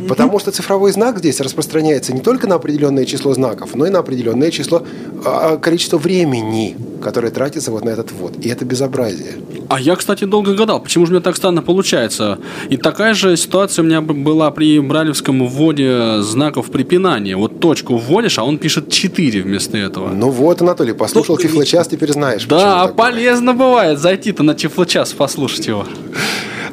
Потому 0.09 0.39
что 0.39 0.51
цифровой 0.53 0.93
знак 0.93 1.19
здесь 1.19 1.41
распространяется 1.41 2.13
не 2.13 2.21
только 2.21 2.47
на 2.47 2.55
определенное 2.55 3.05
число 3.05 3.35
знаков, 3.35 3.75
но 3.75 3.87
и 3.87 3.91
на 3.91 3.99
определенное 3.99 4.51
число, 4.51 4.83
а, 5.25 5.57
количество 5.57 5.99
времени, 5.99 6.77
которое 7.05 7.31
тратится 7.31 7.71
вот 7.71 7.85
на 7.85 7.91
этот 7.91 8.11
ввод. 8.11 8.37
И 8.41 8.49
это 8.49 8.65
безобразие. 8.65 9.35
А 9.69 9.79
я, 9.79 9.95
кстати, 9.95 10.25
долго 10.25 10.55
гадал, 10.55 10.81
почему 10.81 11.07
же 11.07 11.13
у 11.13 11.15
меня 11.15 11.23
так 11.23 11.37
странно 11.37 11.63
получается. 11.63 12.39
И 12.71 12.77
такая 12.77 13.15
же 13.15 13.37
ситуация 13.37 13.83
у 13.83 13.87
меня 13.87 14.01
была 14.01 14.51
при 14.51 14.81
брайлевском 14.81 15.47
вводе 15.47 16.23
знаков 16.23 16.71
препинания. 16.71 17.37
Вот 17.37 17.61
точку 17.61 17.97
вводишь, 17.99 18.39
а 18.39 18.45
он 18.45 18.59
пишет 18.59 18.91
4 18.91 19.43
вместо 19.43 19.77
этого. 19.77 20.09
Ну 20.09 20.31
вот, 20.31 20.63
Анатолий, 20.63 20.95
послушал 20.95 21.37
Только 21.37 21.49
Тифлочас, 21.49 21.89
теперь 21.89 22.13
знаешь. 22.13 22.47
Да, 22.47 22.89
полезно 22.89 23.53
бывает 23.53 23.99
зайти-то 23.99 24.43
на 24.43 24.55
Тифлочас, 24.55 25.13
послушать 25.13 25.67
его. 25.67 25.87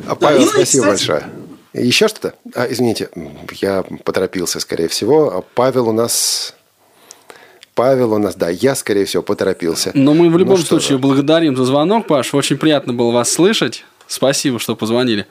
бывает. 0.08 0.20
Павел, 0.20 0.42
ну 0.42 0.48
спасибо 0.48 0.88
большое. 0.88 1.24
Еще 1.74 2.08
что-то? 2.08 2.34
А, 2.56 2.68
извините, 2.70 3.10
я 3.62 3.84
поторопился, 4.04 4.60
скорее 4.60 4.88
всего. 4.88 5.46
Павел 5.56 5.90
у 5.90 5.94
нас... 5.94 6.54
Павел 7.76 8.14
у 8.14 8.18
нас, 8.18 8.36
да, 8.36 8.50
я, 8.50 8.76
скорее 8.76 9.06
всего, 9.06 9.24
поторопился. 9.24 9.92
Но 9.94 10.14
мы 10.14 10.30
в 10.30 10.38
любом 10.38 10.58
Ну 10.60 10.66
случае 10.66 10.98
же. 10.98 11.00
благодарим 11.00 11.56
за 11.56 11.66
звонок, 11.66 12.08
Паш. 12.08 12.34
Очень 12.34 12.58
приятно 12.58 12.94
было 12.94 13.12
вас 13.12 13.32
слышать. 13.32 13.86
Спасибо, 14.08 14.60
что 14.60 14.76
позвонили. 14.76 15.26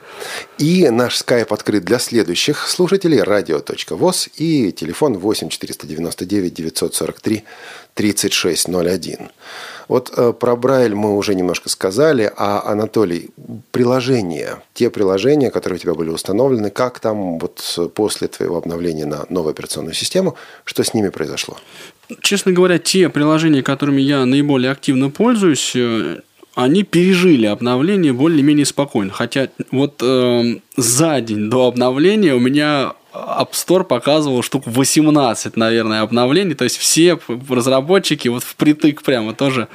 И 0.57 0.89
наш 0.89 1.17
скайп 1.17 1.53
открыт 1.53 1.85
для 1.85 1.99
следующих 1.99 2.67
слушателей 2.67 3.19
radio.voz 3.19 4.31
и 4.37 4.71
телефон 4.71 5.19
8 5.19 5.49
499 5.49 6.51
943 6.53 7.43
3601. 7.93 9.29
Вот 9.87 10.11
э, 10.15 10.33
про 10.33 10.55
Брайль 10.55 10.95
мы 10.95 11.15
уже 11.15 11.35
немножко 11.35 11.69
сказали, 11.69 12.31
а 12.37 12.63
Анатолий, 12.65 13.29
приложения, 13.71 14.63
те 14.73 14.89
приложения, 14.89 15.51
которые 15.51 15.77
у 15.77 15.79
тебя 15.81 15.93
были 15.93 16.09
установлены, 16.09 16.69
как 16.71 16.99
там 16.99 17.37
вот 17.37 17.61
после 17.93 18.29
твоего 18.29 18.57
обновления 18.57 19.05
на 19.05 19.25
новую 19.29 19.51
операционную 19.51 19.93
систему, 19.93 20.35
что 20.63 20.83
с 20.83 20.93
ними 20.93 21.09
произошло? 21.09 21.57
Честно 22.21 22.51
говоря, 22.51 22.77
те 22.77 23.09
приложения, 23.09 23.63
которыми 23.63 24.01
я 24.01 24.25
наиболее 24.25 24.71
активно 24.71 25.09
пользуюсь, 25.09 25.71
э, 25.75 26.19
они 26.55 26.83
пережили 26.83 27.45
обновление 27.45 28.13
более-менее 28.13 28.65
спокойно. 28.65 29.11
Хотя 29.11 29.49
вот 29.71 30.01
э, 30.03 30.59
за 30.75 31.21
день 31.21 31.49
до 31.49 31.67
обновления 31.67 32.33
у 32.33 32.39
меня 32.39 32.93
App 33.13 33.51
Store 33.51 33.83
показывал 33.83 34.41
штук 34.41 34.63
18, 34.65 35.57
наверное, 35.57 36.01
обновлений. 36.01 36.55
То 36.55 36.63
есть 36.63 36.77
все 36.77 37.19
разработчики 37.49 38.29
вот 38.29 38.43
впритык 38.43 39.01
прямо 39.03 39.33
тоже 39.33 39.67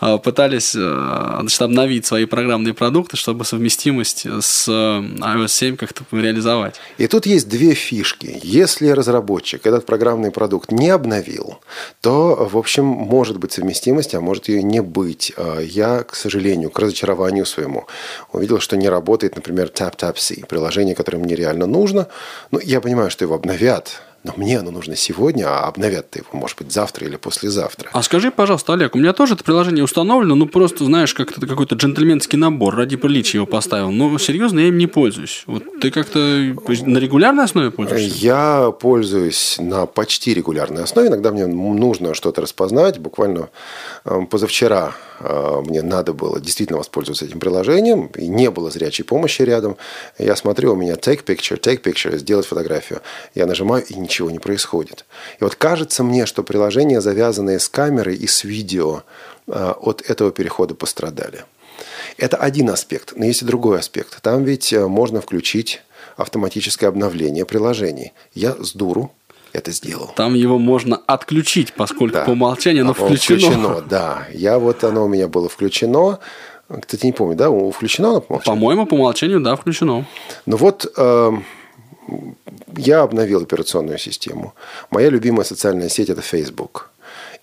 а, 0.00 0.18
пытались 0.18 0.74
а, 0.76 1.38
значит, 1.40 1.62
обновить 1.62 2.04
свои 2.04 2.26
программные 2.26 2.74
продукты, 2.74 3.16
чтобы 3.16 3.44
совместимость 3.44 4.26
с 4.26 4.68
iOS 4.68 5.48
7 5.48 5.76
как-то 5.76 6.04
реализовать. 6.12 6.76
И 6.98 7.06
тут 7.06 7.24
есть 7.24 7.48
две 7.48 7.72
фишки. 7.72 8.38
Если 8.42 8.88
разработчик 8.88 9.66
этот 9.66 9.86
программный 9.86 10.30
продукт 10.30 10.70
не 10.70 10.90
обновил, 10.90 11.60
то, 12.02 12.48
в 12.50 12.58
общем, 12.58 12.84
может 12.84 13.38
быть 13.38 13.52
совместимость, 13.52 14.14
а 14.14 14.20
может 14.20 14.48
ее 14.48 14.62
не 14.62 14.82
быть. 14.82 15.32
А, 15.36 15.60
я, 15.60 16.02
к 16.02 16.14
сожалению, 16.14 16.70
к 16.70 16.78
разочарованию 16.78 17.46
своему 17.46 17.86
увидел, 18.32 18.60
что 18.60 18.76
не 18.76 18.90
работает, 18.90 19.36
например, 19.36 19.70
TapTapC, 19.74 20.46
приложение, 20.46 20.94
которое 20.94 21.18
мне 21.18 21.34
реально 21.34 21.66
нужно. 21.66 22.08
Ну, 22.50 22.60
я 22.62 22.81
понимаю, 22.82 23.10
что 23.10 23.24
его 23.24 23.34
обновят, 23.34 24.02
но 24.24 24.34
мне 24.36 24.58
оно 24.58 24.70
нужно 24.70 24.94
сегодня, 24.96 25.46
а 25.48 25.66
обновят-то 25.66 26.20
его, 26.20 26.28
может 26.32 26.58
быть, 26.58 26.72
завтра 26.72 27.06
или 27.06 27.16
послезавтра. 27.16 27.90
А 27.92 28.02
скажи, 28.02 28.30
пожалуйста, 28.30 28.72
Олег, 28.72 28.94
у 28.94 28.98
меня 28.98 29.12
тоже 29.12 29.34
это 29.34 29.42
приложение 29.42 29.82
установлено, 29.82 30.34
ну 30.34 30.46
просто, 30.46 30.84
знаешь, 30.84 31.12
как 31.14 31.36
это 31.36 31.46
какой-то 31.46 31.74
джентльменский 31.74 32.38
набор, 32.38 32.76
ради 32.76 32.96
приличия 32.96 33.38
его 33.38 33.46
поставил. 33.46 33.90
Но 33.90 34.16
серьезно, 34.18 34.60
я 34.60 34.68
им 34.68 34.78
не 34.78 34.86
пользуюсь. 34.86 35.42
Вот 35.46 35.64
ты 35.80 35.90
как-то 35.90 36.18
на 36.18 36.98
регулярной 36.98 37.44
основе 37.44 37.70
пользуешься? 37.70 38.18
Я 38.18 38.70
пользуюсь 38.70 39.56
на 39.58 39.86
почти 39.86 40.34
регулярной 40.34 40.84
основе. 40.84 41.08
Иногда 41.08 41.32
мне 41.32 41.46
нужно 41.46 42.14
что-то 42.14 42.42
распознать. 42.42 42.98
Буквально 42.98 43.48
э, 44.04 44.20
позавчера 44.30 44.94
э, 45.20 45.62
мне 45.66 45.82
надо 45.82 46.12
было 46.12 46.40
действительно 46.40 46.78
воспользоваться 46.78 47.24
этим 47.24 47.40
приложением, 47.40 48.06
и 48.16 48.28
не 48.28 48.50
было 48.50 48.70
зрячей 48.70 49.04
помощи 49.04 49.42
рядом. 49.42 49.76
Я 50.18 50.36
смотрю, 50.36 50.74
у 50.74 50.76
меня 50.76 50.94
take 50.94 51.24
picture, 51.24 51.60
take 51.60 51.82
picture, 51.82 52.16
сделать 52.18 52.46
фотографию. 52.46 53.00
Я 53.34 53.46
нажимаю, 53.46 53.84
и 53.84 53.94
ничего 53.94 54.11
не 54.30 54.38
происходит. 54.38 55.04
И 55.40 55.44
вот 55.44 55.54
кажется 55.54 56.02
мне, 56.04 56.26
что 56.26 56.42
приложения, 56.42 57.00
завязанные 57.00 57.58
с 57.58 57.68
камерой 57.68 58.16
и 58.16 58.26
с 58.26 58.44
видео, 58.44 59.02
э, 59.46 59.72
от 59.80 60.02
этого 60.02 60.30
перехода 60.30 60.74
пострадали. 60.74 61.44
Это 62.18 62.36
один 62.36 62.70
аспект, 62.70 63.14
но 63.16 63.24
есть 63.24 63.42
и 63.42 63.44
другой 63.44 63.78
аспект. 63.78 64.20
Там 64.22 64.44
ведь 64.44 64.72
э, 64.72 64.86
можно 64.86 65.20
включить 65.20 65.82
автоматическое 66.16 66.88
обновление 66.88 67.44
приложений. 67.44 68.12
Я 68.34 68.54
с 68.62 68.72
дуру 68.72 69.12
это 69.52 69.70
сделал. 69.72 70.12
Там 70.16 70.34
его 70.34 70.58
можно 70.58 70.96
отключить, 71.06 71.72
поскольку 71.74 72.14
Да. 72.14 72.24
по 72.24 72.30
умолчанию 72.30 72.82
оно 72.82 72.92
А, 72.92 72.94
включено. 72.94 73.38
включено, 73.38 73.80
да. 73.88 74.26
Я 74.32 74.58
вот 74.58 74.84
оно 74.84 75.04
у 75.04 75.08
меня 75.08 75.28
было 75.28 75.48
включено. 75.48 76.18
Кстати, 76.80 77.04
не 77.04 77.12
помню, 77.12 77.36
да, 77.36 77.50
включено 77.70 78.10
оно 78.10 78.20
по 78.22 78.32
умолчанию? 78.34 78.56
По-моему, 78.60 78.86
по 78.86 78.94
умолчанию, 78.94 79.40
да, 79.40 79.56
включено. 79.56 80.06
Ну 80.46 80.56
вот 80.56 80.90
э, 80.96 81.32
я 82.76 83.02
обновил 83.02 83.42
операционную 83.42 83.98
систему. 83.98 84.54
Моя 84.90 85.10
любимая 85.10 85.44
социальная 85.44 85.88
сеть– 85.88 86.08
это 86.10 86.22
Facebook. 86.22 86.90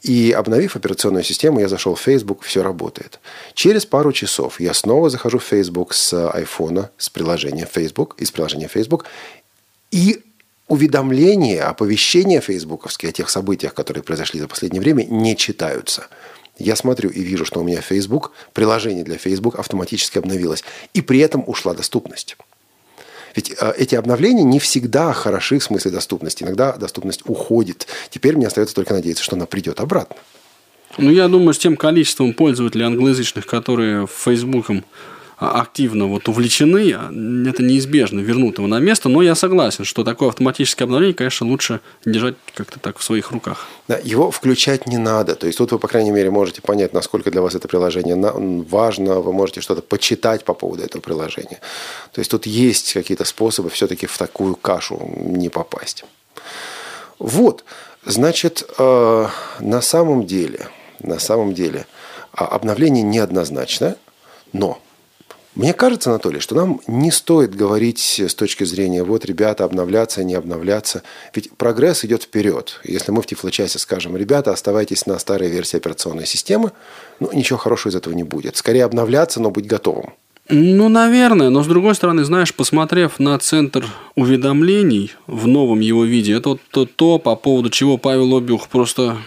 И 0.01 0.32
обновив 0.32 0.76
операционную 0.76 1.24
систему, 1.24 1.60
я 1.60 1.68
зашел 1.68 1.95
в 1.95 2.01
Facebook, 2.01 2.43
все 2.43 2.64
работает. 2.64 3.20
Через 3.53 3.86
пару 3.86 4.14
часов 4.14 4.60
я 4.60 4.74
снова 4.74 5.10
захожу 5.10 5.39
в 5.39 5.43
Facebook 5.43 5.93
с 5.93 6.30
айфона, 6.30 6.89
с 6.97 7.10
приложения 7.10 7.68
Facebook, 7.72 8.16
из 8.18 8.32
приложения 8.32 8.70
Facebook, 8.70 9.05
и 9.91 10.22
уведомления, 10.68 11.68
оповещения 11.68 12.39
фейсбуковские 12.39 13.10
о 13.10 13.14
тех 13.14 13.30
событиях, 13.30 13.74
которые 13.74 14.03
произошли 14.03 14.39
за 14.39 14.47
последнее 14.47 14.82
время, 14.82 15.03
не 15.03 15.36
читаются. 15.36 16.07
Я 16.57 16.76
смотрю 16.76 17.10
и 17.10 17.22
вижу, 17.22 17.43
что 17.45 17.60
у 17.60 17.64
меня 17.64 17.82
Facebook, 17.82 18.32
приложение 18.53 19.03
для 19.03 19.18
Facebook 19.18 19.57
автоматически 19.57 20.18
обновилось. 20.18 20.64
И 20.93 21.01
при 21.01 21.20
этом 21.20 21.43
ушла 21.47 21.74
доступность. 21.74 22.38
Ведь 23.36 23.51
э, 23.59 23.73
эти 23.77 23.95
обновления 23.95 24.43
не 24.43 24.59
всегда 24.59 25.13
хороши 25.13 25.59
в 25.59 25.63
смысле 25.63 25.91
доступности. 25.91 26.43
Иногда 26.43 26.73
доступность 26.73 27.21
уходит. 27.25 27.88
Теперь 28.09 28.36
мне 28.36 28.47
остается 28.47 28.75
только 28.75 28.93
надеяться, 28.93 29.23
что 29.23 29.36
она 29.36 29.45
придет 29.45 29.80
обратно. 29.80 30.15
Ну, 30.97 31.11
я 31.11 31.27
думаю, 31.27 31.53
с 31.53 31.59
тем 31.59 31.77
количеством 31.77 32.34
пользователей 32.34 32.86
англоязычных, 32.86 33.45
которые 33.45 34.07
Фейсбуком 34.07 34.84
а, 34.84 35.18
активно 35.39 36.07
вот 36.07 36.27
увлечены, 36.27 36.93
а, 36.93 37.09
это 37.49 37.63
неизбежно 37.63 38.19
вернут 38.19 38.57
его 38.57 38.67
на 38.67 38.79
место. 38.79 39.07
Но 39.09 39.21
я 39.21 39.35
согласен, 39.35 39.85
что 39.85 40.03
такое 40.03 40.29
автоматическое 40.29 40.85
обновление, 40.85 41.15
конечно, 41.15 41.47
лучше 41.47 41.79
держать 42.05 42.35
как-то 42.53 42.79
так 42.79 42.97
в 42.97 43.03
своих 43.03 43.31
руках. 43.31 43.67
Да, 43.87 43.97
его 44.03 44.31
включать 44.31 44.85
не 44.85 44.97
надо. 44.97 45.35
То 45.35 45.47
есть 45.47 45.57
тут 45.57 45.71
вы, 45.71 45.79
по 45.79 45.87
крайней 45.87 46.11
мере, 46.11 46.29
можете 46.29 46.61
понять, 46.61 46.93
насколько 46.93 47.31
для 47.31 47.41
вас 47.41 47.55
это 47.55 47.67
приложение 47.67 48.15
важно. 48.15 49.21
Вы 49.21 49.31
можете 49.31 49.61
что-то 49.61 49.81
почитать 49.81 50.43
по 50.43 50.53
поводу 50.53 50.83
этого 50.83 51.01
приложения. 51.01 51.59
То 52.11 52.19
есть 52.19 52.29
тут 52.29 52.45
есть 52.45 52.93
какие-то 52.93 53.23
способы 53.23 53.69
все-таки 53.69 54.07
в 54.07 54.17
такую 54.17 54.55
кашу 54.55 54.99
не 55.15 55.49
попасть. 55.49 56.03
Вот, 57.17 57.63
значит, 58.05 58.69
э, 58.77 59.27
на 59.59 59.81
самом 59.81 60.25
деле, 60.25 60.67
на 61.01 61.19
самом 61.19 61.53
деле, 61.53 61.85
а, 62.31 62.45
обновление 62.45 63.03
неоднозначно, 63.03 63.95
но 64.53 64.81
мне 65.56 65.74
кажется, 65.74 66.12
Анатолий, 66.12 66.39
что 66.39 66.56
нам 66.56 66.80
не 66.88 67.12
стоит 67.12 67.56
говорить 67.56 68.20
с 68.20 68.34
точки 68.36 68.64
зрения, 68.64 69.04
вот, 69.04 69.26
ребята, 69.26 69.64
обновляться, 69.64 70.24
не 70.24 70.36
обновляться. 70.36 71.04
Ведь 71.34 71.52
прогресс 71.58 72.06
идет 72.06 72.24
вперед. 72.24 72.80
Если 72.84 73.12
мы 73.12 73.22
в 73.22 73.26
Тифлочасе 73.26 73.80
скажем, 73.80 74.16
ребята, 74.16 74.52
оставайтесь 74.52 75.06
на 75.06 75.18
старой 75.20 75.50
версии 75.50 75.78
операционной 75.78 76.26
системы, 76.26 76.72
ну, 77.20 77.30
ничего 77.34 77.58
хорошего 77.58 77.91
из 77.91 77.95
этого 77.95 78.14
не 78.14 78.24
будет. 78.24 78.58
Скорее 78.58 78.86
обновляться, 78.86 79.41
но 79.41 79.52
быть 79.52 79.66
готовым. 79.66 80.14
Ну, 80.52 80.89
наверное, 80.89 81.50
но 81.50 81.62
с 81.62 81.68
другой 81.68 81.93
стороны, 81.93 82.24
знаешь, 82.24 82.56
посмотрев 82.56 83.20
на 83.20 83.38
центр 83.38 83.86
уведомлений 84.16 85.12
в 85.28 85.45
новом 85.45 85.80
его 85.80 86.06
виде, 86.06 86.34
это 86.34 86.50
вот 86.50 86.62
то, 86.72 86.86
то, 86.88 87.20
по 87.20 87.36
поводу 87.36 87.70
чего 87.70 88.00
Павел 88.00 88.36
Обюх 88.36 88.68
просто, 88.68 89.18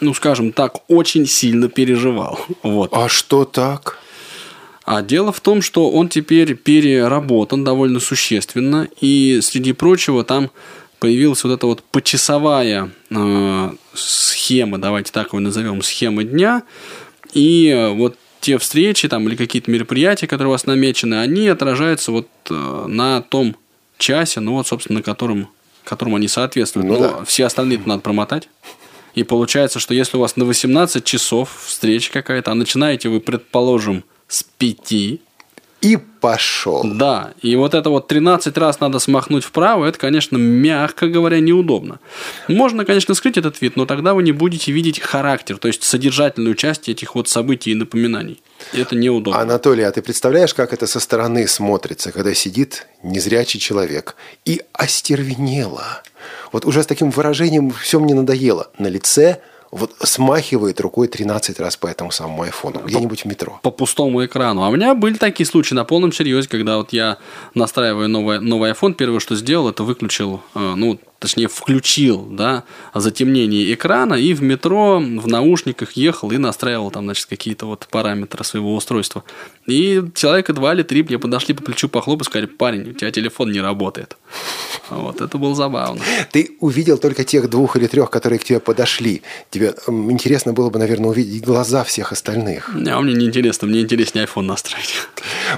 ну, 0.00 0.14
скажем 0.14 0.52
так, 0.52 0.78
очень 0.88 1.26
сильно 1.26 1.68
переживал. 1.68 2.40
Вот. 2.62 2.90
А 2.92 3.08
что 3.10 3.44
так? 3.44 3.98
А 4.86 5.02
дело 5.02 5.32
в 5.32 5.40
том, 5.40 5.62
что 5.62 5.90
он 5.90 6.08
теперь 6.08 6.54
переработан 6.54 7.64
довольно 7.64 7.98
существенно, 7.98 8.88
и 9.00 9.40
среди 9.42 9.72
прочего 9.72 10.22
там 10.22 10.52
появилась 11.00 11.42
вот 11.42 11.52
эта 11.52 11.66
вот 11.66 11.82
почасовая 11.82 12.92
э, 13.10 13.70
схема, 13.94 14.78
давайте 14.78 15.10
так 15.10 15.28
его 15.28 15.40
назовем, 15.40 15.82
схема 15.82 16.22
дня, 16.22 16.62
и 17.34 17.66
э, 17.68 17.90
вот 17.90 18.16
те 18.40 18.58
встречи 18.58 19.08
там 19.08 19.26
или 19.28 19.34
какие-то 19.34 19.72
мероприятия, 19.72 20.28
которые 20.28 20.48
у 20.48 20.52
вас 20.52 20.66
намечены, 20.66 21.16
они 21.16 21.48
отражаются 21.48 22.12
вот 22.12 22.28
э, 22.48 22.84
на 22.86 23.22
том 23.22 23.56
часе, 23.98 24.38
ну 24.38 24.52
вот, 24.52 24.68
собственно, 24.68 25.00
на 25.00 25.02
котором, 25.02 25.48
которому 25.82 26.14
они 26.14 26.28
соответствуют. 26.28 26.86
Ну 26.86 26.94
Но 26.94 27.00
да. 27.00 27.24
все 27.24 27.46
остальные 27.46 27.80
надо 27.86 28.02
промотать. 28.02 28.48
И 29.16 29.24
получается, 29.24 29.80
что 29.80 29.94
если 29.94 30.16
у 30.16 30.20
вас 30.20 30.36
на 30.36 30.44
18 30.44 31.02
часов 31.02 31.64
встреча 31.66 32.12
какая-то, 32.12 32.52
а 32.52 32.54
начинаете 32.54 33.08
вы, 33.08 33.18
предположим, 33.18 34.04
с 34.28 34.42
5, 34.42 34.92
И 35.82 35.98
пошел. 36.20 36.82
да, 36.84 37.32
и 37.42 37.54
вот 37.54 37.74
это 37.74 37.90
вот 37.90 38.08
13 38.08 38.56
раз 38.58 38.80
надо 38.80 38.98
смахнуть 38.98 39.44
вправо, 39.44 39.84
это, 39.86 39.98
конечно, 39.98 40.36
мягко 40.36 41.06
говоря, 41.06 41.38
неудобно. 41.40 42.00
Можно, 42.48 42.84
конечно, 42.84 43.14
скрыть 43.14 43.36
этот 43.36 43.60
вид, 43.60 43.76
но 43.76 43.86
тогда 43.86 44.14
вы 44.14 44.22
не 44.24 44.32
будете 44.32 44.72
видеть 44.72 44.98
характер, 44.98 45.58
то 45.58 45.68
есть 45.68 45.84
содержательную 45.84 46.54
часть 46.56 46.88
этих 46.88 47.14
вот 47.14 47.28
событий 47.28 47.70
и 47.70 47.74
напоминаний. 47.74 48.42
И 48.72 48.80
это 48.80 48.96
неудобно. 48.96 49.40
Анатолий, 49.40 49.84
а 49.84 49.92
ты 49.92 50.02
представляешь, 50.02 50.54
как 50.54 50.72
это 50.72 50.86
со 50.86 50.98
стороны 50.98 51.46
смотрится, 51.46 52.10
когда 52.10 52.34
сидит 52.34 52.86
незрячий 53.04 53.60
человек 53.60 54.16
и 54.44 54.62
остервенело. 54.72 56.02
Вот 56.52 56.64
уже 56.64 56.82
с 56.82 56.86
таким 56.86 57.10
выражением 57.10 57.70
все 57.70 58.00
мне 58.00 58.14
надоело. 58.14 58.70
На 58.78 58.88
лице 58.88 59.40
вот 59.70 59.94
смахивает 60.00 60.80
рукой 60.80 61.08
13 61.08 61.58
раз 61.60 61.76
по 61.76 61.86
этому 61.86 62.10
самому 62.10 62.42
айфону, 62.42 62.80
где-нибудь 62.84 63.22
в 63.22 63.24
метро. 63.26 63.58
по 63.62 63.70
пустому 63.70 64.24
экрану. 64.24 64.62
А 64.62 64.68
у 64.68 64.72
меня 64.72 64.94
были 64.94 65.14
такие 65.14 65.46
случаи 65.46 65.74
на 65.74 65.84
полном 65.84 66.12
серьезе, 66.12 66.48
когда 66.48 66.76
вот 66.76 66.92
я 66.92 67.18
настраиваю 67.54 68.08
новый, 68.08 68.40
новый 68.40 68.72
iPhone, 68.72 68.94
первое, 68.94 69.20
что 69.20 69.36
сделал, 69.36 69.68
это 69.68 69.82
выключил, 69.82 70.40
э, 70.54 70.74
ну, 70.76 70.98
точнее, 71.18 71.48
включил, 71.48 72.22
да, 72.22 72.64
затемнение 72.94 73.72
экрана 73.72 74.14
и 74.14 74.34
в 74.34 74.42
метро, 74.42 74.98
в 74.98 75.26
наушниках 75.26 75.92
ехал 75.92 76.30
и 76.30 76.38
настраивал 76.38 76.90
там, 76.90 77.04
значит, 77.04 77.26
какие-то 77.26 77.66
вот 77.66 77.86
параметры 77.90 78.44
своего 78.44 78.74
устройства. 78.74 79.24
И 79.66 80.02
человека 80.14 80.52
два 80.52 80.74
или 80.74 80.82
три 80.82 81.02
мне 81.02 81.18
подошли 81.18 81.54
по 81.54 81.62
плечу 81.62 81.88
похлопать 81.88 82.26
сказали, 82.26 82.46
парень, 82.46 82.90
у 82.90 82.92
тебя 82.92 83.10
телефон 83.10 83.50
не 83.52 83.60
работает. 83.60 84.16
Вот, 84.90 85.20
это 85.20 85.38
было 85.38 85.54
забавно. 85.54 86.02
Ты 86.30 86.56
увидел 86.60 86.98
только 86.98 87.24
тех 87.24 87.50
двух 87.50 87.76
или 87.76 87.86
трех, 87.86 88.10
которые 88.10 88.38
к 88.38 88.44
тебе 88.44 88.60
подошли. 88.60 89.22
Тебе 89.50 89.74
интересно 89.88 90.52
было 90.52 90.70
бы, 90.70 90.78
наверное, 90.78 91.10
увидеть 91.10 91.44
глаза 91.44 91.82
всех 91.84 92.12
остальных. 92.12 92.70
А 92.74 93.00
мне 93.00 93.14
не 93.14 93.26
интересно, 93.26 93.66
мне 93.66 93.80
интереснее 93.80 94.26
iPhone 94.26 94.42
настроить. 94.42 94.94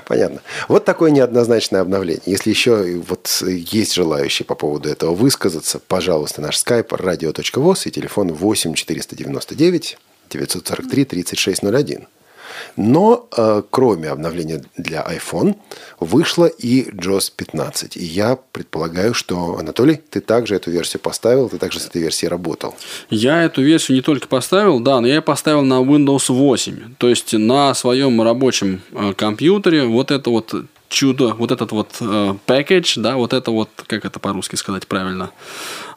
Понятно. 0.07 0.41
Вот 0.69 0.85
такое 0.85 1.11
неоднозначное 1.11 1.81
обновление. 1.81 2.23
Если 2.27 2.51
еще 2.51 3.03
вот 3.09 3.43
есть 3.47 3.95
желающие 3.95 4.47
по 4.47 4.55
поводу 4.55 4.89
этого 4.89 5.15
высказаться, 5.49 5.79
пожалуйста, 5.79 6.43
наш 6.43 6.59
скайп 6.59 6.93
radio.voz 6.93 7.89
и 7.89 7.91
телефон 7.91 8.33
8 8.33 8.75
499 8.75 9.99
943 10.31 11.05
3601. 11.05 12.07
Но 12.77 13.29
э, 13.37 13.63
кроме 13.71 14.09
обновления 14.09 14.63
для 14.77 15.03
iPhone 15.03 15.55
вышла 16.01 16.47
и 16.47 16.91
JOS 16.91 17.33
15. 17.37 17.97
И 17.97 18.05
я 18.05 18.37
предполагаю, 18.53 19.15
что, 19.15 19.57
Анатолий, 19.59 20.01
ты 20.11 20.21
также 20.21 20.57
эту 20.57 20.71
версию 20.71 21.01
поставил, 21.01 21.49
ты 21.49 21.59
также 21.59 21.79
с 21.79 21.87
этой 21.87 22.03
версией 22.03 22.29
работал. 22.31 22.75
Я 23.11 23.45
эту 23.45 23.63
версию 23.63 23.97
не 23.97 24.03
только 24.03 24.29
поставил, 24.29 24.81
да, 24.81 25.01
но 25.01 25.07
я 25.07 25.23
поставил 25.23 25.63
на 25.63 25.81
Windows 25.81 26.33
8. 26.33 26.97
То 26.99 27.09
есть 27.09 27.33
на 27.33 27.75
своем 27.75 28.21
рабочем 28.21 28.81
э, 28.93 29.15
компьютере 29.15 29.85
вот 29.85 30.11
это 30.11 30.31
вот 30.31 30.55
чудо, 30.89 31.35
вот 31.35 31.53
этот 31.53 31.73
вот 31.73 31.97
э, 32.01 32.35
package, 32.47 33.01
да, 33.01 33.17
вот 33.17 33.33
это 33.33 33.51
вот, 33.51 33.71
как 33.87 34.05
это 34.05 34.19
по-русски 34.19 34.57
сказать 34.57 34.87
правильно, 34.87 35.31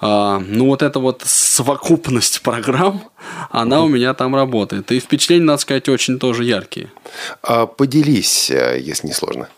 э, 0.02 0.42
ну 0.48 0.68
вот 0.68 0.82
эта 0.82 1.00
вот 1.00 1.24
совокупность 1.26 2.42
программ, 2.42 3.04
она 3.50 3.82
у 3.82 3.88
меня 3.88 4.14
там 4.14 4.36
работает. 4.36 4.92
И 4.92 5.00
впечатления, 5.00 5.46
надо 5.46 5.62
сказать, 5.62 5.90
очень 5.90 6.20
тоже 6.20 6.44
яркие. 6.44 6.92
А 7.42 7.66
поделись, 7.66 8.52
э, 8.52 8.80
если 8.80 9.08
не 9.08 9.14
сложно. 9.14 9.50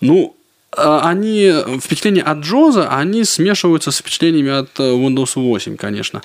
Ну, 0.00 0.36
э, 0.76 1.00
они, 1.02 1.52
впечатления 1.80 2.22
от 2.22 2.38
Джоза, 2.38 2.88
они 2.88 3.24
смешиваются 3.24 3.90
с 3.90 3.98
впечатлениями 3.98 4.50
от 4.50 4.80
э, 4.80 4.82
Windows 4.82 5.32
8, 5.36 5.76
конечно. 5.76 6.22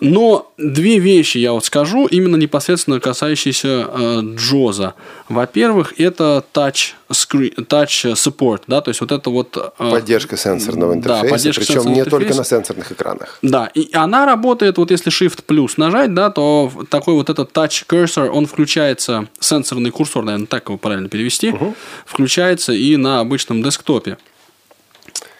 Но 0.00 0.52
две 0.56 0.98
вещи 0.98 1.38
я 1.38 1.52
вот 1.52 1.64
скажу, 1.64 2.06
именно 2.06 2.36
непосредственно 2.36 3.00
касающиеся 3.00 3.88
э, 3.88 4.20
Джоза. 4.36 4.94
Во-первых, 5.28 5.94
это 5.98 6.44
touch, 6.52 6.94
screen, 7.10 7.54
touch 7.66 8.12
support, 8.14 8.62
да, 8.66 8.80
то 8.80 8.90
есть 8.90 9.00
вот 9.00 9.12
это 9.12 9.30
вот... 9.30 9.56
Э, 9.78 9.90
поддержка 9.90 10.36
сенсорного 10.36 10.94
интерфейса, 10.94 11.24
да, 11.24 11.30
поддержка 11.30 11.64
причем 11.64 11.84
не 11.86 12.00
интерфейса. 12.00 12.10
только 12.10 12.34
на 12.34 12.44
сенсорных 12.44 12.92
экранах. 12.92 13.38
Да, 13.42 13.70
и 13.74 13.90
она 13.94 14.26
работает, 14.26 14.78
вот 14.78 14.90
если 14.90 15.12
Shift 15.12 15.42
плюс 15.46 15.76
нажать, 15.76 16.14
да, 16.14 16.30
то 16.30 16.70
такой 16.90 17.14
вот 17.14 17.30
этот 17.30 17.52
touch 17.52 17.84
cursor, 17.86 18.28
он 18.28 18.46
включается, 18.46 19.28
сенсорный 19.40 19.90
курсор, 19.90 20.24
наверное, 20.24 20.46
так 20.46 20.68
его 20.68 20.78
правильно 20.78 21.08
перевести, 21.08 21.50
угу. 21.50 21.74
включается 22.04 22.72
и 22.72 22.96
на 22.96 23.20
обычном 23.20 23.62
десктопе. 23.62 24.16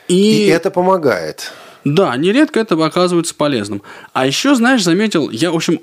И, 0.09 0.47
и 0.47 0.47
это 0.47 0.71
помогает. 0.71 1.53
Да, 1.85 2.17
нередко 2.17 2.61
это 2.61 2.75
оказывается 2.85 3.35
полезным. 3.35 3.83
А 4.13 4.27
еще, 4.27 4.55
знаешь, 4.55 4.83
заметил, 4.83 5.31
я, 5.31 5.51
в 5.51 5.57
общем, 5.57 5.81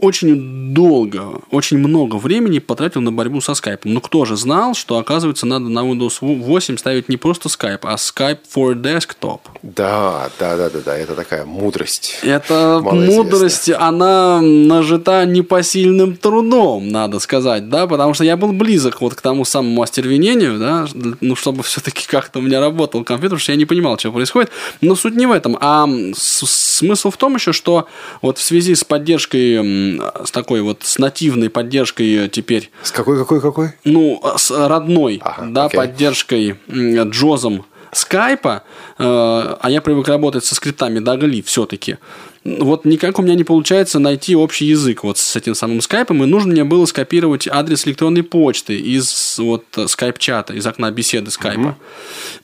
очень 0.00 0.74
долго, 0.74 1.40
очень 1.50 1.78
много 1.78 2.16
времени 2.16 2.58
потратил 2.58 3.00
на 3.00 3.12
борьбу 3.12 3.40
со 3.40 3.54
скайпом. 3.54 3.94
Ну, 3.94 4.00
кто 4.00 4.24
же 4.24 4.36
знал, 4.36 4.74
что, 4.74 4.98
оказывается, 4.98 5.46
надо 5.46 5.68
на 5.68 5.80
Windows 5.80 6.18
8 6.20 6.76
ставить 6.76 7.08
не 7.08 7.16
просто 7.16 7.48
Skype, 7.48 7.80
а 7.82 7.94
Skype 7.94 8.40
for 8.54 8.74
Desktop. 8.74 9.40
Да, 9.62 10.30
да, 10.38 10.56
да, 10.56 10.70
да, 10.70 10.80
да, 10.84 10.96
это 10.96 11.14
такая 11.14 11.44
мудрость. 11.44 12.20
Это 12.22 12.80
мудрость, 12.82 13.70
она 13.70 14.40
нажита 14.40 15.24
непосильным 15.26 16.16
трудом, 16.16 16.88
надо 16.88 17.18
сказать, 17.18 17.68
да, 17.68 17.86
потому 17.86 18.14
что 18.14 18.24
я 18.24 18.36
был 18.36 18.52
близок 18.52 19.00
вот 19.00 19.14
к 19.14 19.20
тому 19.20 19.44
самому 19.44 19.82
остервенению, 19.82 20.58
да, 20.58 20.86
ну, 21.20 21.36
чтобы 21.36 21.62
все-таки 21.62 22.06
как-то 22.06 22.38
у 22.38 22.42
меня 22.42 22.60
работал 22.60 23.04
компьютер, 23.04 23.30
потому 23.30 23.40
что 23.40 23.52
я 23.52 23.58
не 23.58 23.66
понимал, 23.66 23.98
что 23.98 24.12
происходит. 24.12 24.50
Но 24.80 24.94
суть 24.94 25.16
не 25.16 25.26
в 25.26 25.32
этом, 25.32 25.56
а 25.60 25.88
смысл 26.14 27.10
в 27.10 27.16
том 27.16 27.34
еще, 27.34 27.52
что 27.52 27.86
вот 28.22 28.38
в 28.38 28.42
связи 28.42 28.74
с 28.74 28.84
поддержкой 28.84 29.79
с 30.24 30.30
такой 30.30 30.62
вот 30.62 30.82
с 30.82 30.98
нативной 30.98 31.50
поддержкой 31.50 32.28
теперь. 32.28 32.70
С 32.82 32.90
какой, 32.90 33.18
какой, 33.18 33.40
какой? 33.40 33.72
Ну, 33.84 34.20
с 34.36 34.50
родной, 34.50 35.20
ага, 35.22 35.46
да, 35.46 35.64
окей. 35.66 35.76
поддержкой 35.76 36.56
Джозом 36.68 37.64
скайпа, 37.92 38.62
э, 38.98 39.02
а 39.02 39.70
я 39.70 39.80
привык 39.80 40.08
работать 40.08 40.44
со 40.44 40.54
скриптами 40.54 41.00
Дагли 41.00 41.42
все-таки 41.42 41.98
вот 42.42 42.86
никак 42.86 43.18
у 43.18 43.22
меня 43.22 43.34
не 43.34 43.44
получается 43.44 43.98
найти 43.98 44.34
общий 44.34 44.64
язык 44.64 45.04
вот 45.04 45.18
с 45.18 45.36
этим 45.36 45.54
самым 45.54 45.82
скайпом, 45.82 46.24
и 46.24 46.26
нужно 46.26 46.52
мне 46.52 46.64
было 46.64 46.86
скопировать 46.86 47.46
адрес 47.46 47.86
электронной 47.86 48.22
почты 48.22 48.78
из 48.78 49.38
вот 49.38 49.64
скайп-чата, 49.88 50.54
из 50.54 50.66
окна 50.66 50.90
беседы 50.90 51.30
скайпа. 51.30 51.60
Угу. 51.60 51.74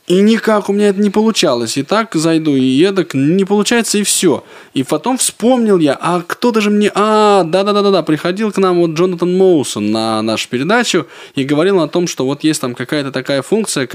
И 0.09 0.21
никак 0.21 0.69
у 0.69 0.73
меня 0.73 0.89
это 0.89 1.01
не 1.01 1.11
получалось. 1.11 1.77
И 1.77 1.83
так 1.83 2.15
зайду, 2.15 2.55
и 2.55 2.63
едок, 2.63 3.15
не 3.15 3.45
получается, 3.45 3.99
и 3.99 4.05
все. 4.05 4.45
И 4.73 4.85
потом 4.85 5.19
вспомнил 5.19 5.79
я, 5.79 5.99
а 6.01 6.23
кто-то 6.25 6.61
же 6.61 6.71
мне... 6.71 6.93
А, 6.95 7.43
да-да-да-да, 7.43 8.03
приходил 8.03 8.53
к 8.53 8.59
нам 8.59 8.79
вот 8.81 8.91
Джонатан 8.91 9.37
Моусон 9.37 9.91
на 9.91 10.23
нашу 10.23 10.49
передачу 10.49 11.07
и 11.35 11.43
говорил 11.43 11.81
о 11.81 11.89
том, 11.89 12.07
что 12.07 12.25
вот 12.25 12.45
есть 12.45 12.61
там 12.61 12.75
какая-то 12.75 13.11
такая 13.11 13.43
функция, 13.43 13.89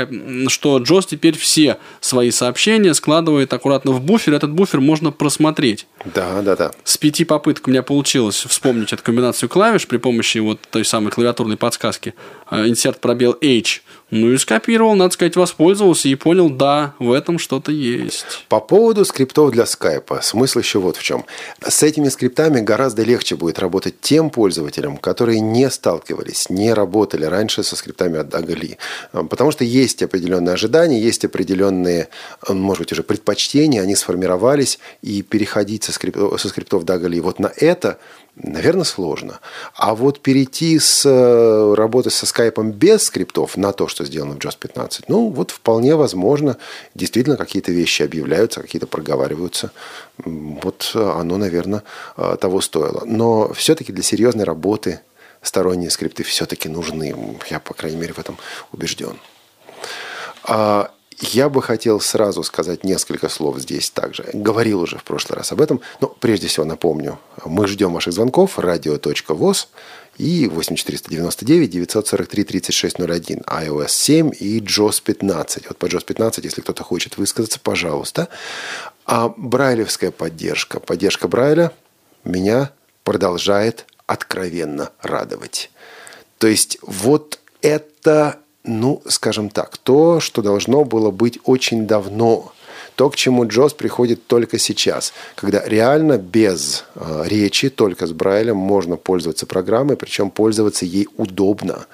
что 0.48 0.80
Джос 0.80 1.06
теперь 1.06 1.38
все 1.38 1.78
свои 2.02 2.32
сообщения 2.32 2.94
складывает 2.94 3.54
аккуратно 3.54 3.92
в 3.92 4.02
буфер, 4.02 4.34
этот 4.34 4.52
буфер 4.52 4.82
можно 4.82 5.12
просмотреть. 5.12 5.88
Да, 6.06 6.42
да, 6.42 6.56
да. 6.56 6.72
С 6.84 6.98
пяти 6.98 7.26
попыток 7.26 7.68
у 7.68 7.72
меня 7.72 7.84
получилось 7.84 8.46
вспомнить 8.48 8.92
эту 8.92 9.04
комбинацию 9.04 9.50
клавиш 9.50 9.88
при 9.88 9.98
помощи 9.98 10.40
вот 10.40 10.60
той 10.70 10.84
самой 10.84 11.12
клавиатурной 11.12 11.58
подсказки. 11.58 12.14
Insert 12.50 13.00
пробел 13.00 13.38
H. 13.42 13.82
Ну 14.12 14.34
и 14.34 14.38
скопировал, 14.38 14.96
надо 14.96 15.14
сказать, 15.14 15.38
воспользовался 15.38 16.10
и 16.10 16.16
понял, 16.16 16.50
да, 16.50 16.94
в 17.00 17.14
этом 17.14 17.40
что-то 17.40 17.72
есть. 17.72 18.46
По 18.50 18.60
поводу 18.60 19.06
скриптов 19.06 19.52
для 19.52 19.66
скайпа, 19.66 20.20
смысл 20.22 20.60
еще 20.60 20.80
вот 20.80 20.98
в 20.98 21.04
чем. 21.04 21.26
С 21.66 21.82
этими 21.82 22.10
скриптами 22.10 22.60
гораздо 22.60 23.04
легче 23.04 23.38
будет 23.38 23.58
работать 23.60 24.02
тем 24.02 24.30
пользователям, 24.30 24.98
которые 24.98 25.40
не 25.40 25.70
сталкивались, 25.70 26.50
не 26.50 26.74
работали 26.74 27.24
раньше 27.24 27.64
со 27.64 27.78
скриптами 27.78 28.20
от 28.20 28.28
Дагали. 28.28 28.78
Потому 29.14 29.52
что 29.52 29.64
есть 29.64 30.04
определенные 30.04 30.54
ожидания, 30.54 31.02
есть 31.02 31.24
определенные, 31.24 32.10
может 32.50 32.82
быть, 32.82 32.92
уже 32.92 33.04
предпочтения, 33.04 33.82
они 33.82 33.96
сформировались, 33.96 34.80
и 35.02 35.22
переходить 35.22 35.86
со, 35.86 35.94
скриптов, 35.94 36.40
со 36.40 36.50
скриптов 36.50 36.84
Дагали 36.84 37.20
вот 37.20 37.40
на 37.40 37.52
это– 37.56 37.98
Наверное, 38.36 38.86
сложно. 38.86 39.40
А 39.76 39.94
вот 39.94 40.22
перейти 40.22 40.80
с 40.80 41.06
э, 41.06 41.74
работы 41.76 42.10
со 42.10 42.26
скайпом 42.26 42.72
без 42.72 43.04
скриптов 43.04 43.58
на 43.58 43.74
то, 43.74 43.90
что 43.90 44.01
сделано 44.06 44.36
в 44.36 44.38
JOS 44.38 44.58
15, 44.60 45.10
ну, 45.10 45.30
вот 45.30 45.52
вполне 45.52 45.96
возможно. 45.96 46.58
Действительно, 46.96 47.38
какие-то 47.38 47.72
вещи 47.72 48.04
объявляются, 48.04 48.62
какие-то 48.62 48.88
проговариваются. 48.88 49.72
Вот 50.18 50.92
оно, 50.94 51.38
наверное, 51.38 51.84
э, 52.18 52.38
того 52.40 52.62
стоило. 52.62 53.04
Но 53.06 53.54
все-таки 53.54 53.92
для 53.92 54.04
серьезной 54.04 54.46
работы 54.46 55.02
сторонние 55.42 55.90
скрипты 55.90 56.24
все-таки 56.24 56.70
нужны. 56.70 57.16
Я, 57.50 57.60
по 57.60 57.74
крайней 57.74 57.98
мере, 57.98 58.14
в 58.14 58.20
этом 58.20 58.38
убежден. 58.72 59.18
А, 60.44 60.92
я 61.20 61.50
бы 61.50 61.62
хотел 61.62 62.00
сразу 62.00 62.42
сказать 62.44 62.84
несколько 62.84 63.30
слов 63.30 63.60
здесь 63.60 63.92
также. 63.92 64.26
Говорил 64.34 64.82
уже 64.82 64.98
в 64.98 65.04
прошлый 65.04 65.38
раз 65.38 65.52
об 65.52 65.62
этом, 65.62 65.82
но 66.00 66.08
прежде 66.08 66.48
всего 66.48 66.66
напомню. 66.66 67.20
Мы 67.46 67.68
ждем 67.68 67.94
ваших 67.94 68.14
звонков. 68.14 68.58
Радио.воз 68.58 69.70
и 70.22 70.48
8499 70.48 71.70
943 71.72 72.44
3601 72.44 73.40
iOS 73.40 73.90
7 73.90 74.32
и 74.40 74.60
JOS 74.60 75.02
15. 75.04 75.68
Вот 75.68 75.78
по 75.78 75.88
JOS 75.88 76.06
15, 76.06 76.46
если 76.46 76.62
кто-то 76.62 76.84
хочет 76.84 77.18
высказаться, 77.18 77.60
пожалуйста. 77.60 78.30
А 79.06 79.34
брайлевская 79.36 80.12
поддержка, 80.12 80.80
поддержка 80.80 81.28
Брайля 81.28 81.72
меня 82.24 82.72
продолжает 83.04 83.88
откровенно 84.06 84.92
радовать. 85.02 85.72
То 86.38 86.46
есть 86.46 86.78
вот 86.84 87.40
это 87.62 88.38
ну, 88.64 89.02
скажем 89.08 89.50
так, 89.50 89.80
то, 89.80 90.20
что 90.20 90.44
должно 90.44 90.84
было 90.84 91.10
быть 91.10 91.40
очень 91.46 91.88
давно. 91.88 92.54
То, 92.96 93.10
к 93.10 93.16
чему 93.16 93.48
Джос 93.48 93.74
приходит 93.74 94.28
только 94.28 94.60
сейчас, 94.60 95.14
когда 95.36 95.64
реально 95.66 96.18
без 96.18 96.86
э, 96.96 97.24
речи, 97.26 97.70
только 97.70 98.06
с 98.06 98.12
Брайлем 98.12 98.58
можно 98.58 98.98
пользоваться 98.98 99.46
программой, 99.46 99.96
причем 99.96 100.30
пользоваться 100.30 100.86
ей 100.86 101.08
удобно, 101.18 101.86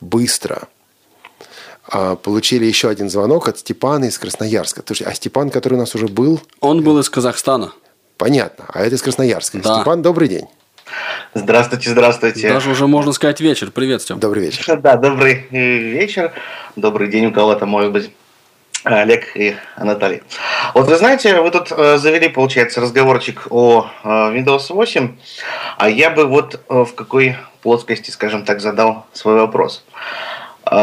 быстро. 0.00 0.68
А, 1.88 2.16
получили 2.16 2.64
еще 2.64 2.88
один 2.88 3.10
звонок 3.10 3.48
от 3.48 3.58
Степана 3.58 4.04
из 4.04 4.18
Красноярска. 4.18 4.82
Слушай, 4.86 5.08
а 5.08 5.14
Степан, 5.14 5.50
который 5.50 5.74
у 5.74 5.78
нас 5.78 5.94
уже 5.94 6.06
был? 6.06 6.40
Он 6.60 6.82
был 6.82 6.98
из 6.98 7.10
Казахстана. 7.10 7.72
Понятно, 8.16 8.66
а 8.72 8.82
это 8.82 8.94
из 8.94 9.02
Красноярска. 9.02 9.58
Да. 9.58 9.76
Степан, 9.76 10.00
добрый 10.00 10.28
день. 10.28 10.46
Здравствуйте, 11.34 11.90
здравствуйте. 11.90 12.48
Даже 12.48 12.70
уже 12.70 12.86
можно 12.86 13.12
сказать 13.12 13.40
вечер. 13.40 13.70
Привет, 13.70 14.02
Степ. 14.02 14.18
Добрый 14.18 14.44
вечер. 14.46 14.76
Да, 14.80 14.96
добрый 14.96 15.46
вечер. 15.50 16.32
Добрый 16.76 17.08
день 17.08 17.26
у 17.26 17.32
кого-то, 17.32 17.66
может 17.66 17.92
быть. 17.92 18.10
Олег 18.84 19.36
и 19.36 19.54
Анатолий. 19.76 20.22
Вот 20.74 20.88
вы 20.88 20.96
знаете, 20.96 21.40
вы 21.40 21.50
тут 21.50 21.70
э, 21.70 21.98
завели, 21.98 22.28
получается, 22.28 22.80
разговорчик 22.80 23.46
о 23.50 23.86
э, 24.02 24.08
Windows 24.08 24.72
8, 24.72 25.16
а 25.78 25.88
я 25.88 26.10
бы 26.10 26.26
вот 26.26 26.60
э, 26.68 26.84
в 26.84 26.94
какой 26.94 27.36
плоскости, 27.62 28.10
скажем 28.10 28.44
так, 28.44 28.60
задал 28.60 29.06
свой 29.12 29.36
вопрос. 29.36 29.84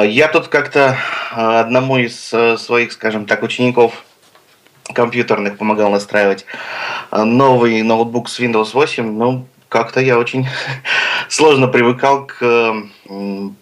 Я 0.04 0.28
тут 0.28 0.50
как-то 0.50 0.98
одному 1.32 1.98
из 1.98 2.34
своих, 2.62 2.92
скажем 2.92 3.26
так, 3.26 3.44
учеников 3.44 4.04
компьютерных 4.94 5.58
помогал 5.58 5.90
настраивать 5.90 6.46
новый 7.12 7.82
ноутбук 7.82 8.30
с 8.30 8.40
Windows 8.40 8.72
8. 8.74 9.10
Ну, 9.12 9.48
как-то 9.70 10.00
я 10.02 10.18
очень 10.20 10.48
сложно 11.30 11.68
привыкал 11.68 12.28
к 12.28 12.74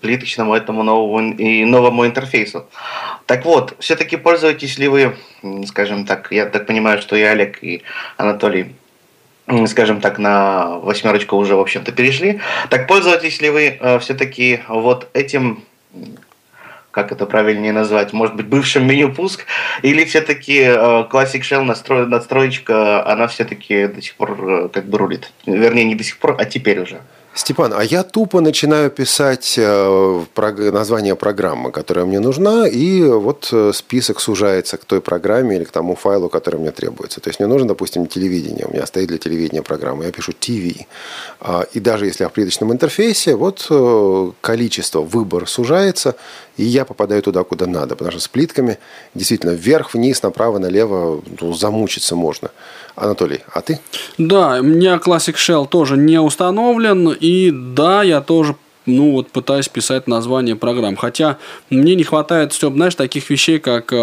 плиточному 0.01 0.55
этому 0.55 0.83
новому 0.83 1.33
и 1.33 1.65
новому 1.65 2.05
интерфейсу. 2.05 2.65
Так 3.27 3.45
вот, 3.45 3.75
все-таки 3.79 4.17
пользуетесь 4.17 4.77
ли 4.77 4.87
вы, 4.87 5.15
скажем 5.67 6.05
так, 6.05 6.31
я 6.31 6.45
так 6.45 6.65
понимаю, 6.65 6.99
что 7.01 7.15
и 7.15 7.21
Олег, 7.21 7.63
и 7.63 7.83
Анатолий 8.17 8.73
скажем 9.67 10.01
так, 10.01 10.17
на 10.19 10.77
восьмерочку 10.79 11.37
уже, 11.37 11.55
в 11.55 11.59
общем-то, 11.61 11.93
перешли. 11.93 12.41
Так 12.69 12.85
пользуетесь 12.87 13.41
ли 13.41 13.49
вы 13.49 13.77
э, 13.79 13.99
все-таки 13.99 14.59
вот 14.67 15.09
этим 15.13 15.63
как 16.91 17.11
это 17.11 17.27
правильнее 17.27 17.73
назвать, 17.73 18.11
может 18.11 18.35
быть, 18.35 18.47
бывшим 18.47 18.87
меню 18.87 19.13
пуск, 19.13 19.45
или 19.83 20.03
все-таки 20.03 20.61
э, 20.61 20.75
Classic 21.11 21.41
Shell 21.41 21.61
настро... 21.61 22.07
надстроечка, 22.07 23.05
она 23.05 23.27
все-таки 23.27 23.85
до 23.87 24.01
сих 24.01 24.15
пор 24.15 24.37
э, 24.49 24.69
как 24.69 24.87
бы 24.87 24.97
рулит. 24.97 25.31
Вернее, 25.45 25.83
не 25.83 25.95
до 25.95 26.03
сих 26.03 26.17
пор, 26.17 26.35
а 26.39 26.45
теперь 26.45 26.79
уже. 26.79 27.01
Степан, 27.37 27.73
а 27.75 27.83
я 27.83 28.03
тупо 28.03 28.41
начинаю 28.41 28.89
писать 28.89 29.55
э, 29.57 30.23
название 30.71 31.15
программы, 31.15 31.71
которая 31.71 32.05
мне 32.05 32.19
нужна, 32.19 32.67
и 32.67 33.03
вот 33.03 33.49
э, 33.51 33.71
список 33.73 34.19
сужается 34.19 34.77
к 34.77 34.85
той 34.85 35.01
программе 35.01 35.55
или 35.55 35.63
к 35.63 35.71
тому 35.71 35.95
файлу, 35.95 36.29
который 36.29 36.59
мне 36.59 36.71
требуется. 36.71 37.21
То 37.21 37.29
есть 37.29 37.39
мне 37.39 37.47
нужно, 37.47 37.67
допустим, 37.67 38.07
телевидение. 38.07 38.65
У 38.65 38.73
меня 38.73 38.85
стоит 38.87 39.07
для 39.09 39.19
телевидения 39.19 39.61
программа. 39.61 40.05
Я 40.05 40.11
пишу 40.11 40.31
TV. 40.31 40.87
А, 41.39 41.65
и 41.73 41.79
даже 41.79 42.07
если 42.07 42.23
я 42.23 42.29
в 42.29 42.33
плиточном 42.33 42.71
интерфейсе, 42.73 43.35
вот 43.35 43.67
э, 43.69 44.31
количество, 44.41 45.01
выбор 45.01 45.47
сужается, 45.47 46.15
и 46.57 46.63
я 46.63 46.85
попадаю 46.85 47.21
туда, 47.21 47.43
куда 47.43 47.67
надо. 47.67 47.95
Потому 47.95 48.11
что 48.11 48.21
с 48.21 48.27
плитками 48.27 48.77
действительно 49.13 49.51
вверх, 49.51 49.93
вниз, 49.93 50.23
направо, 50.23 50.57
налево 50.57 51.21
ну, 51.39 51.53
замучиться 51.53 52.15
можно. 52.15 52.51
Анатолий, 52.95 53.41
а 53.53 53.61
ты? 53.61 53.79
Да, 54.17 54.57
у 54.59 54.63
меня 54.63 54.95
Classic 54.95 55.35
Shell 55.35 55.67
тоже 55.67 55.97
не 55.97 56.19
установлен. 56.19 57.09
И 57.09 57.51
да, 57.51 58.03
я 58.03 58.21
тоже 58.21 58.55
ну 58.87 59.11
вот 59.11 59.29
пытаюсь 59.29 59.67
писать 59.67 60.07
название 60.07 60.55
программ. 60.55 60.95
Хотя 60.95 61.37
мне 61.69 61.95
не 61.95 62.03
хватает, 62.03 62.53
Степ, 62.53 62.73
знаешь, 62.73 62.95
таких 62.95 63.29
вещей, 63.29 63.59
как, 63.59 63.93
э, 63.93 63.95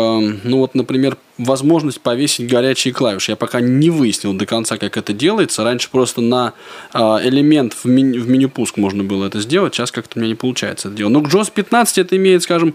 ну 0.44 0.58
вот, 0.58 0.74
например, 0.74 1.16
возможность 1.38 2.00
повесить 2.00 2.48
горячие 2.48 2.94
клавиши. 2.94 3.32
Я 3.32 3.36
пока 3.36 3.60
не 3.60 3.90
выяснил 3.90 4.34
до 4.34 4.46
конца, 4.46 4.76
как 4.76 4.96
это 4.96 5.12
делается. 5.12 5.64
Раньше 5.64 5.90
просто 5.90 6.20
на 6.20 6.52
э, 6.92 6.98
элемент 7.24 7.74
в, 7.74 7.86
меню, 7.86 8.22
в 8.22 8.28
меню 8.28 8.48
пуск 8.48 8.76
можно 8.76 9.02
было 9.02 9.26
это 9.26 9.40
сделать. 9.40 9.74
Сейчас 9.74 9.90
как-то 9.90 10.18
у 10.18 10.20
меня 10.20 10.28
не 10.28 10.36
получается 10.36 10.88
это 10.88 10.96
делать. 10.96 11.12
Но 11.12 11.22
к 11.22 11.26
JOS 11.26 11.50
15 11.52 11.98
это 11.98 12.16
имеет, 12.16 12.42
скажем, 12.42 12.74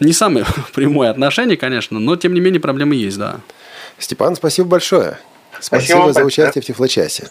не 0.00 0.12
самое 0.12 0.46
прямое 0.74 1.10
отношение, 1.10 1.56
конечно, 1.56 1.98
но 1.98 2.16
тем 2.16 2.34
не 2.34 2.40
менее 2.40 2.60
проблемы 2.60 2.94
есть, 2.94 3.18
да. 3.18 3.40
Степан, 3.98 4.36
спасибо 4.36 4.68
большое. 4.68 5.18
Спасибо, 5.60 5.96
Спасибо 5.96 6.12
за 6.12 6.24
участие 6.24 6.62
в 6.62 6.66
Тифлочасе. 6.66 7.30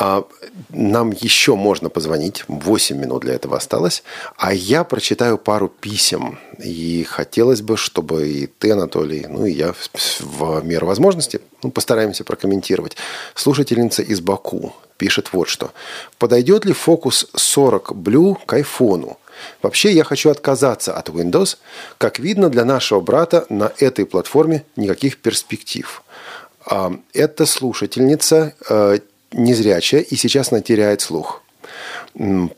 А, 0.00 0.24
нам 0.70 1.10
еще 1.10 1.54
можно 1.54 1.88
позвонить. 1.88 2.44
8 2.48 2.96
минут 2.96 3.22
для 3.22 3.34
этого 3.34 3.56
осталось. 3.56 4.02
А 4.36 4.52
я 4.52 4.84
прочитаю 4.84 5.38
пару 5.38 5.68
писем. 5.68 6.38
И 6.62 7.04
хотелось 7.04 7.62
бы, 7.62 7.76
чтобы 7.76 8.28
и 8.28 8.46
ты, 8.46 8.72
Анатолий, 8.72 9.26
ну 9.28 9.46
и 9.46 9.52
я 9.52 9.74
в 10.20 10.64
меру 10.64 10.86
возможности 10.86 11.40
ну, 11.62 11.70
постараемся 11.70 12.24
прокомментировать. 12.24 12.96
Слушательница 13.34 14.02
из 14.02 14.20
Баку 14.20 14.74
пишет 14.96 15.32
вот 15.32 15.48
что. 15.48 15.72
Подойдет 16.18 16.64
ли 16.64 16.72
фокус 16.72 17.28
40 17.34 17.92
Blue 17.92 18.36
к 18.44 18.52
айфону? 18.52 19.18
Вообще 19.62 19.92
я 19.92 20.04
хочу 20.04 20.30
отказаться 20.30 20.94
от 20.94 21.08
Windows. 21.08 21.58
Как 21.96 22.18
видно, 22.18 22.48
для 22.48 22.64
нашего 22.64 23.00
брата 23.00 23.46
на 23.48 23.72
этой 23.78 24.04
платформе 24.04 24.64
никаких 24.76 25.18
перспектив. 25.18 26.02
А, 26.70 26.92
это 27.14 27.46
слушательница 27.46 28.54
э, 28.68 28.98
незрячая, 29.32 30.02
и 30.02 30.16
сейчас 30.16 30.52
она 30.52 30.60
теряет 30.60 31.00
слух. 31.00 31.42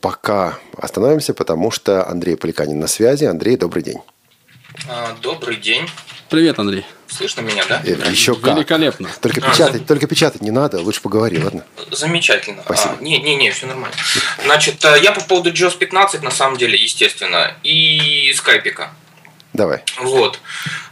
Пока 0.01 0.57
остановимся, 0.77 1.33
потому 1.33 1.71
что 1.71 2.07
Андрей 2.07 2.35
Поликанин 2.35 2.79
на 2.79 2.87
связи. 2.87 3.25
Андрей, 3.25 3.57
добрый 3.57 3.83
день. 3.83 3.99
А, 4.89 5.15
добрый 5.21 5.57
день. 5.57 5.87
Привет, 6.29 6.59
Андрей. 6.59 6.85
Слышно 7.07 7.41
меня, 7.41 7.63
да? 7.67 7.81
Э, 7.85 8.09
еще 8.09 8.35
как. 8.35 8.55
Великолепно. 8.55 9.09
Только 9.21 9.41
а, 9.45 9.51
печатать, 9.51 9.81
за... 9.81 9.87
только 9.87 10.07
печатать 10.07 10.41
не 10.41 10.51
надо, 10.51 10.79
лучше 10.81 11.01
поговори, 11.01 11.43
ладно? 11.43 11.65
Замечательно. 11.91 12.63
Спасибо. 12.63 12.95
А, 12.99 13.03
не, 13.03 13.19
не, 13.19 13.35
не, 13.35 13.51
все 13.51 13.65
нормально. 13.67 13.95
Значит, 14.43 14.83
э, 14.83 14.97
я 15.01 15.11
по 15.11 15.21
поводу 15.21 15.51
JOS 15.51 15.77
15, 15.77 16.23
на 16.23 16.31
самом 16.31 16.57
деле, 16.57 16.77
естественно, 16.77 17.53
и 17.63 18.31
скайпика. 18.33 18.91
Давай. 19.53 19.83
Вот. 19.99 20.39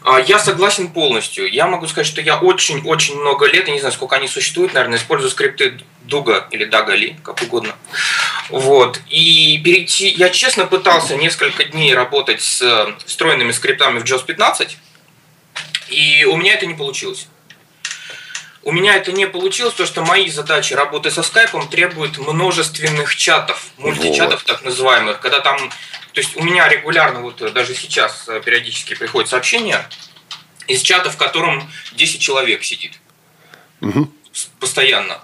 А, 0.03 0.19
я 0.19 0.37
согласен 0.37 0.89
полностью. 0.89 1.49
Я 1.49 1.67
могу 1.67 1.87
сказать, 1.87 2.07
что 2.07 2.19
я 2.21 2.37
очень-очень 2.37 3.17
много 3.17 3.45
лет, 3.45 3.67
я 3.67 3.73
не 3.73 3.79
знаю, 3.79 3.93
сколько 3.93 4.17
они 4.17 4.27
существуют, 4.27 4.73
наверное, 4.73 4.97
использую 4.97 5.31
скрипты 5.31 5.79
Дуга 6.01 6.47
или 6.51 6.65
Дагали, 6.65 7.17
как 7.23 7.41
угодно. 7.41 7.75
Вот. 8.49 8.99
И 9.07 9.61
перейти... 9.63 10.09
Я 10.09 10.29
честно 10.29 10.65
пытался 10.65 11.15
несколько 11.15 11.63
дней 11.63 11.93
работать 11.93 12.41
с 12.41 12.95
встроенными 13.05 13.51
скриптами 13.51 13.99
в 13.99 14.03
JOS 14.03 14.25
15, 14.25 14.77
и 15.89 16.25
у 16.25 16.35
меня 16.35 16.53
это 16.55 16.65
не 16.65 16.73
получилось. 16.73 17.27
У 18.63 18.73
меня 18.73 18.95
это 18.95 19.13
не 19.13 19.25
получилось, 19.25 19.71
потому 19.73 19.87
что 19.87 20.01
мои 20.03 20.29
задачи 20.29 20.73
работы 20.73 21.11
со 21.11 21.23
скайпом 21.23 21.69
требуют 21.69 22.17
множественных 22.17 23.15
чатов, 23.15 23.67
мультичатов 23.77 24.41
вот. 24.41 24.45
так 24.45 24.65
называемых, 24.65 25.21
когда 25.21 25.39
там 25.39 25.57
то 26.13 26.21
есть 26.21 26.35
у 26.35 26.43
меня 26.43 26.67
регулярно, 26.67 27.21
вот 27.21 27.41
э, 27.41 27.49
даже 27.51 27.75
сейчас 27.75 28.25
э, 28.27 28.41
периодически 28.43 28.95
приходят 28.95 29.29
сообщения 29.29 29.87
из 30.67 30.81
чата, 30.81 31.09
в 31.09 31.17
котором 31.17 31.69
10 31.93 32.19
человек 32.19 32.63
сидит. 32.63 32.93
Угу. 33.81 34.11
Постоянно. 34.59 35.19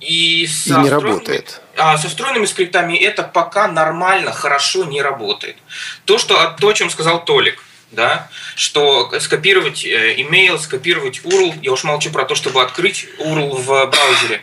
И, 0.00 0.44
и 0.44 0.70
не 0.70 0.88
работает. 0.88 1.60
А 1.76 1.98
со 1.98 2.08
встроенными 2.08 2.46
скриптами 2.46 2.96
это 2.96 3.22
пока 3.22 3.68
нормально, 3.68 4.32
хорошо 4.32 4.84
не 4.84 5.02
работает. 5.02 5.56
То, 6.04 6.18
что, 6.18 6.56
то 6.58 6.68
о 6.68 6.72
чем 6.72 6.90
сказал 6.90 7.24
Толик, 7.24 7.62
да, 7.90 8.28
что 8.54 9.12
скопировать 9.20 9.84
email, 9.84 10.58
скопировать 10.58 11.20
URL, 11.24 11.58
я 11.62 11.72
уж 11.72 11.84
молчу 11.84 12.10
про 12.10 12.24
то, 12.24 12.34
чтобы 12.34 12.62
открыть 12.62 13.06
URL 13.18 13.56
в 13.56 13.66
браузере, 13.66 14.42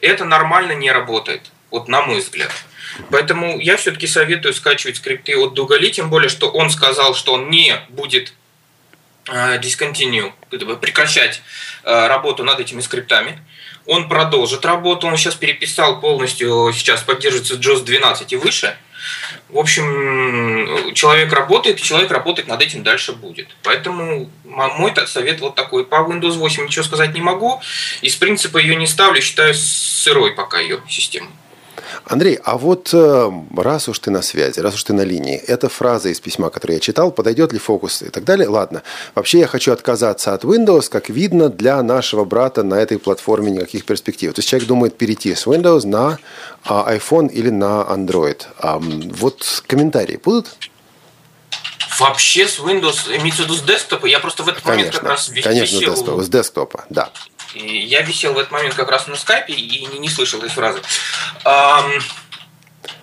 это 0.00 0.24
нормально 0.24 0.72
не 0.72 0.90
работает, 0.90 1.42
вот 1.70 1.88
на 1.88 2.02
мой 2.02 2.20
взгляд. 2.20 2.52
Поэтому 3.10 3.58
я 3.58 3.76
все-таки 3.76 4.06
советую 4.06 4.54
скачивать 4.54 4.96
скрипты 4.96 5.36
от 5.36 5.54
Дугали, 5.54 5.90
тем 5.90 6.10
более, 6.10 6.28
что 6.28 6.48
он 6.50 6.70
сказал, 6.70 7.14
что 7.14 7.34
он 7.34 7.50
не 7.50 7.74
будет 7.88 8.32
э, 9.28 9.58
discontinue, 9.58 10.32
прекращать 10.80 11.42
э, 11.84 12.06
работу 12.06 12.44
над 12.44 12.60
этими 12.60 12.80
скриптами. 12.80 13.38
Он 13.86 14.08
продолжит 14.08 14.64
работу, 14.64 15.06
он 15.06 15.16
сейчас 15.16 15.36
переписал 15.36 16.00
полностью, 16.00 16.72
сейчас 16.74 17.02
поддерживается 17.02 17.54
JOS 17.54 17.84
12 17.84 18.32
и 18.32 18.36
выше. 18.36 18.76
В 19.48 19.58
общем, 19.58 20.92
человек 20.94 21.32
работает, 21.32 21.78
и 21.78 21.82
человек 21.82 22.10
работать 22.10 22.48
над 22.48 22.60
этим 22.60 22.82
дальше 22.82 23.12
будет. 23.12 23.48
Поэтому 23.62 24.28
мой 24.44 24.92
совет 25.06 25.40
вот 25.40 25.54
такой. 25.54 25.84
По 25.84 25.96
Windows 25.96 26.32
8 26.32 26.64
ничего 26.64 26.84
сказать 26.84 27.14
не 27.14 27.20
могу. 27.20 27.60
Из 28.02 28.16
принципа 28.16 28.58
ее 28.58 28.74
не 28.74 28.88
ставлю, 28.88 29.22
считаю 29.22 29.54
сырой 29.54 30.32
пока 30.32 30.58
ее 30.58 30.80
систему. 30.88 31.28
Андрей, 32.08 32.38
а 32.44 32.56
вот 32.56 32.90
э, 32.94 33.32
раз 33.56 33.88
уж 33.88 33.98
ты 33.98 34.12
на 34.12 34.22
связи, 34.22 34.60
раз 34.60 34.74
уж 34.74 34.84
ты 34.84 34.92
на 34.92 35.00
линии, 35.00 35.36
эта 35.36 35.68
фраза 35.68 36.08
из 36.08 36.20
письма, 36.20 36.50
которую 36.50 36.76
я 36.76 36.80
читал, 36.80 37.10
подойдет 37.10 37.52
ли 37.52 37.58
фокус 37.58 38.00
и 38.02 38.10
так 38.10 38.22
далее, 38.22 38.48
ладно. 38.48 38.84
Вообще 39.16 39.40
я 39.40 39.48
хочу 39.48 39.72
отказаться 39.72 40.32
от 40.32 40.44
Windows, 40.44 40.88
как 40.88 41.08
видно, 41.08 41.48
для 41.48 41.82
нашего 41.82 42.24
брата 42.24 42.62
на 42.62 42.74
этой 42.74 43.00
платформе 43.00 43.50
никаких 43.50 43.84
перспектив. 43.84 44.32
То 44.32 44.38
есть 44.38 44.48
человек 44.48 44.68
думает 44.68 44.96
перейти 44.96 45.34
с 45.34 45.48
Windows 45.48 45.84
на 45.84 46.18
а, 46.64 46.94
iPhone 46.94 47.28
или 47.28 47.50
на 47.50 47.82
Android. 47.82 48.42
Вот 49.18 49.64
комментарии 49.66 50.20
будут? 50.22 50.46
Вообще 51.98 52.46
с 52.46 52.60
Windows, 52.60 53.16
имеется 53.18 53.42
в 53.42 53.46
виду 53.46 53.54
с 53.54 53.62
десктопа, 53.62 54.06
я 54.06 54.20
просто 54.20 54.44
в 54.44 54.48
этот 54.48 54.62
конечно, 54.62 54.78
момент 54.78 54.94
как 54.94 55.10
раз 55.10 55.28
висел... 55.28 55.50
Конечно, 55.50 55.80
десктопа, 55.80 56.22
с 56.22 56.28
десктопа, 56.28 56.84
да. 56.88 57.10
И 57.56 57.78
я 57.78 58.02
висел 58.02 58.34
в 58.34 58.38
этот 58.38 58.52
момент 58.52 58.74
как 58.74 58.90
раз 58.90 59.06
на 59.06 59.16
скайпе 59.16 59.54
и 59.54 59.86
не, 59.86 59.98
не 59.98 60.08
слышал 60.10 60.38
этой 60.40 60.50
фразы. 60.50 60.82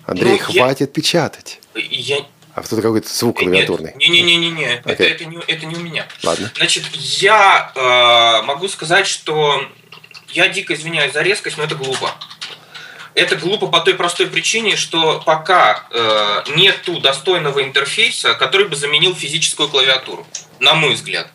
Андрей, 0.06 0.38
ну, 0.38 0.52
хватит 0.52 0.80
я... 0.80 0.86
печатать. 0.86 1.60
Я... 1.74 2.24
А 2.54 2.62
тут 2.62 2.80
какой-то 2.80 3.08
звук 3.08 3.38
клавиатурный. 3.38 3.94
Не-не-не-не, 3.96 4.76
okay. 4.76 4.82
это, 4.84 5.02
это, 5.02 5.24
не, 5.24 5.38
это 5.38 5.66
не 5.66 5.74
у 5.74 5.80
меня. 5.80 6.06
Ладно. 6.22 6.52
Значит, 6.54 6.84
я 6.94 7.72
э, 7.74 8.46
могу 8.46 8.68
сказать, 8.68 9.08
что 9.08 9.60
я 10.28 10.46
дико 10.48 10.74
извиняюсь 10.74 11.12
за 11.12 11.22
резкость, 11.22 11.56
но 11.56 11.64
это 11.64 11.74
глупо. 11.74 12.14
Это 13.14 13.34
глупо 13.34 13.66
по 13.66 13.80
той 13.80 13.94
простой 13.94 14.28
причине, 14.28 14.76
что 14.76 15.20
пока 15.26 15.84
э, 15.90 16.42
нету 16.54 17.00
достойного 17.00 17.64
интерфейса, 17.64 18.34
который 18.34 18.68
бы 18.68 18.76
заменил 18.76 19.16
физическую 19.16 19.68
клавиатуру, 19.68 20.24
на 20.60 20.74
мой 20.74 20.94
взгляд. 20.94 21.28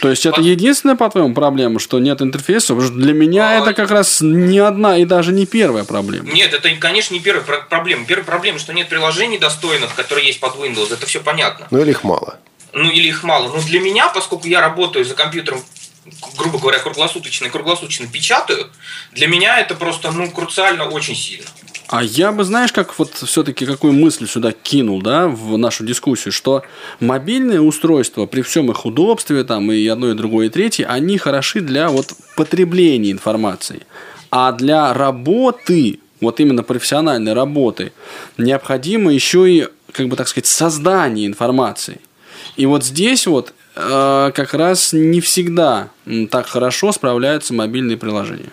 То 0.00 0.08
есть 0.08 0.24
это 0.26 0.40
единственная, 0.40 0.96
по-твоему, 0.96 1.34
проблема, 1.34 1.78
что 1.78 1.98
нет 1.98 2.22
интерфейса? 2.22 2.74
Потому 2.74 2.82
что 2.82 2.96
для 2.96 3.12
меня 3.12 3.50
а... 3.50 3.60
это 3.60 3.74
как 3.74 3.90
раз 3.90 4.20
не 4.20 4.58
одна 4.58 4.98
и 4.98 5.04
даже 5.04 5.32
не 5.32 5.46
первая 5.46 5.84
проблема. 5.84 6.32
Нет, 6.32 6.54
это, 6.54 6.70
конечно, 6.76 7.14
не 7.14 7.20
первая 7.20 7.44
проблема. 7.68 8.06
Первая 8.06 8.24
проблема, 8.24 8.58
что 8.58 8.72
нет 8.72 8.88
приложений 8.88 9.38
достойных, 9.38 9.94
которые 9.94 10.26
есть 10.26 10.40
под 10.40 10.56
Windows. 10.56 10.92
Это 10.92 11.06
все 11.06 11.20
понятно. 11.20 11.68
Ну 11.70 11.80
или 11.80 11.90
их 11.90 12.02
мало. 12.04 12.38
Ну 12.72 12.90
или 12.90 13.08
их 13.08 13.22
мало. 13.22 13.54
Но 13.54 13.60
для 13.62 13.80
меня, 13.80 14.08
поскольку 14.08 14.46
я 14.46 14.60
работаю 14.60 15.04
за 15.04 15.14
компьютером 15.14 15.62
грубо 16.36 16.58
говоря, 16.58 16.78
круглосуточно 16.78 17.46
и 17.46 17.50
круглосуточно 17.50 18.06
печатаю, 18.06 18.70
для 19.12 19.26
меня 19.28 19.60
это 19.60 19.74
просто, 19.74 20.10
ну, 20.10 20.30
круциально 20.30 20.88
очень 20.88 21.14
сильно. 21.14 21.46
А 21.90 22.04
я 22.04 22.30
бы, 22.30 22.44
знаешь, 22.44 22.72
как 22.72 22.96
вот 23.00 23.14
все-таки 23.14 23.66
какую 23.66 23.92
мысль 23.92 24.28
сюда 24.28 24.52
кинул, 24.52 25.02
да, 25.02 25.26
в 25.26 25.58
нашу 25.58 25.84
дискуссию, 25.84 26.30
что 26.30 26.62
мобильные 27.00 27.60
устройства 27.60 28.26
при 28.26 28.42
всем 28.42 28.70
их 28.70 28.86
удобстве, 28.86 29.42
там 29.42 29.72
и 29.72 29.84
одно, 29.88 30.12
и 30.12 30.14
другое, 30.14 30.46
и 30.46 30.50
третье, 30.50 30.86
они 30.86 31.18
хороши 31.18 31.60
для 31.60 31.88
вот 31.88 32.12
потребления 32.36 33.10
информации. 33.10 33.82
А 34.30 34.52
для 34.52 34.94
работы, 34.94 35.98
вот 36.20 36.38
именно 36.38 36.62
профессиональной 36.62 37.32
работы, 37.32 37.92
необходимо 38.38 39.12
еще 39.12 39.50
и, 39.50 39.66
как 39.90 40.06
бы 40.06 40.14
так 40.14 40.28
сказать, 40.28 40.46
создание 40.46 41.26
информации. 41.26 42.00
И 42.54 42.66
вот 42.66 42.84
здесь 42.84 43.26
вот 43.26 43.52
э, 43.74 44.30
как 44.32 44.54
раз 44.54 44.92
не 44.92 45.20
всегда 45.20 45.88
так 46.30 46.46
хорошо 46.46 46.92
справляются 46.92 47.52
мобильные 47.52 47.96
приложения. 47.96 48.52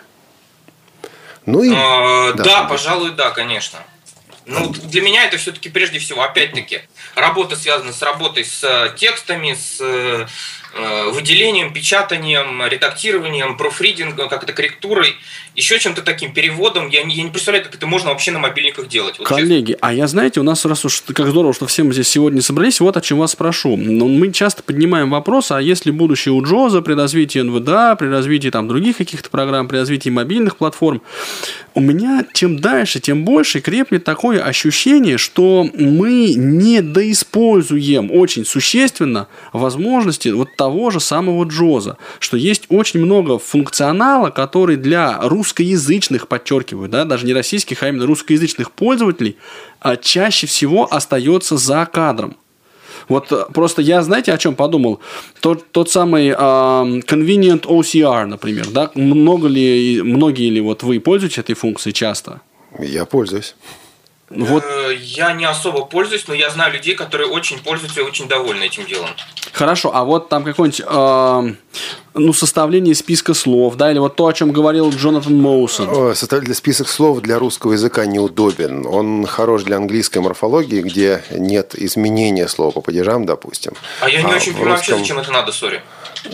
Ну 1.47 1.63
и... 1.63 1.71
А, 1.73 2.33
да, 2.33 2.43
да 2.43 2.63
пожалуй, 2.65 3.11
да, 3.11 3.31
конечно. 3.31 3.79
Ну, 4.45 4.69
для 4.69 5.01
меня 5.01 5.23
это 5.23 5.37
все-таки 5.37 5.69
прежде 5.69 5.97
всего, 5.97 6.21
опять-таки, 6.21 6.81
работа 7.16 7.55
связана 7.55 7.93
с 7.93 8.01
работой 8.01 8.45
с 8.45 8.64
э, 8.64 8.95
текстами, 8.95 9.53
с 9.53 9.80
э, 9.80 10.28
Э, 10.80 11.10
выделением, 11.12 11.74
печатанием, 11.74 12.62
редактированием, 12.68 13.58
профридингом, 13.58 14.30
как 14.30 14.43
это 14.43 14.53
корректурой, 14.53 15.16
еще 15.55 15.80
чем-то 15.80 16.03
таким 16.03 16.34
переводом. 16.34 16.89
Я 16.89 17.03
не, 17.03 17.16
я 17.16 17.24
не 17.24 17.32
представляю, 17.32 17.66
как 17.66 17.74
это 17.74 17.88
можно 17.88 18.10
вообще 18.10 18.32
на 18.32 18.39
мобильниках 18.39 18.88
делать. 18.88 19.18
Вот 19.18 19.28
Коллеги, 19.28 19.72
честно. 19.72 19.88
а 19.88 19.93
я 19.93 20.08
знаете, 20.08 20.39
у 20.39 20.43
нас 20.43 20.66
раз 20.66 20.86
уж 20.86 21.01
как 21.01 21.28
здорово, 21.30 21.53
что 21.53 21.66
все 21.66 21.84
мы 21.84 21.93
здесь 21.93 22.10
сегодня 22.10 22.41
собрались, 22.41 22.80
вот 22.80 22.95
о 22.95 23.01
чем 23.01 23.18
вас 23.18 23.32
спрошу. 23.32 23.76
Мы 23.76 24.32
часто 24.32 24.62
поднимаем 24.62 25.10
вопрос, 25.10 25.51
а 25.51 25.62
если 25.62 25.89
будущее 25.89 26.34
у 26.34 26.43
Джоза 26.43 26.82
при 26.82 26.93
развитии 26.93 27.39
НВДА, 27.39 27.95
при 27.95 28.08
развитии 28.08 28.49
там 28.49 28.68
других 28.68 28.97
каких-то 28.97 29.30
программ, 29.30 29.68
при 29.68 29.78
развитии 29.78 30.10
мобильных 30.10 30.58
платформ, 30.58 31.01
у 31.74 31.80
меня 31.80 32.26
чем 32.34 32.60
дальше, 32.60 32.99
тем 32.99 33.24
больше 33.24 33.62
крепнет 33.62 34.03
такое 34.03 34.43
ощущение, 34.43 35.18
что 35.18 35.68
мы 35.74 36.34
не 36.36 36.82
доиспользуем 36.97 38.09
очень 38.11 38.43
существенно 38.43 39.27
возможности 39.53 40.29
вот 40.29 40.55
того 40.55 40.89
же 40.89 40.99
самого 40.99 41.43
Джоза, 41.43 41.97
что 42.17 42.37
есть 42.37 42.63
очень 42.69 43.01
много 43.01 43.37
функционала, 43.37 44.31
который 44.31 44.77
для 44.77 45.19
русскоязычных, 45.21 46.27
подчеркиваю, 46.27 46.89
да, 46.89 47.05
даже 47.05 47.27
не 47.27 47.33
российских, 47.33 47.83
а 47.83 47.89
именно 47.89 48.07
русскоязычных 48.07 48.71
пользователей, 48.71 49.37
а 49.79 49.95
чаще 49.95 50.47
всего 50.47 50.91
остается 50.91 51.55
за 51.57 51.85
кадром. 51.85 52.35
Вот 53.09 53.31
э, 53.31 53.45
просто 53.53 53.83
я, 53.83 54.01
знаете, 54.01 54.33
о 54.33 54.39
чем 54.39 54.55
подумал? 54.55 54.99
Тот, 55.39 55.71
тот 55.71 55.91
самый 55.91 56.29
э, 56.29 56.33
convenient 56.33 57.61
OCR, 57.67 58.25
например, 58.25 58.69
да? 58.71 58.89
Много 58.95 59.47
ли, 59.47 60.01
многие 60.01 60.49
ли 60.49 60.61
вот 60.61 60.81
вы 60.81 60.99
пользуетесь 60.99 61.37
этой 61.37 61.53
функцией 61.53 61.93
часто? 61.93 62.41
Я 62.79 63.05
пользуюсь. 63.05 63.55
Вот. 64.30 64.63
Э, 64.63 64.93
я 64.93 65.32
не 65.34 65.45
особо 65.45 65.86
пользуюсь, 65.86 66.28
но 66.28 66.34
я 66.34 66.49
знаю 66.49 66.73
людей, 66.73 66.95
которые 66.95 67.30
очень 67.30 67.59
пользуются 67.59 68.01
и 68.01 68.03
очень 68.03 68.28
довольны 68.28 68.65
этим 68.65 68.86
делом. 68.86 69.09
Хорошо, 69.53 69.91
а 69.93 70.03
вот 70.03 70.28
там 70.28 70.43
какой-нибудь 70.43 70.82
э, 70.86 71.53
ну, 72.13 72.34
составление 72.34 72.93
списка 72.93 73.34
слов, 73.34 73.75
да, 73.75 73.89
или 73.89 73.99
вот 73.99 74.17
то, 74.17 74.28
о 74.28 74.34
чем 74.34 74.51
говорил 74.51 74.89
Джонатан 74.89 75.36
Моусон. 75.39 76.13
Составитель 76.13 76.55
список 76.55 76.89
слов 76.89 77.21
для 77.21 77.39
русского 77.39 77.73
языка 77.73 78.05
неудобен. 78.05 78.86
Он 78.86 79.25
хорош 79.25 79.63
для 79.63 79.78
английской 79.78 80.19
морфологии, 80.19 80.82
где 80.82 81.23
нет 81.32 81.73
изменения 81.75 82.49
слова 82.49 82.71
по 82.71 82.82
падежам, 82.82 83.25
допустим. 83.25 83.73
А 84.01 84.09
я 84.09 84.21
не 84.21 84.32
а 84.32 84.36
очень 84.36 84.53
понимаю 84.53 84.75
русском... 84.75 84.95
вообще, 84.95 84.97
зачем 84.97 85.19
это 85.19 85.32
надо, 85.32 85.51
сори. 85.53 85.82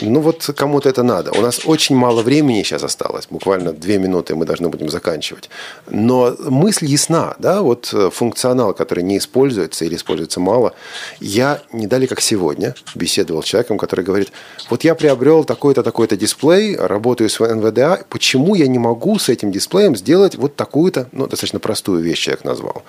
Ну 0.01 0.21
вот 0.21 0.49
кому-то 0.55 0.89
это 0.89 1.03
надо. 1.03 1.31
У 1.31 1.41
нас 1.41 1.61
очень 1.65 1.95
мало 1.95 2.21
времени 2.21 2.63
сейчас 2.63 2.83
осталось, 2.83 3.27
буквально 3.29 3.73
две 3.73 3.97
минуты 3.97 4.35
мы 4.35 4.45
должны 4.45 4.69
будем 4.69 4.89
заканчивать. 4.89 5.49
Но 5.89 6.35
мысль 6.39 6.85
ясна, 6.85 7.35
да, 7.39 7.61
вот 7.61 7.93
э, 7.93 8.09
функционал, 8.11 8.73
который 8.73 9.03
не 9.03 9.17
используется 9.17 9.85
или 9.85 9.95
используется 9.95 10.39
мало. 10.39 10.73
Я 11.19 11.61
не 11.71 11.87
как 12.07 12.21
сегодня 12.21 12.75
беседовал 12.95 13.43
с 13.43 13.45
человеком, 13.45 13.77
который 13.77 14.03
говорит, 14.03 14.31
вот 14.69 14.83
я 14.83 14.95
приобрел 14.95 15.43
такой-то, 15.43 15.83
такой-то 15.83 16.17
дисплей, 16.17 16.75
работаю 16.75 17.29
с 17.29 17.39
НВДА, 17.39 18.05
почему 18.09 18.55
я 18.55 18.67
не 18.67 18.79
могу 18.79 19.19
с 19.19 19.29
этим 19.29 19.51
дисплеем 19.51 19.95
сделать 19.95 20.35
вот 20.35 20.55
такую-то, 20.55 21.07
ну, 21.11 21.27
достаточно 21.27 21.59
простую 21.59 22.01
вещь 22.01 22.19
человек 22.19 22.43
назвал. 22.43 22.83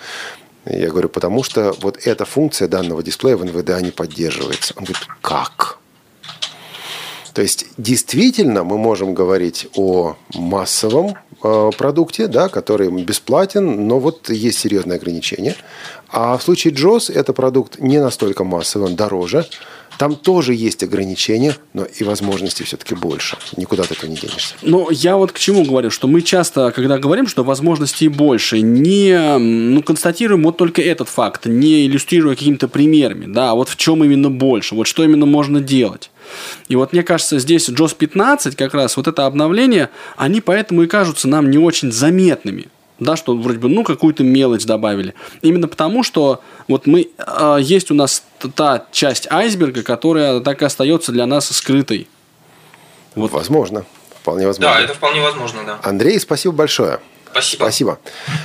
Я 0.66 0.88
говорю, 0.88 1.08
потому 1.08 1.42
что 1.42 1.74
вот 1.80 2.06
эта 2.06 2.24
функция 2.24 2.68
данного 2.68 3.02
дисплея 3.02 3.36
в 3.36 3.44
НВДА 3.44 3.80
не 3.82 3.90
поддерживается. 3.90 4.72
Он 4.76 4.84
говорит, 4.84 5.06
как? 5.20 5.63
То 7.34 7.42
есть 7.42 7.66
действительно 7.76 8.62
мы 8.62 8.78
можем 8.78 9.12
говорить 9.12 9.66
о 9.76 10.16
массовом 10.34 11.16
э, 11.42 11.70
продукте, 11.76 12.28
да, 12.28 12.48
который 12.48 12.90
бесплатен, 13.02 13.88
но 13.88 13.98
вот 13.98 14.30
есть 14.30 14.60
серьезные 14.60 14.96
ограничения. 14.96 15.56
А 16.08 16.38
в 16.38 16.42
случае 16.44 16.72
JOS 16.72 17.12
это 17.12 17.32
продукт 17.32 17.80
не 17.80 18.00
настолько 18.00 18.44
массовый, 18.44 18.88
он 18.88 18.94
дороже, 18.94 19.46
там 19.98 20.14
тоже 20.16 20.54
есть 20.54 20.82
ограничения, 20.82 21.56
но 21.72 21.84
и 21.84 22.04
возможностей 22.04 22.64
все-таки 22.64 22.94
больше. 22.94 23.36
Никуда 23.56 23.84
ты 23.84 23.94
этого 23.94 24.10
не 24.10 24.16
денешься. 24.16 24.54
Но 24.62 24.88
я 24.90 25.16
вот 25.16 25.32
к 25.32 25.38
чему 25.38 25.64
говорю, 25.64 25.90
что 25.90 26.08
мы 26.08 26.22
часто, 26.22 26.70
когда 26.72 26.98
говорим, 26.98 27.26
что 27.26 27.44
возможностей 27.44 28.08
больше, 28.08 28.60
не 28.60 29.38
ну, 29.38 29.82
констатируем 29.82 30.44
вот 30.44 30.56
только 30.56 30.82
этот 30.82 31.08
факт, 31.08 31.46
не 31.46 31.86
иллюстрируя 31.86 32.34
какими-то 32.34 32.68
примерами, 32.68 33.32
да, 33.32 33.50
а 33.50 33.54
вот 33.54 33.68
в 33.68 33.76
чем 33.76 34.04
именно 34.04 34.30
больше, 34.30 34.74
вот 34.74 34.86
что 34.86 35.04
именно 35.04 35.26
можно 35.26 35.60
делать. 35.60 36.10
И 36.68 36.76
вот 36.76 36.92
мне 36.92 37.02
кажется, 37.02 37.38
здесь 37.38 37.68
JOS 37.68 37.94
15, 37.96 38.56
как 38.56 38.74
раз 38.74 38.96
вот 38.96 39.06
это 39.06 39.26
обновление, 39.26 39.90
они 40.16 40.40
поэтому 40.40 40.82
и 40.82 40.86
кажутся 40.86 41.28
нам 41.28 41.50
не 41.50 41.58
очень 41.58 41.92
заметными 41.92 42.68
да, 43.00 43.16
что 43.16 43.36
вроде 43.36 43.58
бы, 43.58 43.68
ну, 43.68 43.82
какую-то 43.82 44.22
мелочь 44.22 44.64
добавили. 44.64 45.14
Именно 45.42 45.68
потому, 45.68 46.02
что 46.02 46.40
вот 46.68 46.86
мы, 46.86 47.08
э, 47.18 47.58
есть 47.60 47.90
у 47.90 47.94
нас 47.94 48.24
та 48.54 48.86
часть 48.92 49.30
айсберга, 49.30 49.82
которая 49.82 50.40
так 50.40 50.62
и 50.62 50.64
остается 50.64 51.12
для 51.12 51.26
нас 51.26 51.48
скрытой. 51.48 52.08
Вот. 53.14 53.32
Возможно. 53.32 53.84
Вполне 54.20 54.46
возможно. 54.46 54.74
Да, 54.74 54.80
это 54.80 54.94
вполне 54.94 55.20
возможно, 55.20 55.64
да. 55.66 55.78
Андрей, 55.82 56.18
спасибо 56.18 56.54
большое. 56.54 57.00
Спасибо. 57.34 57.62
Спасибо. 57.64 57.98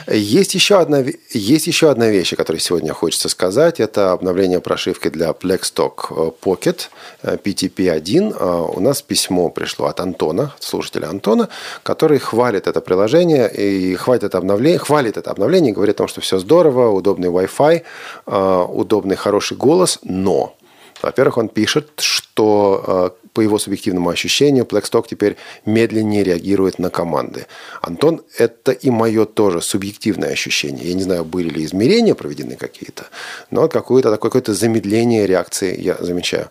Есть 0.07 0.55
еще 0.55 0.79
одна, 0.79 1.03
есть 1.29 1.67
еще 1.67 1.91
одна 1.91 2.09
вещь, 2.09 2.33
о 2.33 2.35
которой 2.35 2.57
сегодня 2.57 2.91
хочется 2.91 3.29
сказать. 3.29 3.79
Это 3.79 4.13
обновление 4.13 4.61
прошивки 4.61 5.09
для 5.09 5.29
Blackstock 5.29 6.33
Pocket 6.41 6.89
PTP-1. 7.23 8.73
У 8.75 8.79
нас 8.79 9.03
письмо 9.03 9.49
пришло 9.49 9.85
от 9.85 9.99
Антона, 9.99 10.55
слушателя 10.59 11.07
Антона, 11.07 11.49
который 11.83 12.17
хвалит 12.17 12.65
это 12.65 12.81
приложение 12.81 13.47
и 13.53 13.93
хвалит 13.95 14.23
это 14.23 14.39
обновление, 14.39 14.79
хвалит 14.79 15.17
это 15.17 15.29
обновление, 15.29 15.71
говорит 15.71 15.97
о 15.97 15.99
том, 15.99 16.07
что 16.07 16.21
все 16.21 16.39
здорово, 16.39 16.89
удобный 16.89 17.29
Wi-Fi, 17.29 18.65
удобный 18.65 19.17
хороший 19.17 19.55
голос, 19.55 19.99
но 20.01 20.55
во-первых, 21.01 21.37
он 21.37 21.49
пишет, 21.49 21.89
что 21.97 23.15
по 23.33 23.41
его 23.41 23.59
субъективному 23.59 24.09
ощущению, 24.09 24.65
Blackstock 24.65 25.05
теперь 25.09 25.37
медленнее 25.65 26.23
реагирует 26.23 26.79
на 26.79 26.89
команды. 26.89 27.45
Антон, 27.81 28.21
это 28.37 28.71
и 28.71 28.89
мое 28.89 29.25
тоже 29.25 29.61
субъективное 29.61 30.31
ощущение. 30.31 30.87
Я 30.87 30.93
не 30.93 31.03
знаю, 31.03 31.23
были 31.23 31.49
ли 31.49 31.63
измерения 31.65 32.15
проведены 32.15 32.55
какие-то, 32.55 33.07
но 33.51 33.67
какое-то 33.67 34.11
такое 34.11 34.29
какое-то 34.29 34.53
замедление 34.53 35.27
реакции 35.27 35.79
я 35.79 35.95
замечаю. 35.99 36.49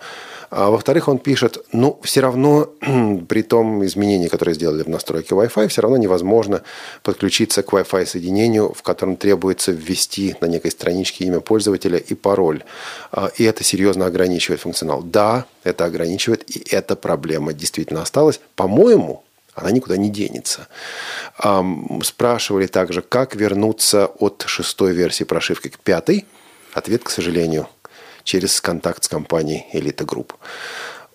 А 0.51 0.71
во-вторых, 0.71 1.09
он 1.09 1.19
пишет, 1.19 1.65
ну, 1.73 1.99
все 2.03 2.21
равно 2.21 2.71
при 3.29 3.43
том 3.43 3.85
изменении, 3.85 4.29
которое 4.29 4.55
сделали 4.55 4.83
в 4.83 4.89
настройке 4.89 5.35
Wi-Fi, 5.35 5.69
все 5.69 5.83
равно 5.83 5.97
невозможно 5.99 6.63
подключиться 7.03 7.63
к 7.63 7.73
Wi-Fi 7.73 8.07
соединению, 8.07 8.73
в 8.73 8.83
котором 8.83 9.17
требуется 9.17 9.73
ввести 9.73 10.37
на 10.41 10.47
некой 10.47 10.71
страничке 10.71 11.25
имя 11.25 11.41
пользователя 11.41 11.99
и 11.99 12.15
пароль. 12.15 12.65
А, 13.13 13.31
и 13.37 13.45
это 13.45 13.63
серьезно 13.63 14.07
ограничивает 14.07 14.61
функционал. 14.61 15.03
Да, 15.03 15.47
это 15.65 15.85
ограничивает, 15.85 16.49
и 16.49 16.65
эта 16.75 16.97
проблема 16.97 17.53
действительно 17.53 18.03
осталась. 18.03 18.41
По-моему, 18.57 19.25
она 19.55 19.73
никуда 19.73 19.97
не 19.97 20.09
денется. 20.09 20.69
Спрашивали 22.03 22.67
также, 22.69 23.03
как 23.03 23.35
вернуться 23.35 24.07
от 24.07 24.45
шестой 24.47 24.93
версии 24.93 25.25
прошивки 25.25 25.69
к 25.69 25.79
пятой. 25.81 26.27
Ответ, 26.75 27.03
к 27.03 27.11
сожалению, 27.11 27.69
через 28.29 28.61
контакт 28.61 29.05
с 29.05 29.09
компанией 29.09 29.65
«Элита 29.73 30.05
Групп». 30.05 30.35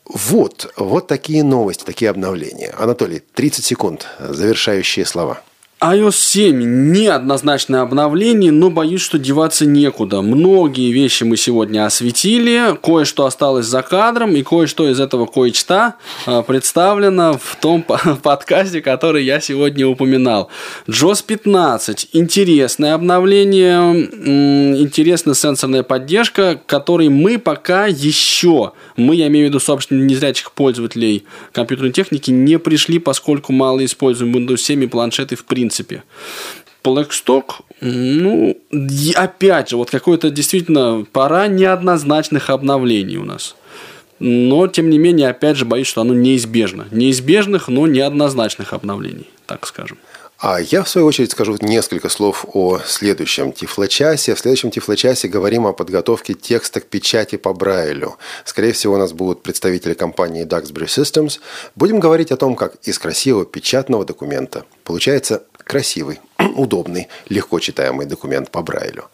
Вот, 0.05 0.73
вот 0.77 1.07
такие 1.07 1.43
новости, 1.43 1.83
такие 1.83 2.09
обновления. 2.09 2.73
Анатолий, 2.77 3.19
30 3.19 3.63
секунд, 3.63 4.07
завершающие 4.19 5.05
слова– 5.05 5.41
iOS 5.83 6.15
7 6.15 6.93
неоднозначное 6.93 7.81
обновление, 7.81 8.53
но 8.53 8.69
боюсь, 8.69 9.01
что 9.01 9.19
деваться 9.19 9.65
некуда. 9.65 10.21
Многие 10.21 10.93
вещи 10.93 11.25
мы 11.25 11.35
сегодня 11.35 11.85
осветили, 11.85 12.77
кое-что 12.81 13.25
осталось 13.25 13.65
за 13.65 13.81
кадром, 13.81 14.33
и 14.33 14.43
кое-что 14.43 14.89
из 14.89 15.01
этого 15.01 15.25
кое-что 15.25 15.95
а, 16.25 16.41
представлено 16.41 17.37
в 17.37 17.57
том 17.57 17.83
подкасте, 18.23 18.81
который 18.81 19.25
я 19.25 19.41
сегодня 19.41 19.85
упоминал. 19.85 20.49
JOS 20.87 21.25
15. 21.27 22.11
Интересное 22.13 22.93
обновление, 22.93 24.79
интересная 24.81 25.35
сенсорная 25.35 25.83
поддержка, 25.83 26.61
которой 26.65 27.09
мы 27.09 27.37
пока 27.37 27.87
еще, 27.87 28.71
мы, 28.95 29.15
я 29.15 29.27
имею 29.27 29.47
в 29.47 29.49
виду, 29.49 29.59
собственно, 29.59 30.01
незрячих 30.01 30.53
пользователей 30.53 31.25
компьютерной 31.51 31.91
техники, 31.91 32.31
не 32.31 32.57
пришли, 32.57 32.99
поскольку 32.99 33.51
мало 33.51 33.83
используем 33.83 34.33
Windows 34.33 34.59
7 34.59 34.85
и 34.85 34.87
планшеты 34.87 35.35
в 35.35 35.43
принципе 35.43 35.72
принципе. 35.73 36.03
Blackstock, 36.83 37.63
ну, 37.79 38.57
опять 39.15 39.69
же, 39.69 39.77
вот 39.77 39.89
какой-то 39.89 40.29
действительно 40.29 41.05
пора 41.11 41.47
неоднозначных 41.47 42.49
обновлений 42.49 43.17
у 43.17 43.23
нас. 43.23 43.55
Но, 44.19 44.67
тем 44.67 44.89
не 44.89 44.97
менее, 44.97 45.29
опять 45.29 45.57
же, 45.57 45.65
боюсь, 45.65 45.87
что 45.87 46.01
оно 46.01 46.13
неизбежно. 46.13 46.87
Неизбежных, 46.91 47.69
но 47.69 47.87
неоднозначных 47.87 48.73
обновлений, 48.73 49.29
так 49.45 49.65
скажем. 49.65 49.97
А 50.45 50.59
я, 50.59 50.83
в 50.83 50.89
свою 50.89 51.07
очередь, 51.07 51.31
скажу 51.31 51.57
несколько 51.61 52.09
слов 52.09 52.45
о 52.51 52.79
следующем 52.85 53.53
тифлочасе. 53.53 54.35
В 54.35 54.39
следующем 54.39 54.71
тифлочасе 54.71 55.29
говорим 55.29 55.65
о 55.65 55.71
подготовке 55.71 56.33
текста 56.33 56.81
к 56.81 56.87
печати 56.87 57.37
по 57.37 57.53
Брайлю. 57.53 58.17
Скорее 58.43 58.73
всего, 58.73 58.95
у 58.95 58.97
нас 58.97 59.13
будут 59.13 59.41
представители 59.41 59.93
компании 59.93 60.45
Duxbury 60.45 60.87
Systems. 60.87 61.39
Будем 61.77 62.01
говорить 62.01 62.33
о 62.33 62.35
том, 62.35 62.57
как 62.57 62.75
из 62.83 62.99
красивого 62.99 63.45
печатного 63.45 64.03
документа 64.03 64.65
получается 64.83 65.43
красивый, 65.65 66.19
удобный, 66.55 67.07
легко 67.29 67.59
читаемый 67.59 68.05
документ 68.05 68.51
по 68.51 68.61
Брайлю. 68.61 69.05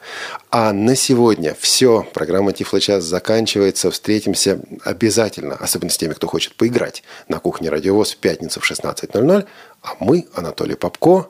А 0.52 0.74
на 0.74 0.96
сегодня 0.96 1.56
все. 1.60 2.08
Программа 2.14 2.54
Тифлочас 2.54 3.04
заканчивается. 3.04 3.92
Встретимся 3.92 4.60
обязательно, 4.84 5.56
особенно 5.56 5.90
с 5.92 5.98
теми, 5.98 6.14
кто 6.14 6.28
хочет 6.28 6.56
поиграть 6.56 7.04
на 7.28 7.40
кухне 7.40 7.70
Радиовоз 7.70 8.14
в 8.14 8.18
пятницу 8.18 8.60
в 8.60 8.70
16.00. 8.70 9.48
А 9.82 9.90
мы, 10.00 10.28
Анатолий 10.34 10.76
Попко, 10.76 11.30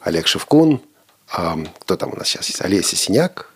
Олег 0.00 0.26
Шевкун, 0.26 0.80
а, 1.30 1.58
кто 1.80 1.96
там 1.96 2.12
у 2.12 2.16
нас 2.16 2.28
сейчас 2.28 2.48
есть? 2.48 2.62
Олеся 2.62 2.96
Синяк. 2.96 3.50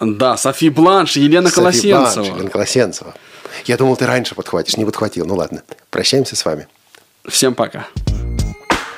Да, 0.00 0.36
Софи 0.36 0.70
Бланш, 0.70 1.16
Елена 1.16 1.48
Софи 1.48 1.56
Колосенцева. 1.56 2.22
Бланш, 2.22 2.28
Елена 2.28 2.50
Колосенцева. 2.50 3.14
Я 3.64 3.76
думал, 3.76 3.96
ты 3.96 4.06
раньше 4.06 4.34
подхватишь, 4.34 4.76
не 4.76 4.84
подхватил. 4.84 5.26
Ну 5.26 5.34
ладно, 5.34 5.62
прощаемся 5.90 6.36
с 6.36 6.44
вами. 6.44 6.68
Всем 7.26 7.54
пока. 7.54 7.88